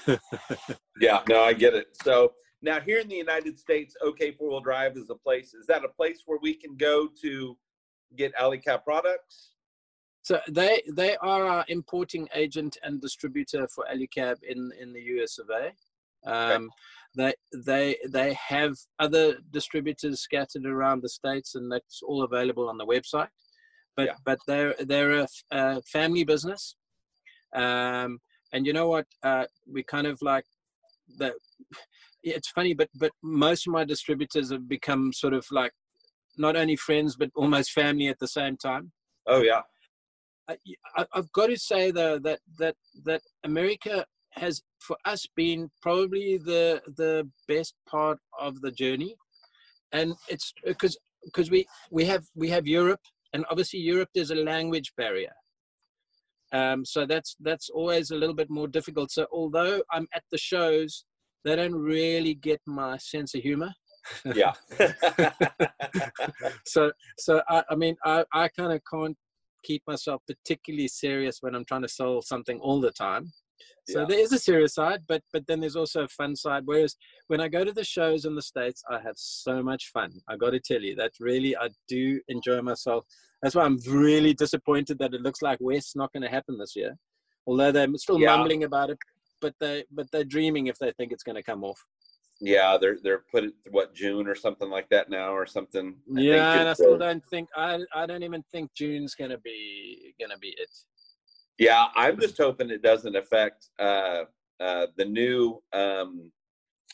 yeah 1.00 1.22
no 1.30 1.44
i 1.44 1.54
get 1.54 1.74
it 1.74 1.88
so 2.04 2.34
now 2.62 2.80
here 2.80 3.00
in 3.00 3.08
the 3.08 3.16
united 3.16 3.58
states 3.58 3.96
okay 4.06 4.32
four 4.32 4.50
wheel 4.50 4.60
drive 4.60 4.98
is 4.98 5.10
a 5.10 5.16
place 5.16 5.54
is 5.54 5.66
that 5.66 5.86
a 5.86 5.90
place 5.90 6.24
where 6.26 6.40
we 6.42 6.54
can 6.54 6.76
go 6.76 7.08
to 7.22 7.58
get 8.16 8.34
Alucab 8.36 8.84
products 8.84 9.52
so 10.28 10.40
they 10.50 10.82
they 11.02 11.16
are 11.18 11.46
our 11.46 11.66
importing 11.68 12.28
agent 12.34 12.78
and 12.84 13.02
distributor 13.02 13.68
for 13.74 13.86
Alucab 13.94 14.38
in 14.44 14.72
in 14.82 14.94
the 14.94 15.02
us 15.02 15.40
of 15.40 15.50
a 15.50 15.66
um, 16.30 16.64
okay 16.64 16.68
they 17.18 17.34
they 17.54 17.98
they 18.08 18.34
have 18.34 18.74
other 19.00 19.38
distributors 19.52 20.22
scattered 20.22 20.66
around 20.66 21.02
the 21.02 21.10
states, 21.10 21.56
and 21.56 21.72
that's 21.72 22.02
all 22.04 22.24
available 22.24 22.70
on 22.70 22.78
the 22.78 22.86
website. 22.86 23.30
But 23.96 24.08
yeah. 24.08 24.16
but 24.24 24.40
they're 24.48 24.76
they're 24.80 25.20
a, 25.20 25.28
a 25.52 25.82
family 25.82 26.24
business, 26.24 26.76
um, 27.56 28.20
and 28.54 28.66
you 28.66 28.74
know 28.74 28.88
what? 28.88 29.08
Uh, 29.24 29.46
we 29.72 29.84
kind 29.84 30.08
of 30.08 30.22
like 30.22 30.46
that. 31.18 31.34
It's 32.24 32.50
funny, 32.50 32.74
but 32.74 32.90
but 32.96 33.12
most 33.24 33.68
of 33.68 33.74
my 33.74 33.84
distributors 33.84 34.52
have 34.52 34.68
become 34.68 35.14
sort 35.14 35.34
of 35.34 35.46
like 35.52 35.72
not 36.38 36.56
only 36.56 36.76
friends 36.76 37.16
but 37.16 37.32
almost 37.36 37.72
family 37.72 38.08
at 38.08 38.20
the 38.20 38.28
same 38.28 38.58
time. 38.58 38.92
Oh 39.26 39.42
yeah. 39.42 39.62
I, 40.50 41.06
have 41.14 41.32
got 41.32 41.48
to 41.48 41.58
say 41.58 41.92
though 41.92 42.20
that 42.20 42.40
that 42.58 42.76
that 43.06 43.22
America 43.44 44.06
has 44.32 44.62
for 44.80 44.98
us 45.06 45.26
been 45.36 45.70
probably 45.82 46.38
the 46.38 46.82
the 46.96 47.30
best 47.48 47.74
part 47.90 48.20
of 48.40 48.62
the 48.62 48.72
journey. 48.72 49.16
And 49.92 50.16
it's 50.28 50.54
because 50.66 50.98
because 51.26 51.50
we 51.52 51.66
we 51.92 52.06
have 52.06 52.26
we 52.36 52.50
have 52.50 52.68
europe 52.68 53.02
and 53.34 53.46
obviously 53.50 53.80
europe 53.80 54.10
there's 54.14 54.32
a 54.32 54.36
language 54.36 54.94
barrier. 54.98 55.34
Um, 56.54 56.86
so 56.86 57.06
that's 57.06 57.36
that's 57.42 57.70
always 57.70 58.12
a 58.12 58.16
little 58.16 58.36
bit 58.36 58.50
more 58.50 58.68
difficult. 58.68 59.12
So 59.12 59.26
although 59.32 59.82
i'm 59.92 60.08
at 60.14 60.24
the 60.32 60.38
shows 60.38 61.06
they 61.44 61.56
don't 61.56 61.76
really 61.76 62.34
get 62.34 62.62
my 62.66 62.98
sense 62.98 63.34
of 63.36 63.42
humor. 63.42 63.74
Yeah. 64.34 64.54
So 66.66 66.92
so 67.18 67.42
i, 67.50 67.64
I 67.70 67.76
mean 67.76 67.96
i, 68.06 68.24
I 68.34 68.48
kind 68.50 68.72
of 68.74 68.82
can't 68.92 69.18
keep 69.64 69.82
myself 69.88 70.22
particularly 70.28 70.88
serious 70.88 71.38
when 71.42 71.56
i'm 71.56 71.66
trying 71.66 71.82
to 71.82 71.88
sell 71.88 72.22
something 72.22 72.60
all 72.60 72.80
the 72.82 72.92
time 72.92 73.32
so 73.90 74.02
yeah. 74.02 74.06
there 74.06 74.20
is 74.20 74.34
a 74.34 74.40
serious 74.40 74.74
side, 74.74 75.04
but 75.08 75.22
but 75.32 75.48
then 75.48 75.62
there's 75.62 75.76
also 75.76 76.04
a 76.04 76.08
fun 76.10 76.36
side. 76.36 76.64
Whereas 76.66 76.96
when 77.28 77.40
I 77.40 77.48
go 77.48 77.64
to 77.64 77.72
the 77.72 77.86
shows 77.86 78.26
in 78.26 78.36
the 78.36 78.42
states, 78.42 78.84
I 78.90 79.00
have 79.00 79.16
so 79.16 79.64
much 79.64 79.92
fun. 79.94 80.12
I 80.28 80.36
got 80.36 80.52
to 80.52 80.60
tell 80.60 80.82
you 80.82 80.96
that 80.96 81.14
really 81.20 81.56
I 81.56 81.70
do 81.88 82.20
enjoy 82.28 82.62
myself. 82.62 83.06
That's 83.42 83.56
why 83.56 83.64
I'm 83.64 83.80
really 83.88 84.34
disappointed 84.34 85.00
that 85.00 85.14
it 85.14 85.22
looks 85.22 85.42
like 85.42 85.60
West's 85.62 85.96
not 85.96 86.12
going 86.12 86.24
to 86.24 86.30
happen 86.30 86.58
this 86.58 86.76
year. 86.76 86.98
Although 87.46 87.72
they're 87.72 87.88
still 87.96 88.20
yeah. 88.20 88.36
mumbling 88.36 88.66
about 88.66 88.90
it, 88.90 88.98
but 89.40 89.54
they 89.60 89.86
but 89.92 90.08
they're 90.12 90.26
dreaming 90.26 90.68
if 90.68 90.78
they 90.80 90.92
think 90.98 91.14
it's 91.14 91.24
going 91.24 91.38
to 91.38 91.44
come 91.44 91.64
off. 91.64 91.80
Yeah, 92.40 92.78
they're 92.80 92.98
they're 93.02 93.24
put 93.32 93.46
it 93.46 93.54
what 93.72 93.96
June 93.96 94.28
or 94.28 94.36
something 94.36 94.70
like 94.70 94.90
that 94.90 95.10
now 95.10 95.34
or 95.34 95.46
something. 95.48 95.96
I 96.16 96.20
yeah, 96.20 96.60
and 96.60 96.70
I 96.70 96.74
still 96.74 96.98
don't 96.98 97.24
think 97.30 97.50
I 97.56 97.80
I 97.96 98.06
don't 98.06 98.24
even 98.24 98.44
think 98.52 98.72
June's 98.76 99.16
to 99.32 99.38
be 99.40 100.14
to 100.32 100.38
be 100.38 100.50
it. 100.58 100.70
Yeah, 101.58 101.86
I'm 101.96 102.20
just 102.20 102.38
hoping 102.38 102.70
it 102.70 102.84
doesn't 102.84 103.16
affect 103.16 103.70
uh, 103.80 104.26
uh, 104.60 104.88
the 104.98 105.06
new 105.06 105.64
um, 105.74 106.32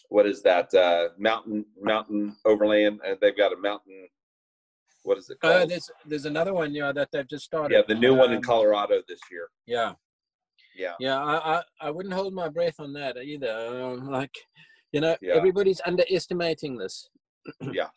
what 0.08 0.26
is 0.26 0.41
that 0.44 0.74
uh, 0.74 1.10
mountain 1.18 1.66
mountain 1.82 2.38
overland? 2.46 3.02
Uh, 3.06 3.16
they've 3.20 3.36
got 3.36 3.52
a 3.52 3.58
mountain. 3.58 4.08
What 5.04 5.18
is 5.18 5.30
it 5.30 5.38
Uh, 5.44 5.58
called? 5.58 5.70
there's 5.72 5.91
there's 6.06 6.26
another 6.26 6.54
one, 6.54 6.74
yeah, 6.74 6.94
that 6.94 7.10
they've 7.12 7.28
just 7.28 7.44
started. 7.44 7.76
yeah, 7.76 7.82
the 7.86 7.96
new 8.00 8.16
one 8.16 8.30
in 8.32 8.38
Um, 8.38 8.44
Colorado 8.44 9.02
this 9.10 9.20
year. 9.30 9.50
Yeah, 9.66 9.96
Yeah, 10.74 10.94
yeah. 11.02 11.22
I, 11.22 11.58
I 11.58 11.64
I 11.82 11.89
wouldn't 11.91 12.14
hold 12.14 12.34
my 12.34 12.48
breath 12.48 12.80
on 12.80 12.94
that 12.94 13.18
either. 13.18 13.52
Um, 13.84 14.10
like, 14.10 14.34
you 14.94 15.02
know, 15.02 15.16
Yeah. 15.22 15.34
everybody's 15.34 15.82
underestimating 15.86 16.78
this. 16.78 17.10
Yeah. 17.74 17.89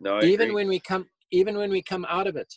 No, 0.00 0.18
I 0.18 0.24
even 0.24 0.48
agree. 0.50 0.54
when 0.54 0.68
we 0.68 0.78
come 0.80 1.06
even 1.32 1.56
when 1.56 1.70
we 1.70 1.82
come 1.82 2.04
out 2.08 2.26
of 2.26 2.36
it 2.36 2.52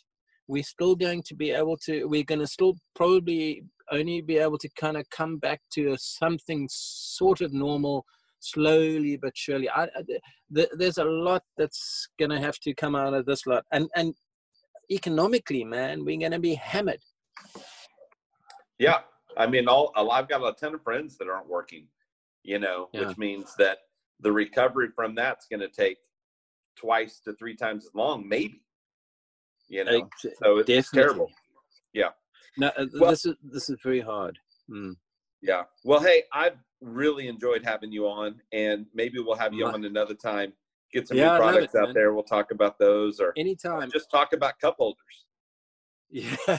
we're 0.48 0.62
still 0.62 0.94
going 0.94 1.22
to 1.28 1.34
be 1.34 1.50
able 1.50 1.76
to 1.86 2.04
we're 2.06 2.22
going 2.32 2.38
to 2.40 2.46
still 2.46 2.74
probably 2.94 3.64
only 3.92 4.20
be 4.20 4.36
able 4.38 4.58
to 4.58 4.68
kind 4.78 4.96
of 4.96 5.08
come 5.10 5.38
back 5.38 5.60
to 5.72 5.92
a, 5.92 5.98
something 5.98 6.68
sort 6.70 7.40
of 7.40 7.52
normal 7.52 8.04
slowly 8.40 9.16
but 9.16 9.32
surely 9.36 9.68
I, 9.70 9.84
I, 9.84 10.02
th- 10.54 10.68
there's 10.78 10.98
a 10.98 11.04
lot 11.04 11.42
that's 11.56 12.08
going 12.18 12.30
to 12.30 12.40
have 12.40 12.58
to 12.60 12.74
come 12.74 12.94
out 12.94 13.14
of 13.14 13.26
this 13.26 13.46
lot 13.46 13.64
and 13.72 13.88
and 13.96 14.14
economically 14.90 15.64
man 15.64 16.04
we're 16.04 16.18
going 16.18 16.32
to 16.32 16.38
be 16.38 16.54
hammered 16.54 17.00
Yeah, 18.78 19.00
I 19.36 19.46
mean, 19.46 19.68
all 19.68 19.92
I've 19.96 20.28
got 20.28 20.42
a 20.46 20.52
ton 20.52 20.74
of 20.74 20.82
friends 20.82 21.16
that 21.18 21.28
aren't 21.28 21.48
working. 21.48 21.86
You 22.42 22.58
know, 22.58 22.88
Yeah. 22.92 23.08
which 23.08 23.18
means 23.18 23.54
that 23.58 23.78
the 24.20 24.32
recovery 24.32 24.88
from 24.94 25.14
that's 25.14 25.46
going 25.46 25.60
to 25.60 25.68
take 25.68 25.98
twice 26.76 27.20
to 27.20 27.32
three 27.34 27.56
times 27.56 27.86
as 27.86 27.94
long, 27.94 28.28
maybe. 28.28 28.62
You 29.68 29.84
know, 29.84 30.08
so 30.42 30.58
it's 30.58 30.68
definitely. 30.68 30.82
terrible. 31.02 31.30
Yeah. 31.92 32.10
No 32.56 32.68
uh, 32.76 32.86
Well- 32.94 33.10
this 33.10 33.26
is 33.26 33.34
this 33.42 33.68
is 33.70 33.78
very 33.82 34.00
hard 34.00 34.38
Mm. 34.70 34.96
Yeah. 35.42 35.62
Well, 35.84 36.00
hey, 36.00 36.24
I've 36.32 36.56
really 36.80 37.28
enjoyed 37.28 37.64
having 37.64 37.92
you 37.92 38.06
on, 38.08 38.40
and 38.52 38.86
maybe 38.94 39.20
we'll 39.20 39.36
have 39.36 39.54
you 39.54 39.64
on 39.66 39.84
another 39.84 40.14
time. 40.14 40.52
Get 40.92 41.06
some 41.06 41.16
Yeah, 41.16 41.32
new 41.34 41.38
products 41.38 41.74
it, 41.74 41.78
out 41.78 41.84
man. 41.88 41.94
there. 41.94 42.12
We'll 42.14 42.24
talk 42.24 42.50
about 42.50 42.78
those, 42.78 43.20
or 43.20 43.32
anytime 43.36 43.90
just 43.92 44.10
talk 44.10 44.32
about 44.32 44.58
cup 44.58 44.76
holders. 44.78 45.26
Yeah. 46.10 46.36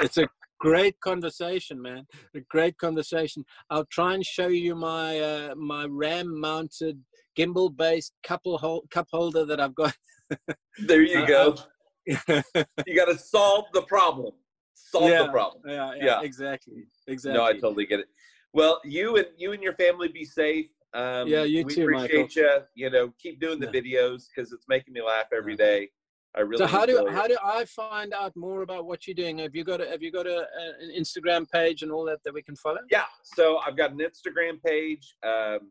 it's 0.00 0.16
a 0.18 0.28
great 0.58 0.98
conversation, 1.00 1.80
man. 1.80 2.06
A 2.34 2.40
great 2.40 2.76
conversation. 2.78 3.44
I'll 3.70 3.86
try 3.86 4.14
and 4.14 4.24
show 4.24 4.48
you 4.48 4.74
my 4.74 5.20
uh, 5.20 5.54
my 5.56 5.86
RAM 5.88 6.38
mounted 6.40 7.02
gimbal 7.38 7.74
based 7.76 8.12
couple 8.22 8.58
hol- 8.58 8.84
cup 8.90 9.08
holder 9.12 9.44
that 9.44 9.60
I've 9.60 9.74
got. 9.74 9.94
There 10.86 11.02
you 11.02 11.20
Uh, 11.20 11.26
go. 11.26 11.56
you 12.06 12.94
got 12.94 13.06
to 13.06 13.16
solve 13.16 13.64
the 13.72 13.82
problem. 13.82 14.34
Solve 14.74 15.08
Yeah. 15.10 15.22
the 15.22 15.28
problem. 15.30 15.62
yeah, 15.66 15.92
Yeah. 15.96 16.20
exactly. 16.20 16.86
Exactly. 17.06 17.38
No, 17.38 17.46
I 17.46 17.54
totally 17.54 17.86
get 17.86 18.00
it. 18.00 18.08
Well, 18.52 18.80
you 18.84 19.16
and 19.16 19.26
you 19.38 19.52
and 19.52 19.62
your 19.62 19.74
family 19.74 20.08
be 20.08 20.24
safe. 20.24 20.66
Um, 20.92 21.28
Yeah, 21.28 21.44
you 21.44 21.64
we 21.64 21.74
too, 21.74 21.82
appreciate 21.82 22.36
you. 22.36 22.58
You 22.74 22.90
know, 22.90 23.12
keep 23.18 23.40
doing 23.40 23.58
the 23.58 23.66
Yeah. 23.66 23.80
videos 23.80 24.24
because 24.28 24.52
it's 24.52 24.66
making 24.68 24.92
me 24.92 25.02
laugh 25.02 25.26
every 25.32 25.52
Yeah. 25.52 25.66
day. 25.66 25.90
I 26.36 26.40
really. 26.40 26.58
so 26.58 26.66
how 26.66 26.84
do 26.84 27.06
it. 27.06 27.12
how 27.12 27.26
do 27.26 27.36
I 27.42 27.64
find 27.64 28.12
out 28.12 28.36
more 28.36 28.62
about 28.62 28.86
what 28.86 29.06
you're 29.06 29.14
doing? 29.14 29.38
Have 29.38 29.54
you 29.54 29.64
got 29.64 29.80
a, 29.80 29.86
have 29.88 30.02
you 30.02 30.12
got 30.12 30.26
a, 30.26 30.38
a- 30.40 30.84
an 30.84 30.92
Instagram 30.98 31.50
page 31.50 31.82
and 31.82 31.90
all 31.90 32.04
that 32.06 32.22
that 32.24 32.34
we 32.34 32.42
can 32.42 32.56
follow? 32.56 32.78
Yeah. 32.90 33.04
So 33.24 33.58
I've 33.66 33.76
got 33.76 33.92
an 33.92 33.98
Instagram 33.98 34.62
page, 34.64 35.16
um, 35.24 35.70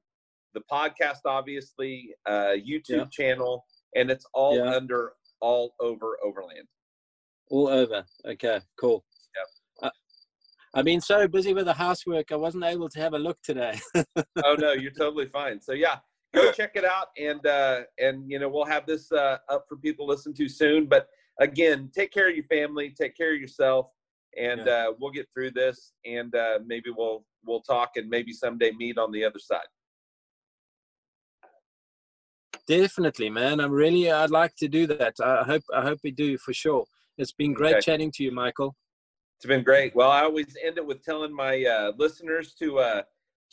the 0.54 0.62
podcast, 0.72 1.20
obviously, 1.26 2.16
uh, 2.26 2.56
YouTube 2.58 2.90
Yeah. 2.90 3.06
channel, 3.12 3.66
and 3.96 4.10
it's 4.10 4.26
all 4.34 4.58
Yeah. 4.58 4.72
under 4.76 5.14
all 5.42 5.76
over 5.80 6.18
Overland. 6.24 6.68
All 7.52 7.68
over. 7.68 8.04
Okay, 8.26 8.60
cool. 8.80 9.06
Yep. 9.84 9.92
I've 10.74 10.84
been 10.86 11.00
so 11.00 11.28
busy 11.28 11.54
with 11.54 11.66
the 11.66 11.74
housework, 11.74 12.32
I 12.32 12.36
wasn't 12.36 12.66
able 12.66 12.90
to 12.90 13.00
have 13.00 13.14
a 13.14 13.20
look 13.20 13.38
today. 13.44 13.80
oh 14.44 14.56
no, 14.58 14.74
you're 14.74 14.92
totally 14.92 15.28
fine. 15.28 15.62
So 15.62 15.72
yeah, 15.74 15.98
go 16.36 16.52
check 16.52 16.72
it 16.76 16.86
out, 16.86 17.08
and 17.18 17.46
uh, 17.46 17.82
and 18.00 18.30
you 18.30 18.40
know 18.40 18.50
we'll 18.50 18.66
have 18.66 18.86
this 18.86 19.12
uh, 19.12 19.38
up 19.50 19.66
for 19.68 19.78
people 19.78 20.06
to 20.06 20.12
listen 20.12 20.34
to 20.36 20.48
soon. 20.50 20.86
But 20.86 21.08
again, 21.40 21.90
take 21.94 22.12
care 22.12 22.30
of 22.30 22.36
your 22.36 22.46
family, 22.46 22.90
take 22.90 23.16
care 23.16 23.34
of 23.34 23.40
yourself, 23.42 23.88
and 24.38 24.68
uh, 24.68 24.94
we'll 25.00 25.12
get 25.12 25.28
through 25.34 25.52
this, 25.52 25.94
and 26.06 26.34
uh, 26.36 26.60
maybe 26.66 26.90
we'll 26.96 27.26
we'll 27.46 27.62
talk, 27.62 27.92
and 27.96 28.10
maybe 28.10 28.34
someday 28.34 28.72
meet 28.72 28.98
on 28.98 29.12
the 29.12 29.24
other 29.24 29.40
side. 29.40 29.68
Definitely, 32.68 33.30
man. 33.30 33.60
I'm 33.60 33.72
really. 33.72 34.12
I'd 34.12 34.32
like 34.32 34.56
to 34.58 34.68
do 34.68 34.88
that. 34.88 35.16
I 35.24 35.44
hope. 35.44 35.64
I 35.74 35.82
hope 35.82 36.00
we 36.04 36.12
do 36.12 36.38
for 36.38 36.54
sure. 36.54 36.86
It's 37.18 37.32
been 37.32 37.54
great 37.54 37.76
Okay. 37.76 37.82
chatting 37.82 38.12
to 38.16 38.24
you, 38.24 38.32
Michael. 38.32 38.76
It's 39.38 39.46
been 39.46 39.64
great. 39.64 39.96
Well, 39.96 40.12
I 40.12 40.22
always 40.22 40.56
end 40.64 40.78
it 40.78 40.86
with 40.86 41.04
telling 41.04 41.34
my 41.34 41.64
uh, 41.64 41.92
listeners 41.98 42.54
to 42.56 42.80
uh, 42.80 43.02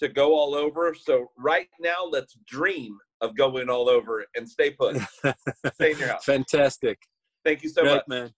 to 0.02 0.08
go 0.08 0.34
all 0.34 0.54
over. 0.54 0.94
So 0.94 1.30
right 1.38 1.68
now, 1.80 2.04
let's 2.08 2.36
dream 2.46 2.98
of 3.20 3.36
going 3.36 3.70
all 3.70 3.88
over 3.88 4.26
and 4.36 4.48
stay 4.48 4.70
put. 4.70 4.96
stay 5.74 5.92
in 5.92 5.98
your 5.98 6.08
house. 6.08 6.24
Fantastic. 6.24 6.98
Thank 7.44 7.62
you 7.62 7.68
so 7.68 7.82
great, 7.82 7.94
much. 7.94 8.08
man. 8.08 8.30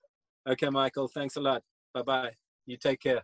Okay, 0.49 0.69
Michael. 0.69 1.09
Thanks 1.09 1.37
a 1.37 1.41
lot. 1.41 1.63
Bye 1.93 2.03
bye. 2.03 2.33
You 2.67 2.77
take 2.77 3.01
care. 3.01 3.23